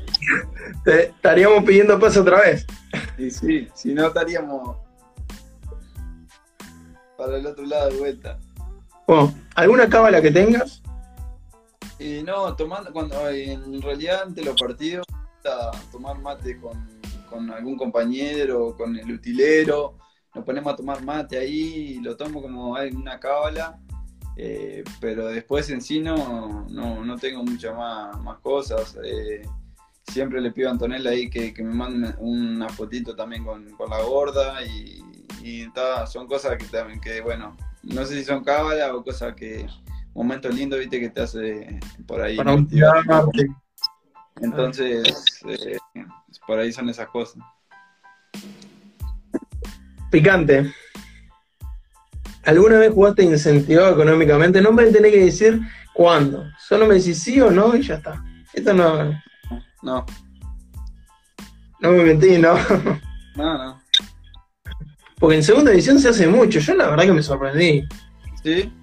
estaríamos 0.85 1.63
pidiendo 1.63 1.99
paso 1.99 2.21
otra 2.21 2.41
vez. 2.41 2.67
Y 3.17 3.31
sí, 3.31 3.67
si 3.73 3.95
no 3.95 4.05
estaríamos 4.05 4.88
para 7.19 7.37
el 7.37 7.45
otro 7.45 7.65
lado 7.65 7.91
de 7.91 7.97
vuelta. 7.97 8.39
Bueno, 9.05 9.35
¿alguna 9.53 9.87
cábala 9.87 10.21
que 10.21 10.31
tengas? 10.31 10.81
Y 11.99 12.23
no, 12.23 12.55
tomando, 12.55 12.91
cuando 12.91 13.29
en 13.29 13.81
realidad 13.81 14.23
ante 14.23 14.43
los 14.43 14.59
partidos, 14.59 15.05
tomar 15.91 16.17
mate 16.19 16.59
con 16.59 16.99
con 17.29 17.49
algún 17.51 17.77
compañero, 17.77 18.75
con 18.75 18.97
el 18.97 19.11
utilero, 19.11 19.97
nos 20.33 20.43
ponemos 20.43 20.73
a 20.73 20.75
tomar 20.75 21.03
mate 21.03 21.37
ahí, 21.37 21.99
lo 22.01 22.17
tomo 22.17 22.41
como 22.41 22.71
una 22.71 23.19
cábala, 23.19 23.79
eh, 24.35 24.83
pero 24.99 25.27
después 25.27 25.69
en 25.69 25.81
sí 25.81 25.99
no, 25.99 26.65
no, 26.69 27.17
tengo 27.17 27.43
muchas 27.43 27.75
más, 27.75 28.19
más 28.21 28.39
cosas. 28.39 28.97
Eh, 29.03 29.47
siempre 30.11 30.41
le 30.41 30.51
pido 30.51 30.69
a 30.69 30.71
Antonella 30.71 31.11
ahí 31.11 31.29
que, 31.29 31.53
me 31.57 31.73
mande 31.73 32.13
una 32.19 32.69
fotito 32.69 33.15
también 33.15 33.43
con, 33.43 33.67
la 33.89 34.01
gorda 34.01 34.63
y, 34.65 35.01
son 36.07 36.27
cosas 36.27 36.57
que 36.57 36.65
también, 36.65 36.99
que 36.99 37.21
bueno, 37.21 37.55
no 37.83 38.05
sé 38.05 38.15
si 38.15 38.25
son 38.25 38.43
cábala 38.43 38.93
o 38.95 39.03
cosas 39.03 39.35
que, 39.35 39.67
momentos 40.13 40.53
lindos, 40.53 40.79
viste, 40.79 40.99
que 40.99 41.09
te 41.09 41.21
hace 41.21 41.79
por 42.05 42.21
ahí. 42.21 42.37
Entonces, 44.41 45.41
eh, 45.47 45.77
por 46.47 46.59
ahí 46.59 46.71
son 46.71 46.89
esas 46.89 47.07
cosas. 47.07 47.43
Picante. 50.11 50.73
¿Alguna 52.45 52.79
vez 52.79 52.93
jugaste 52.93 53.23
incentivado 53.23 53.93
económicamente? 53.93 54.61
No 54.61 54.71
me 54.71 54.85
tenés 54.85 55.11
que 55.11 55.25
decir 55.25 55.61
cuándo. 55.93 56.45
Solo 56.57 56.87
me 56.87 56.95
decís 56.95 57.21
sí 57.21 57.39
o 57.41 57.51
no 57.51 57.75
y 57.75 57.83
ya 57.83 57.95
está. 57.95 58.23
Esto 58.53 58.73
no. 58.73 59.11
No. 59.83 60.05
No 61.79 61.91
me 61.91 62.03
mentí, 62.03 62.37
¿no? 62.37 62.55
No, 63.35 63.57
no. 63.57 63.81
Porque 65.29 65.37
en 65.37 65.43
segunda 65.43 65.71
edición 65.71 65.99
se 65.99 66.09
hace 66.09 66.27
mucho. 66.27 66.57
Yo 66.57 66.73
la 66.73 66.89
verdad 66.89 67.03
que 67.03 67.13
me 67.13 67.21
sorprendí. 67.21 67.83
¿Sí? 68.43 68.73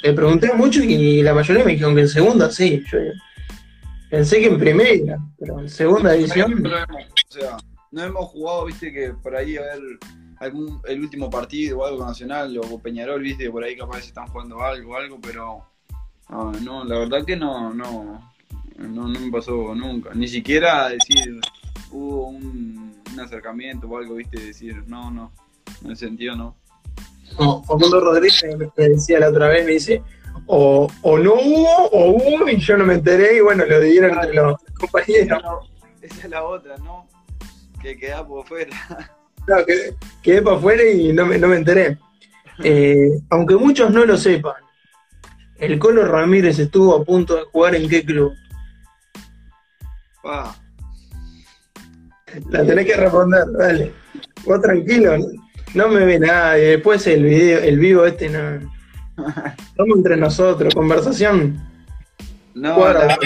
Le 0.00 0.12
pregunté 0.12 0.52
mucho 0.54 0.80
y 0.80 1.24
la 1.24 1.34
mayoría 1.34 1.64
me 1.64 1.72
dijeron 1.72 1.96
que 1.96 2.02
en 2.02 2.08
segunda 2.08 2.52
sí. 2.52 2.84
Yo, 2.88 2.98
Pensé 4.08 4.38
que 4.38 4.46
en 4.46 4.60
primera, 4.60 5.18
pero 5.36 5.58
en 5.58 5.68
segunda 5.68 6.14
edición. 6.14 6.64
o 6.64 7.32
sea, 7.32 7.56
no 7.90 8.04
hemos 8.04 8.26
jugado, 8.26 8.66
viste, 8.66 8.92
que 8.92 9.12
por 9.14 9.34
ahí 9.34 9.56
a 9.56 9.62
ver 9.62 9.80
algún, 10.38 10.80
el 10.86 11.00
último 11.00 11.28
partido 11.28 11.78
o 11.78 11.84
algo 11.84 12.06
nacional 12.06 12.56
o 12.58 12.78
Peñarol, 12.78 13.20
viste, 13.20 13.50
por 13.50 13.64
ahí 13.64 13.76
capaz 13.76 13.98
están 13.98 14.28
jugando 14.28 14.62
algo 14.62 14.92
o 14.92 14.96
algo, 14.96 15.18
pero 15.20 15.64
no, 16.62 16.84
la 16.84 16.96
verdad 17.00 17.24
que 17.26 17.34
no, 17.34 17.74
no, 17.74 18.22
no, 18.78 19.08
me 19.08 19.32
pasó 19.32 19.74
nunca. 19.74 20.10
Ni 20.14 20.28
siquiera 20.28 20.90
decir 20.90 21.40
hubo 21.90 22.28
un, 22.28 22.94
acercamiento 23.20 23.88
o 23.88 23.98
algo, 23.98 24.14
viste, 24.14 24.38
decir 24.38 24.84
no, 24.86 25.10
no, 25.10 25.32
en 25.84 25.92
ese 25.92 26.06
sentido 26.06 26.36
no. 26.36 26.56
No, 27.38 27.62
Facundo 27.64 28.00
Rodríguez 28.00 28.44
me 28.76 28.88
decía 28.88 29.20
la 29.20 29.28
otra 29.28 29.48
vez, 29.48 29.64
me 29.66 29.72
dice, 29.72 30.02
o, 30.46 30.88
o 31.02 31.18
no 31.18 31.34
hubo, 31.34 31.88
o 31.88 32.10
hubo 32.10 32.48
y 32.48 32.56
yo 32.58 32.76
no 32.76 32.84
me 32.84 32.94
enteré 32.94 33.36
y 33.36 33.40
bueno, 33.40 33.64
lo 33.66 33.80
dieron 33.80 34.14
entre 34.14 34.34
los 34.34 34.56
compañeros. 34.78 35.42
esa 36.00 36.24
es 36.24 36.30
la 36.30 36.44
otra, 36.44 36.76
¿no? 36.78 37.06
Que 37.82 37.96
queda 37.96 38.26
por 38.26 38.46
fuera. 38.46 38.76
No, 39.48 39.64
que, 39.64 39.94
quedé 40.22 40.42
para 40.42 40.56
afuera 40.56 40.82
y 40.82 41.12
no 41.12 41.24
me, 41.24 41.38
no 41.38 41.46
me 41.46 41.54
enteré. 41.58 41.96
Eh, 42.64 43.10
aunque 43.30 43.54
muchos 43.54 43.92
no 43.92 44.04
lo 44.04 44.16
sepan, 44.16 44.54
el 45.58 45.78
Colo 45.78 46.04
Ramírez 46.04 46.58
estuvo 46.58 46.96
a 46.96 47.04
punto 47.04 47.36
de 47.36 47.44
jugar 47.44 47.76
en 47.76 47.88
qué 47.88 48.04
club. 48.04 48.32
Pa, 50.20 50.56
La 52.50 52.66
tenés 52.66 52.86
que 52.86 52.96
responder, 52.96 53.44
dale. 53.56 53.92
Vos 54.44 54.60
tranquilo, 54.60 55.16
no, 55.16 55.26
no 55.76 55.88
me 55.88 56.04
ve 56.04 56.18
nadie. 56.18 56.64
Después 56.64 57.06
el 57.06 57.22
video, 57.22 57.60
el 57.60 57.78
vivo 57.78 58.06
este 58.06 58.30
no. 58.30 58.74
Estamos 59.58 59.96
entre 59.96 60.16
nosotros, 60.16 60.74
conversación. 60.74 61.62
No, 62.54 62.78
la 62.78 63.18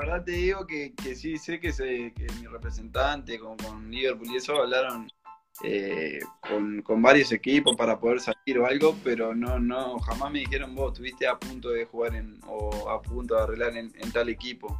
verdad 0.00 0.24
te 0.24 0.32
digo 0.32 0.66
que, 0.66 0.92
que 0.94 1.14
sí, 1.14 1.38
sé 1.38 1.60
que, 1.60 1.72
se, 1.72 2.12
que 2.12 2.26
mi 2.40 2.46
representante 2.48 3.38
con, 3.38 3.56
con 3.56 3.88
Liverpool 3.88 4.26
y 4.32 4.36
eso 4.36 4.60
hablaron 4.60 5.08
eh, 5.62 6.18
con, 6.40 6.82
con 6.82 7.00
varios 7.00 7.30
equipos 7.30 7.76
para 7.76 8.00
poder 8.00 8.18
salir 8.18 8.58
o 8.58 8.66
algo, 8.66 8.96
pero 9.04 9.32
no, 9.32 9.60
no, 9.60 10.00
jamás 10.00 10.32
me 10.32 10.40
dijeron 10.40 10.74
vos 10.74 10.92
estuviste 10.92 11.28
a 11.28 11.38
punto 11.38 11.70
de 11.70 11.84
jugar 11.84 12.16
en, 12.16 12.40
o 12.48 12.90
a 12.90 13.00
punto 13.00 13.36
de 13.36 13.42
arreglar 13.42 13.76
en, 13.76 13.92
en 13.96 14.10
tal 14.10 14.28
equipo. 14.28 14.76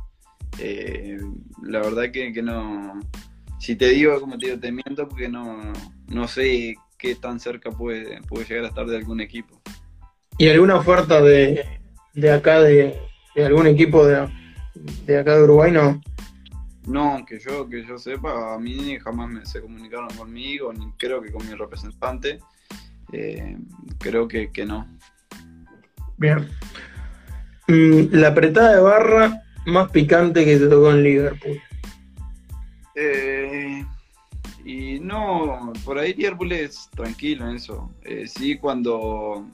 Eh, 0.58 1.20
la 1.62 1.78
verdad 1.78 2.10
que, 2.10 2.32
que 2.32 2.42
no, 2.42 2.98
si 3.60 3.76
te 3.76 3.90
digo, 3.90 4.20
como 4.20 4.36
te 4.36 4.46
digo, 4.46 4.58
te 4.58 4.72
miento 4.72 5.08
porque 5.08 5.28
no, 5.28 5.72
no 6.08 6.26
sé 6.26 6.74
qué 7.04 7.14
tan 7.14 7.38
cerca 7.38 7.70
puede, 7.70 8.22
puede 8.22 8.46
llegar 8.46 8.64
a 8.64 8.68
estar 8.68 8.86
de 8.86 8.96
algún 8.96 9.20
equipo. 9.20 9.60
¿Y 10.38 10.48
alguna 10.48 10.76
oferta 10.76 11.20
de, 11.20 11.80
de 12.14 12.32
acá, 12.32 12.62
de, 12.62 12.98
de 13.34 13.44
algún 13.44 13.66
equipo 13.66 14.06
de, 14.06 14.26
de 15.04 15.18
acá 15.18 15.36
de 15.36 15.42
Uruguay? 15.42 15.70
No. 15.70 16.00
No, 16.86 17.22
que 17.26 17.38
yo, 17.38 17.68
que 17.68 17.84
yo 17.84 17.98
sepa, 17.98 18.54
a 18.54 18.58
mí 18.58 18.98
jamás 18.98 19.28
me, 19.28 19.44
se 19.44 19.60
comunicaron 19.60 20.08
conmigo, 20.16 20.72
ni 20.72 20.90
creo 20.92 21.20
que 21.20 21.30
con 21.30 21.46
mi 21.46 21.52
representante. 21.54 22.38
Eh, 23.12 23.58
creo 23.98 24.26
que, 24.26 24.50
que 24.50 24.64
no. 24.64 24.88
Bien. 26.16 26.48
Mm, 27.68 28.14
la 28.14 28.28
apretada 28.28 28.76
de 28.76 28.80
barra 28.80 29.42
más 29.66 29.90
picante 29.90 30.46
que 30.46 30.56
te 30.56 30.68
tocó 30.68 30.90
en 30.90 31.02
Liverpool. 31.02 31.60
Eh, 32.94 33.84
y 34.64 34.98
no, 35.00 35.72
por 35.84 35.98
ahí 35.98 36.14
Liverpool 36.14 36.52
es 36.52 36.88
tranquilo 36.90 37.48
en 37.48 37.56
eso. 37.56 37.90
Eh, 38.02 38.26
sí, 38.26 38.56
cuando 38.56 39.46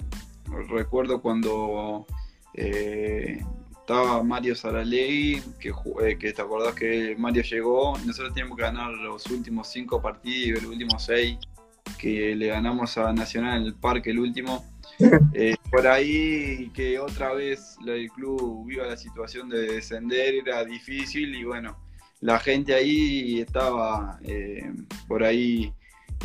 recuerdo 0.68 1.20
cuando 1.20 2.06
eh, 2.54 3.42
estaba 3.80 4.22
Mario 4.22 4.54
Saralegui, 4.54 5.42
que, 5.58 5.72
eh, 6.02 6.16
que 6.16 6.32
te 6.32 6.42
acordás 6.42 6.74
que 6.74 7.16
Mario 7.18 7.42
llegó, 7.42 7.98
nosotros 8.06 8.34
teníamos 8.34 8.56
que 8.56 8.62
ganar 8.62 8.92
los 8.92 9.26
últimos 9.26 9.68
cinco 9.68 10.00
partidos, 10.00 10.62
los 10.62 10.72
últimos 10.72 11.04
seis, 11.04 11.38
que 11.98 12.34
le 12.36 12.46
ganamos 12.46 12.96
a 12.98 13.12
Nacional 13.12 13.62
en 13.62 13.66
el 13.66 13.74
parque 13.74 14.10
el 14.10 14.20
último. 14.20 14.64
Eh, 15.32 15.56
por 15.70 15.86
ahí 15.86 16.70
que 16.74 16.98
otra 16.98 17.32
vez 17.32 17.78
el 17.86 18.10
club 18.10 18.66
viva 18.66 18.86
la 18.86 18.98
situación 18.98 19.48
de 19.48 19.62
descender, 19.62 20.34
era 20.34 20.62
difícil 20.62 21.34
y 21.34 21.44
bueno, 21.44 21.78
la 22.20 22.38
gente 22.38 22.74
ahí 22.74 23.40
estaba 23.40 24.18
eh, 24.22 24.72
por 25.08 25.24
ahí 25.24 25.72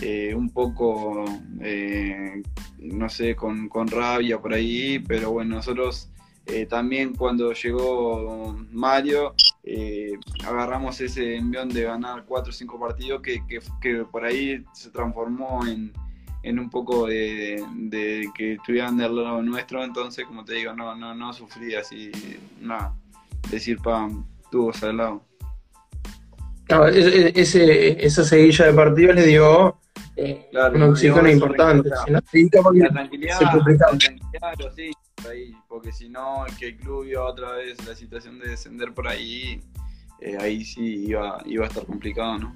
eh, 0.02 0.36
un 0.36 0.50
poco, 0.50 1.26
eh, 1.62 2.42
no 2.80 3.10
sé, 3.10 3.36
con, 3.36 3.70
con 3.70 3.88
rabia 3.88 4.40
por 4.40 4.54
ahí, 4.54 5.00
pero 5.00 5.32
bueno, 5.32 5.56
nosotros 5.56 6.10
eh, 6.48 6.68
también 6.68 7.16
cuando 7.16 7.54
llegó 7.54 8.56
Mario 8.72 9.34
eh, 9.64 10.12
agarramos 10.46 11.02
ese 11.02 11.38
envión 11.38 11.70
de 11.70 11.84
ganar 11.84 12.26
cuatro 12.26 12.52
o 12.52 12.54
cinco 12.54 12.80
partidos 12.80 13.22
que, 13.22 13.46
que, 13.48 13.60
que 13.82 14.06
por 14.06 14.26
ahí 14.26 14.64
se 14.74 14.92
transformó 14.92 15.66
en, 15.66 15.92
en 16.44 16.60
un 16.60 16.70
poco 16.70 17.08
de, 17.08 17.64
que 18.36 18.54
estuvieran 18.54 18.98
del 18.98 19.16
lado 19.16 19.42
nuestro, 19.42 19.84
entonces 19.84 20.26
como 20.26 20.46
te 20.46 20.54
digo, 20.54 20.74
no, 20.74 20.96
no, 20.96 21.16
no 21.16 21.34
sufrí 21.34 21.74
así, 21.74 22.12
nada, 22.62 22.94
decir, 23.50 23.80
pam, 23.80 24.26
tuvo 24.52 24.72
al 24.84 24.98
lado. 24.98 25.35
Claro, 26.66 26.88
ese, 26.88 27.40
ese- 27.40 28.06
esa 28.06 28.24
seguilla 28.24 28.66
de 28.66 28.74
partidos 28.74 29.16
le 29.16 29.26
dio 29.28 29.78
eh, 30.16 30.48
Claro, 30.52 30.74
un 30.76 30.80
no, 30.80 30.86
oxígeno 30.90 31.30
importante. 31.30 31.90
Si 32.06 32.12
no, 32.12 32.20
sí, 32.32 32.50
La 32.54 32.90
tranquilidad, 32.90 33.38
se 33.38 33.44
la 33.46 33.52
tranquilidad, 33.78 34.54
lo 34.60 34.72
sí, 34.74 34.92
por 35.22 35.32
ahí, 35.32 35.56
porque 35.68 35.92
si 35.92 36.10
no, 36.10 36.46
que 36.58 36.68
el 36.70 36.78
club 36.78 37.06
iba 37.06 37.24
otra 37.24 37.52
vez 37.54 37.86
la 37.86 37.96
situación 37.96 38.40
de 38.40 38.50
descender 38.50 38.94
por 38.94 39.08
ahí, 39.08 39.62
eh, 40.22 40.38
ahí 40.40 40.64
sí 40.66 41.06
iba, 41.08 41.42
iba 41.46 41.66
a 41.66 41.68
estar 41.68 41.86
complicado, 41.86 42.40
¿no? 42.40 42.56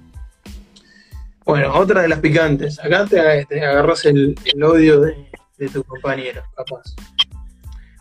Bueno, 1.44 1.74
otra 1.74 2.02
de 2.02 2.08
las 2.08 2.20
picantes. 2.20 2.78
Acá 2.78 3.06
te, 3.06 3.44
te 3.46 3.64
agarras 3.64 4.04
el, 4.06 4.34
el 4.44 4.62
odio 4.62 5.00
de, 5.00 5.30
de 5.58 5.68
tu 5.68 5.82
compañero, 5.84 6.42
capaz. 6.56 6.94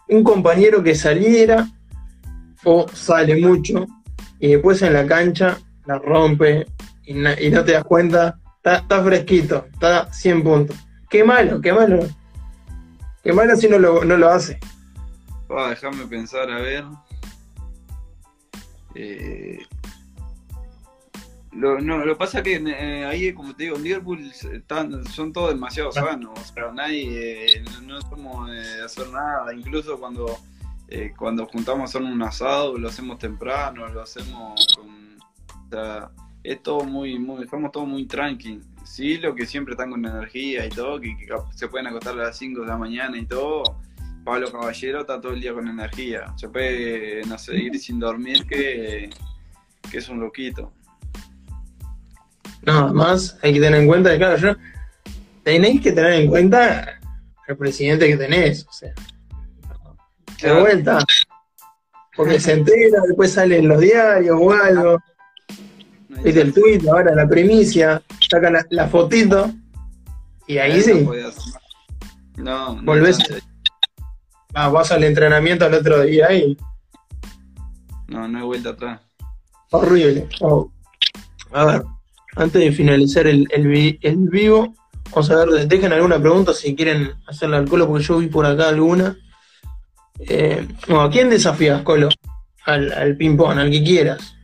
Un 0.07 0.23
compañero 0.23 0.81
que 0.83 0.95
saliera 0.95 1.67
o 2.63 2.87
sale 2.93 3.35
mucho 3.37 3.85
y 4.39 4.49
después 4.49 4.81
en 4.81 4.93
la 4.93 5.05
cancha 5.05 5.57
la 5.89 5.97
rompe 5.97 6.67
y, 7.03 7.15
na- 7.15 7.39
y 7.41 7.49
no 7.49 7.63
te 7.63 7.71
das 7.71 7.83
cuenta, 7.83 8.39
está, 8.57 8.77
está 8.77 9.03
fresquito, 9.03 9.65
está 9.73 10.13
100 10.13 10.43
puntos. 10.43 10.77
Qué 11.09 11.23
malo, 11.23 11.59
qué 11.61 11.73
malo. 11.73 12.07
Qué 13.23 13.33
malo 13.33 13.55
si 13.55 13.67
no 13.67 13.79
lo, 13.79 14.05
no 14.05 14.15
lo 14.15 14.29
hace. 14.29 14.59
Ah, 15.49 15.69
déjame 15.71 16.05
pensar, 16.05 16.49
a 16.51 16.59
ver. 16.59 16.85
Eh, 18.93 19.57
lo, 21.53 21.81
no, 21.81 21.97
lo 21.97 22.13
que 22.13 22.19
pasa 22.19 22.43
que 22.43 22.55
eh, 22.63 23.05
ahí, 23.05 23.33
como 23.33 23.55
te 23.55 23.63
digo, 23.63 23.77
en 23.77 23.83
Liverpool 23.83 24.31
están, 24.53 25.03
son 25.07 25.33
todos 25.33 25.49
demasiado 25.49 25.91
sanos. 25.91 26.39
O 26.39 26.53
sea, 26.53 26.71
nadie, 26.71 27.55
eh, 27.57 27.63
no, 27.83 27.99
somos 28.01 28.47
eh, 28.51 28.53
de 28.53 28.83
hacer 28.85 29.09
nada. 29.09 29.51
Incluso 29.55 29.99
cuando, 29.99 30.37
eh, 30.87 31.13
cuando 31.17 31.47
juntamos 31.47 31.81
a 31.81 31.85
hacer 31.85 32.03
un 32.03 32.21
asado, 32.21 32.77
lo 32.77 32.89
hacemos 32.89 33.17
temprano, 33.17 33.87
lo 33.87 34.03
hacemos 34.03 34.67
con. 34.75 35.08
Sea, 35.69 36.11
es 36.43 36.63
todo 36.63 36.83
muy, 36.83 37.19
muy, 37.19 37.43
estamos 37.43 37.71
todos 37.71 37.87
muy 37.87 38.05
tranqui. 38.05 38.61
Sí, 38.83 39.17
lo 39.17 39.35
que 39.35 39.45
siempre 39.45 39.73
están 39.73 39.91
con 39.91 40.05
energía 40.05 40.65
y 40.65 40.69
todo, 40.69 40.99
que, 40.99 41.15
se 41.55 41.67
pueden 41.67 41.87
acostar 41.87 42.13
a 42.13 42.23
las 42.23 42.37
5 42.37 42.61
de 42.61 42.67
la 42.67 42.77
mañana 42.77 43.17
y 43.17 43.25
todo. 43.25 43.63
Pablo 44.23 44.51
Caballero 44.51 45.01
está 45.01 45.19
todo 45.19 45.33
el 45.33 45.41
día 45.41 45.53
con 45.53 45.67
energía. 45.67 46.33
Se 46.37 46.49
puede, 46.49 47.23
no 47.25 47.37
sé, 47.37 47.55
ir 47.55 47.79
sin 47.79 47.99
dormir 47.99 48.45
que, 48.47 49.09
que 49.89 49.97
es 49.97 50.09
un 50.09 50.19
loquito. 50.19 50.71
No, 52.61 52.85
además 52.85 53.37
hay 53.41 53.53
que 53.53 53.59
tener 53.59 53.81
en 53.81 53.87
cuenta 53.87 54.11
que, 54.11 54.17
claro, 54.17 54.37
yo, 54.37 54.55
tenéis 55.43 55.81
que 55.81 55.91
tener 55.91 56.13
en 56.13 56.27
cuenta 56.27 56.99
al 57.47 57.57
presidente 57.57 58.07
que 58.07 58.17
tenés, 58.17 58.65
o 58.67 58.71
sea, 58.71 58.93
de 60.41 60.59
vuelta. 60.59 60.99
Porque 62.15 62.39
se 62.39 62.53
entera, 62.53 63.01
después 63.07 63.33
sale 63.33 63.59
en 63.59 63.67
los 63.67 63.79
diarios 63.79 64.37
o 64.39 64.51
algo, 64.51 64.99
viste 66.09 66.41
el 66.41 66.53
tuit, 66.53 66.87
ahora 66.87 67.13
la 67.15 67.27
primicia, 67.27 68.01
sacan 68.29 68.53
la, 68.53 68.65
la 68.69 68.87
fotito, 68.87 69.51
y 70.47 70.57
ahí 70.57 70.77
no 70.77 70.83
sí. 70.83 71.07
No, 72.37 72.75
no 72.81 72.93
Volvés- 72.93 73.41
ah, 74.53 74.69
vas 74.69 74.91
al 74.91 75.03
entrenamiento 75.03 75.65
al 75.65 75.73
otro 75.73 76.01
día 76.03 76.33
y 76.33 76.57
No, 78.07 78.27
no 78.27 78.39
hay 78.39 78.43
vuelta 78.45 78.69
atrás. 78.69 79.01
horrible. 79.71 80.27
Oh. 80.41 80.71
A 81.51 81.65
ver, 81.65 81.83
antes 82.35 82.61
de 82.61 82.71
finalizar 82.71 83.27
el, 83.27 83.47
el, 83.51 83.67
vi- 83.67 83.99
el 84.01 84.17
vivo, 84.29 84.73
vamos 85.11 85.29
a 85.31 85.35
ver, 85.45 85.67
dejen 85.67 85.91
alguna 85.93 86.19
pregunta 86.19 86.53
si 86.53 86.75
quieren 86.75 87.11
hacerle 87.27 87.57
al 87.57 87.67
Colo, 87.69 87.87
porque 87.87 88.03
yo 88.03 88.17
vi 88.19 88.27
por 88.27 88.45
acá 88.45 88.69
alguna. 88.69 89.17
Eh, 90.19 90.67
bueno, 90.87 91.03
¿A 91.03 91.09
quién 91.09 91.29
desafías, 91.29 91.81
Colo? 91.83 92.09
Al, 92.65 92.91
al 92.93 93.15
ping-pong, 93.17 93.57
al 93.57 93.69
que 93.71 93.83
quieras. 93.83 94.35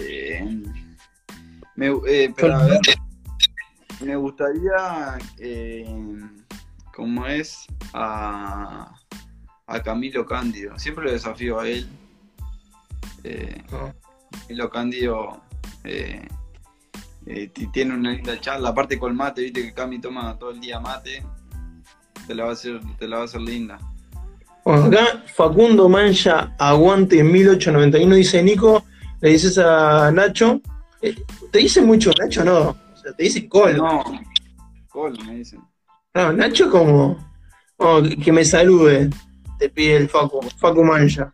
Eh, 0.00 0.62
me, 1.76 1.86
eh, 2.06 2.32
pero 2.36 2.54
a 2.56 2.66
ver, 2.66 2.80
me 4.00 4.16
gustaría, 4.16 5.18
eh, 5.38 5.86
como 6.94 7.26
es, 7.26 7.66
a, 7.92 8.92
a 9.66 9.82
Camilo 9.82 10.26
Cándido. 10.26 10.78
Siempre 10.78 11.04
lo 11.04 11.12
desafío 11.12 11.60
a 11.60 11.68
él. 11.68 11.88
Eh, 13.24 13.62
No. 13.70 13.94
Camilo 14.42 14.70
Cándido 14.70 15.40
eh, 15.84 16.26
eh, 17.26 17.48
ti- 17.48 17.66
tiene 17.68 17.94
una 17.94 18.12
linda 18.12 18.40
charla. 18.40 18.70
Aparte 18.70 18.98
con 18.98 19.10
el 19.12 19.16
mate, 19.16 19.42
viste 19.42 19.62
que 19.62 19.72
Cami 19.74 20.00
toma 20.00 20.36
todo 20.38 20.50
el 20.50 20.60
día 20.60 20.80
mate. 20.80 21.24
Te 22.26 22.34
la 22.34 22.44
va 22.44 22.50
a 22.50 22.52
hacer, 22.52 22.80
te 22.98 23.08
la 23.08 23.16
va 23.16 23.22
a 23.22 23.24
hacer 23.26 23.40
linda. 23.40 23.78
Acá 24.64 25.22
Facundo 25.34 25.88
Mancha 25.88 26.54
Aguante 26.58 27.24
1891 27.24 28.14
dice 28.16 28.42
Nico, 28.42 28.84
le 29.20 29.30
dices 29.30 29.58
a 29.58 30.10
Nacho, 30.10 30.60
eh, 31.02 31.14
¿te 31.50 31.58
dice 31.58 31.80
mucho 31.82 32.10
Nacho 32.18 32.44
no? 32.44 32.70
O 32.70 32.96
sea, 32.96 33.12
te 33.12 33.24
dice 33.24 33.48
Colo. 33.48 33.76
No, 33.76 34.04
Colo 34.88 35.24
me 35.24 35.36
dicen. 35.36 35.60
No, 36.14 36.32
Nacho 36.32 36.70
como, 36.70 37.16
que 38.22 38.32
me 38.32 38.44
salude, 38.44 39.10
te 39.58 39.68
pide 39.68 39.96
el 39.96 40.08
Facu, 40.08 40.40
Facu 40.58 40.82
Mancha. 40.82 41.32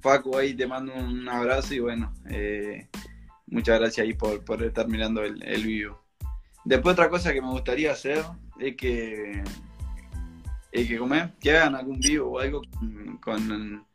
Paco, 0.00 0.38
ahí 0.38 0.54
te 0.54 0.66
mando 0.66 0.94
un 0.94 1.28
abrazo 1.28 1.74
y 1.74 1.80
bueno, 1.80 2.14
eh, 2.30 2.88
muchas 3.46 3.78
gracias 3.78 4.06
ahí 4.06 4.14
por, 4.14 4.44
por 4.44 4.62
estar 4.62 4.88
mirando 4.88 5.22
el, 5.22 5.42
el 5.42 5.64
vivo. 5.64 6.02
Después 6.64 6.92
otra 6.94 7.08
cosa 7.08 7.32
que 7.32 7.40
me 7.40 7.50
gustaría 7.50 7.92
hacer 7.92 8.24
es 8.60 8.76
que, 8.76 9.42
es 10.72 10.88
que, 10.88 10.98
comer, 10.98 11.32
que 11.40 11.56
hagan 11.56 11.74
algún 11.74 11.98
vivo 11.98 12.32
o 12.32 12.38
algo 12.38 12.62
con, 12.78 13.18
con, 13.18 13.86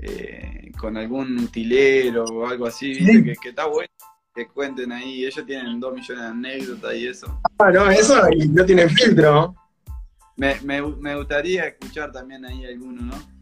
eh, 0.00 0.70
con 0.78 0.96
algún 0.96 1.38
utilero 1.38 2.24
o 2.24 2.46
algo 2.46 2.66
así, 2.66 2.94
¿viste? 2.94 3.24
Que, 3.24 3.32
que 3.34 3.48
está 3.50 3.66
bueno 3.66 3.88
que 4.34 4.46
cuenten 4.46 4.92
ahí. 4.92 5.24
Ellos 5.24 5.44
tienen 5.44 5.80
dos 5.80 5.92
millones 5.94 6.22
de 6.22 6.28
anécdotas 6.30 6.94
y 6.94 7.06
eso. 7.08 7.40
Ah, 7.58 7.70
no, 7.70 7.90
eso 7.90 8.22
no 8.50 8.64
tiene 8.64 8.88
filtro. 8.88 9.54
Me, 10.36 10.60
me, 10.62 10.80
me 10.82 11.16
gustaría 11.16 11.66
escuchar 11.66 12.12
también 12.12 12.44
ahí 12.44 12.64
alguno, 12.64 13.02
¿no? 13.02 13.38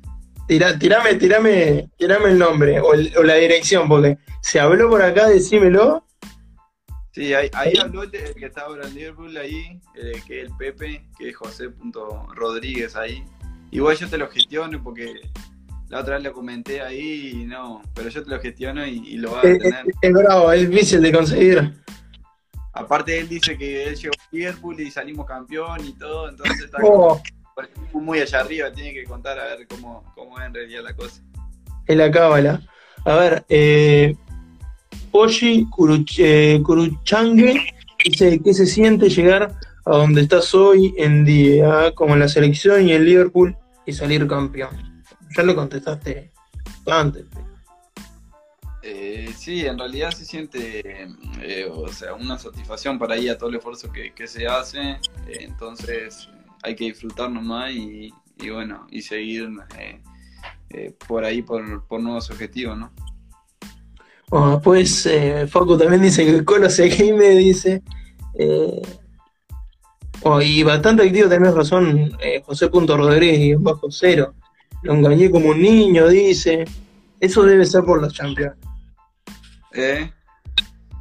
Tira, 0.49 0.79
tirame, 0.79 1.17
tirame, 1.17 1.91
tirame 1.99 2.31
el 2.31 2.39
nombre 2.39 2.81
o, 2.81 2.95
el- 2.95 3.13
o 3.19 3.23
la 3.23 3.35
dirección, 3.35 3.89
porque 3.89 4.17
se 4.41 4.61
habló 4.61 4.89
por 4.89 5.03
acá, 5.03 5.29
decímelo. 5.29 6.07
Sí, 7.13 7.35
ahí, 7.35 7.51
ahí 7.53 7.73
habló 7.79 8.05
el 8.05 8.15
el 8.15 8.35
que 8.35 8.47
está 8.47 8.63
ahora 8.63 8.87
en 8.87 8.95
Liverpool 8.95 9.37
ahí, 9.37 9.81
eh, 9.97 10.23
que 10.27 10.43
es 10.43 10.49
el 10.49 10.57
Pepe, 10.57 11.05
que 11.19 11.31
es 11.31 11.37
José.Rodríguez 11.37 12.95
ahí. 12.97 13.25
Igual 13.71 13.97
yo 13.97 14.09
te 14.09 14.19
lo 14.19 14.29
gestiono 14.29 14.83
porque 14.83 15.15
la 15.89 16.01
otra 16.01 16.16
vez 16.16 16.24
lo 16.24 16.32
comenté 16.32 16.80
ahí 16.80 17.30
y 17.43 17.45
no, 17.45 17.82
pero 17.95 18.09
yo 18.09 18.22
te 18.24 18.30
lo 18.30 18.41
gestiono 18.41 18.87
y, 18.87 18.99
y 19.07 19.16
lo 19.18 19.32
vas 19.32 19.45
a 19.45 19.49
Es, 19.49 19.59
tener. 19.59 19.87
es- 19.87 19.95
es 20.03 20.12
bravo, 20.12 20.53
es 20.53 20.68
difícil 20.70 21.03
de 21.03 21.12
conseguir. 21.12 21.72
Aparte 22.72 23.18
él 23.18 23.28
dice 23.28 23.57
que 23.57 23.84
él 23.84 23.97
llegó 23.97 24.12
a 24.14 24.28
Liverpool 24.32 24.80
y 24.80 24.91
salimos 24.91 25.26
campeón 25.26 25.87
y 25.87 25.93
todo, 25.95 26.28
entonces 26.28 26.61
está 26.64 26.78
Oh, 26.82 27.20
como 27.91 28.05
muy 28.05 28.18
allá 28.20 28.41
arriba, 28.41 28.70
tiene 28.70 28.93
que 28.93 29.05
contar 29.05 29.39
a 29.39 29.45
ver 29.45 29.66
cómo, 29.66 30.05
cómo 30.14 30.39
es 30.39 30.47
en 30.47 30.55
realidad 30.55 30.82
la 30.82 30.95
cosa. 30.95 31.22
en 31.87 31.99
la 31.99 32.11
cábala. 32.11 32.61
A 33.05 33.14
ver, 33.14 33.45
eh, 33.49 34.14
Oshi 35.12 35.66
Kuruch- 35.70 36.18
eh, 36.18 36.61
Kuruchangue 36.62 37.64
dice 38.05 38.41
que 38.45 38.53
se 38.53 38.66
siente 38.66 39.09
llegar 39.09 39.55
a 39.87 39.91
donde 39.97 40.20
estás 40.22 40.53
hoy 40.55 40.93
en 40.99 41.24
día, 41.24 41.93
como 41.95 42.14
en 42.14 42.20
la 42.20 42.28
selección 42.28 42.87
y 42.87 42.93
en 42.93 43.05
Liverpool, 43.05 43.57
y 43.87 43.93
salir 43.93 44.26
campeón. 44.26 44.95
Ya 45.37 45.43
lo 45.43 45.55
contestaste 45.55 46.32
antes. 46.87 47.26
Eh, 48.82 49.34
sí, 49.37 49.66
en 49.66 49.78
realidad 49.78 50.12
se 50.12 50.24
siente, 50.24 51.09
eh, 51.43 51.68
o 51.70 51.89
sea, 51.89 52.14
una 52.14 52.39
satisfacción 52.39 52.99
para 52.99 53.18
ir 53.18 53.32
a 53.32 53.37
todo 53.37 53.51
el 53.51 53.57
esfuerzo 53.57 53.91
que, 53.91 54.14
que 54.14 54.28
se 54.28 54.47
hace, 54.47 54.80
eh, 54.80 54.99
entonces 55.41 56.28
hay 56.62 56.76
que 56.76 56.84
disfrutar 56.84 57.30
nomás 57.30 57.72
y, 57.72 58.12
y 58.39 58.51
bueno, 58.51 58.87
y 58.91 59.03
seguir 59.03 59.51
eh, 60.70 60.95
por 61.09 61.24
ahí 61.24 61.43
por, 61.43 61.84
por 61.87 62.01
nuevos 62.01 62.30
objetivos, 62.30 62.78
¿no? 62.78 62.93
Eh, 65.07 65.47
Facu 65.49 65.76
también 65.76 66.03
dice 66.03 66.24
que 66.24 66.45
Colo 66.45 66.70
se 66.70 67.12
me 67.12 67.30
dice. 67.30 67.82
oh, 70.22 70.41
y 70.41 70.62
bastante 70.62 71.03
activo, 71.03 71.28
tenés 71.28 71.55
razón, 71.55 72.16
José 72.45 72.68
Punto 72.68 72.97
Rodríguez, 72.97 73.59
bajo 73.61 73.91
cero. 73.91 74.34
Lo 74.87 74.95
engañé 74.95 75.30
como 75.30 75.51
un 75.51 75.61
niño, 75.61 76.09
dice. 76.09 76.64
Eso 77.20 77.43
debe 77.43 77.64
ser 77.66 77.84
por 77.84 78.01
los 78.01 78.12
campeones. 78.16 78.57
Eh, 79.72 80.11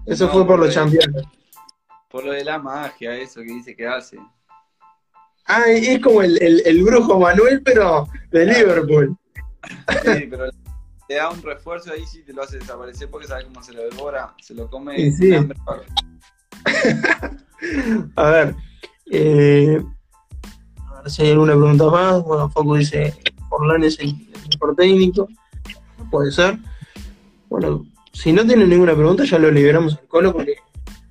Eso 0.05 0.27
No, 0.27 0.33
fue 0.33 0.45
por 0.47 0.59
los 0.59 0.73
campeones. 0.73 1.23
por 2.09 2.25
lo 2.25 2.31
de 2.31 2.43
la 2.43 2.57
magia, 2.59 3.15
eso 3.17 3.41
que 3.41 3.47
dice 3.53 3.75
que 3.75 3.88
hace. 3.88 4.17
Ah, 5.47 5.63
es 5.67 5.99
como 5.99 6.21
el, 6.21 6.41
el- 6.41 6.61
el 6.65 6.83
brujo 6.83 7.19
Manuel, 7.19 7.61
pero 7.63 8.07
de 8.31 8.45
Liverpool. 8.45 9.15
Sí, 10.03 10.27
pero 10.29 10.45
te 11.07 11.15
da 11.15 11.29
un 11.29 11.41
refuerzo 11.41 11.91
ahí 11.91 12.05
sí 12.05 12.23
te 12.23 12.33
lo 12.33 12.43
hace 12.43 12.57
desaparecer 12.59 13.09
porque 13.09 13.27
sabes 13.27 13.45
cómo 13.45 13.61
se 13.63 13.73
lo 13.73 13.83
devora, 13.83 14.33
se 14.41 14.53
lo 14.55 14.69
come 14.69 14.95
Sí, 14.97 15.11
sí. 15.11 15.17
sin 15.17 15.33
hambre. 15.36 15.57
A 18.15 18.29
ver, 18.29 18.55
eh, 19.11 19.81
a 20.77 21.01
ver 21.01 21.11
si 21.11 21.21
hay 21.23 21.31
alguna 21.31 21.53
pregunta 21.53 21.86
más. 21.86 22.23
Bueno, 22.23 22.49
Facu 22.49 22.75
dice, 22.75 23.13
Forlán 23.58 23.84
es 23.84 23.99
el, 23.99 24.16
mejor 24.51 24.76
técnico. 24.76 25.28
Puede 26.12 26.32
ser. 26.32 26.58
Bueno, 27.49 27.86
si 28.12 28.34
no 28.34 28.45
tienen 28.45 28.70
ninguna 28.70 28.93
pregunta, 28.93 29.24
ya 29.24 29.39
lo 29.39 29.49
liberamos 29.51 29.97
al 29.97 30.08
colo 30.08 30.34
porque 30.34 30.56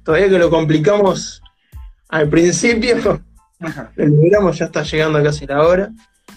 todavía 0.04 0.28
que 0.28 0.38
lo 0.38 0.50
complicamos 0.50 1.42
al 2.08 2.28
principio, 2.28 3.22
lo 3.96 4.06
liberamos, 4.06 4.58
ya 4.58 4.66
está 4.66 4.82
llegando 4.82 5.22
casi 5.22 5.46
la 5.46 5.62
hora. 5.62 5.90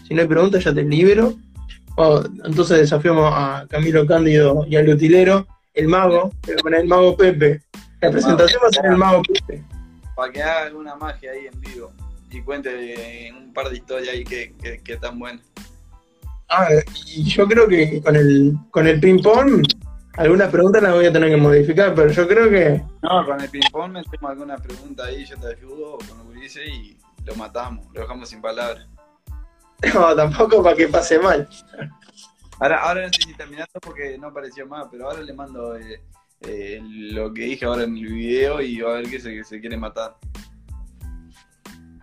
Si 0.08 0.14
no 0.14 0.22
hay 0.22 0.28
preguntas, 0.28 0.64
ya 0.64 0.74
te 0.74 0.84
libero. 0.84 1.36
Bueno, 1.96 2.24
entonces 2.46 2.80
desafiamos 2.80 3.32
a 3.34 3.66
Camilo 3.70 4.06
Cándido 4.06 4.66
y 4.68 4.76
al 4.76 4.88
utilero, 4.88 5.48
el 5.74 5.88
mago, 5.88 6.32
pero 6.46 6.62
con 6.62 6.74
el 6.74 6.88
mago 6.88 7.18
Pepe. 7.18 7.62
La 8.02 8.12
presentación 8.12 8.62
va 8.64 8.68
a 8.68 8.72
ser 8.72 8.86
el 8.86 8.98
mago 8.98 9.22
Pepe. 9.24 9.64
para 10.16 10.32
que 10.32 10.42
haga 10.42 10.68
alguna 10.68 10.96
magia 10.96 11.32
ahí 11.32 11.48
en 11.52 11.60
vivo 11.60 11.92
y 12.30 12.42
cuente 12.42 13.32
un 13.38 13.54
par 13.54 13.70
de 13.70 13.78
historias 13.78 14.14
ahí 14.14 14.24
que, 14.24 14.54
que, 14.62 14.80
que 14.80 14.94
están 14.94 15.18
buenas. 15.20 15.44
Ah, 16.50 16.70
y 17.06 17.24
yo 17.24 17.48
creo 17.48 17.68
que 17.68 18.02
con 18.02 18.16
el, 18.16 18.54
con 18.72 18.88
el 18.88 19.00
ping-pong, 19.00 19.64
algunas 20.14 20.50
preguntas 20.50 20.82
las 20.82 20.94
voy 20.94 21.06
a 21.06 21.14
tener 21.14 21.30
que 21.30 21.38
modificar, 21.38 21.94
pero 21.94 22.10
yo 22.10 22.28
creo 22.28 22.50
que. 22.50 22.82
No, 23.02 23.26
con 23.26 23.42
el 23.42 23.50
ping-pong 23.50 23.92
metemos 23.92 24.32
alguna 24.32 24.58
pregunta 24.58 25.06
ahí, 25.06 25.26
yo 25.26 25.38
te 25.38 25.48
ayudo 25.48 25.98
con 25.98 26.18
los 26.18 26.28
gurises 26.28 26.68
y 26.68 26.98
lo 27.26 27.36
matamos, 27.36 27.86
lo 27.94 28.02
dejamos 28.02 28.30
sin 28.30 28.42
palabras. 28.42 28.88
No, 29.94 30.16
tampoco 30.16 30.64
para 30.64 30.76
que 30.76 30.88
pase 30.88 31.20
mal. 31.20 31.48
Ahora, 32.60 32.82
ahora 32.82 33.02
no 33.06 33.14
sé 33.14 33.22
si 33.22 33.34
terminando 33.36 33.80
porque 33.80 34.18
no 34.18 34.30
apareció 34.30 34.66
más, 34.66 34.88
pero 34.90 35.08
ahora 35.08 35.22
le 35.22 35.34
mando 35.34 35.76
eh, 35.78 36.02
eh, 36.42 36.82
lo 36.84 37.32
que 37.32 37.44
dije 37.44 37.66
ahora 37.66 37.84
en 37.84 37.96
el 37.96 38.08
video 38.08 38.60
y 38.60 38.82
va 38.82 38.94
a 38.94 38.96
ver 38.96 39.10
que 39.10 39.20
se, 39.20 39.36
que 39.36 39.44
se 39.44 39.60
quiere 39.60 39.78
matar. 39.78 40.18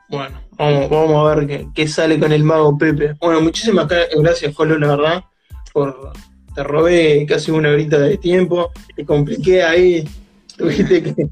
Bueno, 0.08 0.40
vamos, 0.52 0.90
vamos 0.90 1.32
a 1.32 1.34
ver 1.34 1.46
qué, 1.46 1.68
qué 1.74 1.88
sale 1.88 2.18
con 2.18 2.32
el 2.32 2.44
mago 2.44 2.76
Pepe. 2.76 3.14
Bueno, 3.20 3.40
muchísimas 3.40 3.88
gracias, 3.88 4.54
Colo, 4.54 4.78
la 4.78 4.88
verdad. 4.88 5.24
Por, 5.72 6.12
te 6.54 6.62
robé 6.62 7.26
casi 7.26 7.50
una 7.50 7.70
horita 7.70 7.98
de 7.98 8.16
tiempo, 8.16 8.70
te 8.94 9.04
compliqué 9.04 9.62
ahí, 9.62 10.08
tuviste 10.56 11.02
que, 11.02 11.14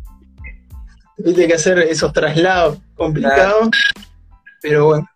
tuviste 1.16 1.46
que 1.46 1.54
hacer 1.54 1.78
esos 1.78 2.12
traslados 2.12 2.78
complicados, 2.96 3.70
pero 4.60 4.86
bueno. 4.86 5.08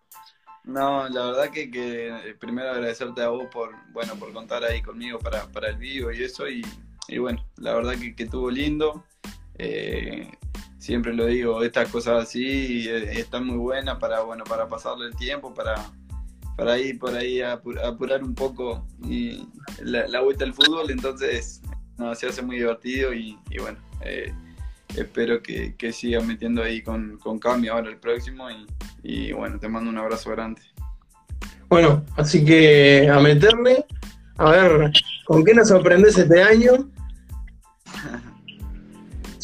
No, 0.63 1.07
la 1.07 1.25
verdad 1.27 1.49
que, 1.49 1.71
que 1.71 2.09
eh, 2.09 2.35
primero 2.39 2.71
agradecerte 2.71 3.21
a 3.21 3.29
vos 3.29 3.47
por, 3.51 3.71
bueno, 3.93 4.15
por 4.15 4.33
contar 4.33 4.63
ahí 4.63 4.81
conmigo 4.81 5.17
para, 5.19 5.45
para 5.47 5.69
el 5.69 5.77
vivo 5.77 6.11
y 6.11 6.23
eso, 6.23 6.47
y, 6.47 6.61
y 7.07 7.17
bueno, 7.17 7.45
la 7.57 7.73
verdad 7.73 7.95
que, 7.95 8.15
que 8.15 8.23
estuvo 8.23 8.49
lindo. 8.49 9.05
Eh, 9.57 10.29
siempre 10.77 11.13
lo 11.13 11.25
digo, 11.25 11.63
estas 11.63 11.89
cosas 11.89 12.23
así 12.23 12.87
eh, 12.87 13.19
están 13.19 13.45
muy 13.45 13.57
buenas 13.57 13.97
para, 13.97 14.21
bueno, 14.21 14.43
para 14.43 14.67
pasarle 14.67 15.07
el 15.07 15.15
tiempo, 15.15 15.53
para, 15.53 15.75
para 16.55 16.77
ir 16.77 16.99
por 16.99 17.15
ahí 17.15 17.41
a 17.41 17.61
apu- 17.61 17.79
a 17.79 17.89
apurar 17.89 18.23
un 18.23 18.35
poco 18.35 18.85
y 19.03 19.47
la, 19.81 20.07
la 20.07 20.21
vuelta 20.21 20.45
al 20.45 20.53
fútbol, 20.53 20.91
entonces 20.91 21.61
no, 21.97 22.13
se 22.15 22.27
hace 22.27 22.41
muy 22.41 22.57
divertido 22.57 23.13
y, 23.13 23.37
bueno, 23.59 23.79
eh, 24.01 24.31
espero 24.95 25.41
que, 25.41 25.75
que 25.75 25.91
sigan 25.91 26.27
metiendo 26.27 26.63
ahí 26.63 26.81
con, 26.81 27.17
con 27.17 27.39
cambio 27.39 27.73
ahora 27.73 27.89
el 27.89 27.97
próximo 27.97 28.49
y, 28.49 28.67
y 29.03 29.31
bueno, 29.33 29.59
te 29.59 29.67
mando 29.67 29.89
un 29.89 29.97
abrazo 29.97 30.31
grande. 30.31 30.61
Bueno, 31.69 32.05
así 32.15 32.45
que 32.45 33.09
a 33.11 33.19
meterle, 33.19 33.85
a 34.37 34.51
ver, 34.51 34.91
¿con 35.25 35.43
qué 35.43 35.53
nos 35.53 35.67
sorprendes 35.67 36.17
este 36.17 36.41
año? 36.41 36.89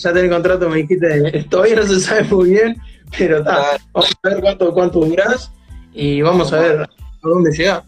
Ya 0.04 0.14
tenés 0.14 0.32
contrato, 0.32 0.70
me 0.70 0.78
dijiste, 0.78 1.44
todavía 1.50 1.78
no 1.78 1.84
se 1.84 2.00
sabe 2.00 2.24
muy 2.26 2.50
bien, 2.50 2.76
pero 3.18 3.38
está, 3.38 3.78
vamos 3.94 4.12
a 4.22 4.30
ver 4.30 4.42
cuánto, 4.42 4.74
cuánto 4.74 5.00
durás 5.00 5.52
y 5.94 6.22
vamos 6.22 6.52
a 6.52 6.60
ver 6.60 6.82
a 6.82 6.90
dónde 7.22 7.52
llegás. 7.52 7.84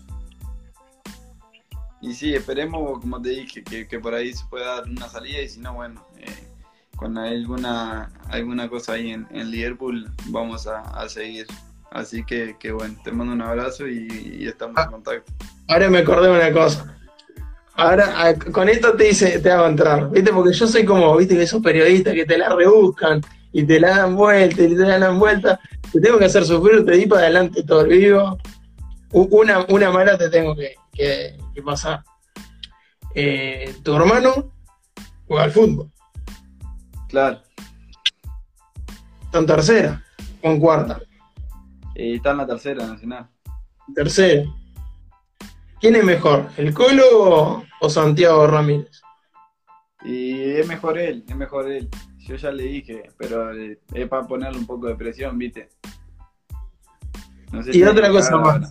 Y 2.01 2.13
sí, 2.13 2.33
esperemos, 2.33 2.99
como 2.99 3.21
te 3.21 3.29
dije, 3.29 3.63
que, 3.63 3.87
que 3.87 3.99
por 3.99 4.13
ahí 4.13 4.31
se 4.31 4.45
pueda 4.45 4.75
dar 4.75 4.83
una 4.89 5.09
salida 5.09 5.41
y 5.41 5.49
si 5.49 5.59
no, 5.59 5.73
bueno, 5.73 6.05
eh, 6.19 6.47
con 6.95 7.17
alguna 7.17 8.09
alguna 8.29 8.69
cosa 8.69 8.93
ahí 8.93 9.11
en, 9.11 9.27
en 9.31 9.51
Liverpool 9.51 10.09
vamos 10.27 10.67
a, 10.67 10.81
a 10.81 11.09
seguir. 11.09 11.47
Así 11.91 12.23
que, 12.23 12.55
que 12.59 12.71
bueno, 12.71 12.95
te 13.03 13.11
mando 13.11 13.33
un 13.33 13.41
abrazo 13.41 13.87
y, 13.87 14.07
y 14.39 14.47
estamos 14.47 14.77
en 14.83 14.91
contacto. 14.91 15.33
Ahora 15.67 15.89
me 15.89 15.99
acordé 15.99 16.29
de 16.29 16.37
una 16.37 16.53
cosa. 16.53 16.95
Ahora, 17.77 18.35
con 18.53 18.69
esto 18.69 18.93
te 18.95 19.05
dice, 19.05 19.39
te 19.39 19.51
hago 19.51 19.67
entrar, 19.67 20.09
¿viste? 20.09 20.31
Porque 20.31 20.53
yo 20.53 20.65
soy 20.67 20.85
como, 20.85 21.15
¿viste? 21.17 21.35
Que 21.35 21.43
esos 21.43 21.61
periodistas 21.61 22.13
que 22.13 22.25
te 22.25 22.37
la 22.37 22.49
rebuscan 22.55 23.21
y 23.51 23.63
te 23.63 23.79
la 23.79 23.97
dan 23.97 24.15
vuelta 24.15 24.61
y 24.63 24.69
te 24.69 24.75
la 24.85 24.97
dan 24.99 25.19
vuelta. 25.19 25.59
Te 25.91 25.99
tengo 25.99 26.17
que 26.17 26.25
hacer 26.25 26.45
sufrir, 26.45 26.85
te 26.85 26.93
di 26.93 27.05
para 27.05 27.23
adelante 27.23 27.63
todo 27.63 27.81
el 27.81 27.87
vivo. 27.89 28.37
Una, 29.11 29.65
una 29.69 29.91
mala 29.91 30.17
te 30.17 30.29
tengo 30.29 30.55
que, 30.55 30.75
que- 30.93 31.37
que 31.53 31.61
pasar. 31.61 32.01
Eh, 33.13 33.75
tu 33.83 33.93
hermano 33.95 34.51
juega 35.27 35.43
al 35.43 35.51
fútbol. 35.51 35.89
Claro, 37.09 37.41
Está 39.25 39.39
en 39.39 39.45
tercera, 39.45 40.03
o 40.41 40.49
en 40.51 40.59
cuarta. 40.59 40.99
eh, 41.95 42.15
está 42.15 42.31
en 42.31 42.37
la 42.37 42.47
tercera 42.47 42.85
nacional. 42.85 43.27
Tercera. 43.93 44.43
¿Quién 45.79 45.95
es 45.95 46.03
mejor, 46.03 46.49
el 46.57 46.73
Colo 46.73 47.63
o 47.81 47.89
Santiago 47.89 48.47
Ramírez? 48.47 49.01
Y 50.03 50.51
es 50.51 50.67
mejor 50.67 50.97
él, 50.97 51.23
es 51.27 51.35
mejor 51.35 51.69
él. 51.71 51.89
Yo 52.19 52.35
ya 52.35 52.51
le 52.51 52.63
dije, 52.63 53.03
pero 53.17 53.53
eh, 53.53 53.79
es 53.93 54.07
para 54.07 54.25
ponerle 54.25 54.57
un 54.57 54.65
poco 54.65 54.87
de 54.87 54.95
presión, 54.95 55.37
¿viste? 55.37 55.69
No 57.51 57.63
sé 57.63 57.75
y 57.75 57.83
otra 57.83 58.09
cosa 58.09 58.37
más. 58.37 58.69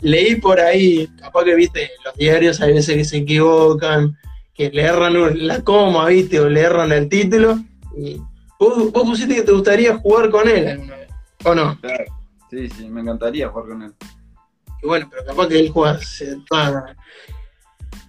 Leí 0.00 0.36
por 0.36 0.60
ahí, 0.60 1.08
capaz 1.18 1.44
que 1.44 1.54
viste, 1.54 1.90
los 2.04 2.14
diarios 2.16 2.60
hay 2.60 2.74
veces 2.74 2.96
que 2.96 3.04
se 3.04 3.16
equivocan, 3.18 4.16
que 4.54 4.70
le 4.70 4.82
erran 4.82 5.46
la 5.46 5.62
coma, 5.62 6.06
viste, 6.06 6.40
o 6.40 6.48
le 6.48 6.60
erran 6.60 6.92
el 6.92 7.08
título. 7.08 7.58
Y 7.96 8.20
vos, 8.58 8.90
pusiste 8.92 9.34
que 9.34 9.42
te 9.42 9.52
gustaría 9.52 9.96
jugar 9.96 10.30
con 10.30 10.48
él 10.48 10.68
alguna 10.68 10.96
vez, 10.96 11.08
¿o 11.44 11.54
no? 11.54 11.80
Claro. 11.80 12.04
Sí, 12.50 12.68
sí, 12.70 12.88
me 12.88 13.00
encantaría 13.00 13.48
jugar 13.48 13.68
con 13.68 13.82
él. 13.82 13.94
Y 14.82 14.86
bueno, 14.86 15.08
pero 15.10 15.24
capaz 15.24 15.48
que 15.48 15.60
él 15.60 15.70
juega. 15.70 15.98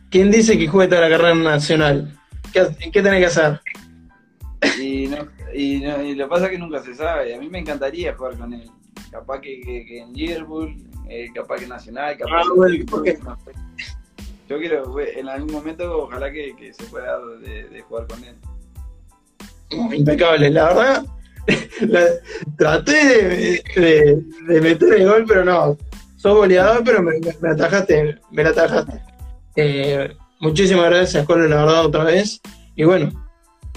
¿Quién 0.09 0.32
dice 0.32 0.57
que 0.57 0.68
juegue 0.68 0.89
toda 0.89 1.01
la 1.01 1.09
carrera 1.09 1.36
nacional? 1.36 2.18
¿Qué, 2.53 2.65
¿Qué 2.91 3.01
tenés 3.01 3.20
que 3.20 3.26
hacer? 3.26 3.61
Y, 4.80 5.07
no, 5.07 5.18
y, 5.53 5.80
no, 5.80 6.01
y, 6.01 6.15
lo 6.15 6.26
que 6.26 6.30
pasa 6.30 6.45
es 6.45 6.51
que 6.51 6.57
nunca 6.57 6.82
se 6.82 6.95
sabe. 6.95 7.36
A 7.36 7.39
mí 7.39 7.49
me 7.49 7.59
encantaría 7.59 8.15
jugar 8.15 8.38
con 8.38 8.53
él. 8.53 8.70
Capaz 9.11 9.41
que, 9.41 9.61
que, 9.61 9.99
en 9.99 10.13
Liverpool, 10.13 10.76
eh, 11.09 11.28
capaz 11.34 11.57
que 11.57 11.68
Nacional, 11.68 12.18
capaz 12.18 12.43
ah, 12.45 13.03
que... 13.03 13.18
Yo 14.49 14.57
quiero, 14.59 14.99
en 14.99 15.28
algún 15.28 15.51
momento, 15.51 16.03
ojalá 16.03 16.32
que, 16.32 16.55
que 16.55 16.74
se 16.74 16.84
pueda 16.86 17.20
de, 17.41 17.68
de, 17.68 17.82
jugar 17.82 18.07
con 18.07 18.24
él. 18.24 18.36
Impecable, 19.70 20.49
la 20.49 20.74
verdad. 20.74 21.05
traté 22.57 23.63
de, 23.76 24.24
de, 24.47 24.61
meter 24.61 24.93
el 24.93 25.07
gol, 25.07 25.26
pero 25.28 25.43
no. 25.43 25.78
Sos 26.18 26.36
goleador, 26.36 26.84
pero 26.84 27.01
me, 27.01 27.13
me 27.41 27.49
atajaste, 27.49 28.20
me 28.32 28.43
la 28.43 28.49
atajaste. 28.49 29.01
Eh, 29.55 30.15
muchísimas 30.39 30.89
gracias, 30.89 31.26
Cole, 31.26 31.47
la 31.47 31.63
verdad, 31.63 31.86
otra 31.86 32.03
vez. 32.03 32.41
Y 32.76 32.84
bueno, 32.84 33.09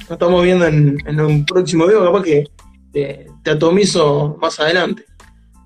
nos 0.01 0.11
estamos 0.11 0.43
viendo 0.43 0.66
en, 0.66 0.99
en 1.07 1.20
un 1.20 1.47
próximo 1.47 1.86
video, 1.86 2.05
capaz 2.05 2.22
que 2.22 2.45
te, 2.93 3.26
atomizo 3.51 4.36
más 4.41 4.59
adelante. 4.61 5.05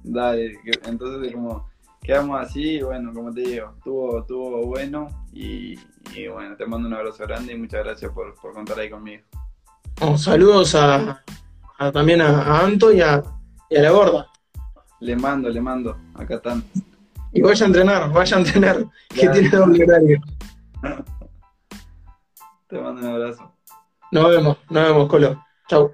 Dale, 0.02 0.58
entonces 0.84 1.32
como 1.32 1.70
quedamos 2.02 2.40
así, 2.40 2.82
bueno, 2.82 3.12
como 3.14 3.32
te 3.32 3.40
digo, 3.40 3.72
estuvo, 3.76 4.20
estuvo 4.20 4.66
bueno 4.66 5.08
y, 5.32 5.76
bueno, 6.28 6.56
te 6.56 6.66
mando 6.66 6.86
un 6.86 6.94
abrazo 6.94 7.24
grande 7.24 7.54
y 7.54 7.56
muchas 7.56 7.84
gracias 7.84 8.12
por, 8.12 8.34
contar 8.52 8.78
ahí 8.78 8.90
conmigo. 8.90 9.22
saludos 10.16 10.74
a, 10.74 11.22
también 11.92 12.20
a, 12.20 12.60
Anto 12.60 12.92
y 12.92 13.00
a, 13.00 13.22
la 13.70 13.90
gorda. 13.90 14.26
Le 15.04 15.14
mando, 15.16 15.50
le 15.50 15.60
mando, 15.60 15.98
acá 16.14 16.36
están. 16.36 16.64
Y 17.30 17.42
vaya 17.42 17.66
a 17.66 17.68
entrenar, 17.68 18.10
vaya 18.10 18.38
a 18.38 18.40
entrenar, 18.40 18.86
que 19.10 19.28
tiene 19.28 19.50
doble 19.50 19.84
horario. 19.84 20.22
Te 22.66 22.80
mando 22.80 23.02
un 23.02 23.06
abrazo. 23.08 23.52
Nos 24.12 24.30
vemos, 24.30 24.56
nos 24.70 24.82
vemos, 24.82 25.08
Colo. 25.10 25.44
Chau. 25.68 25.92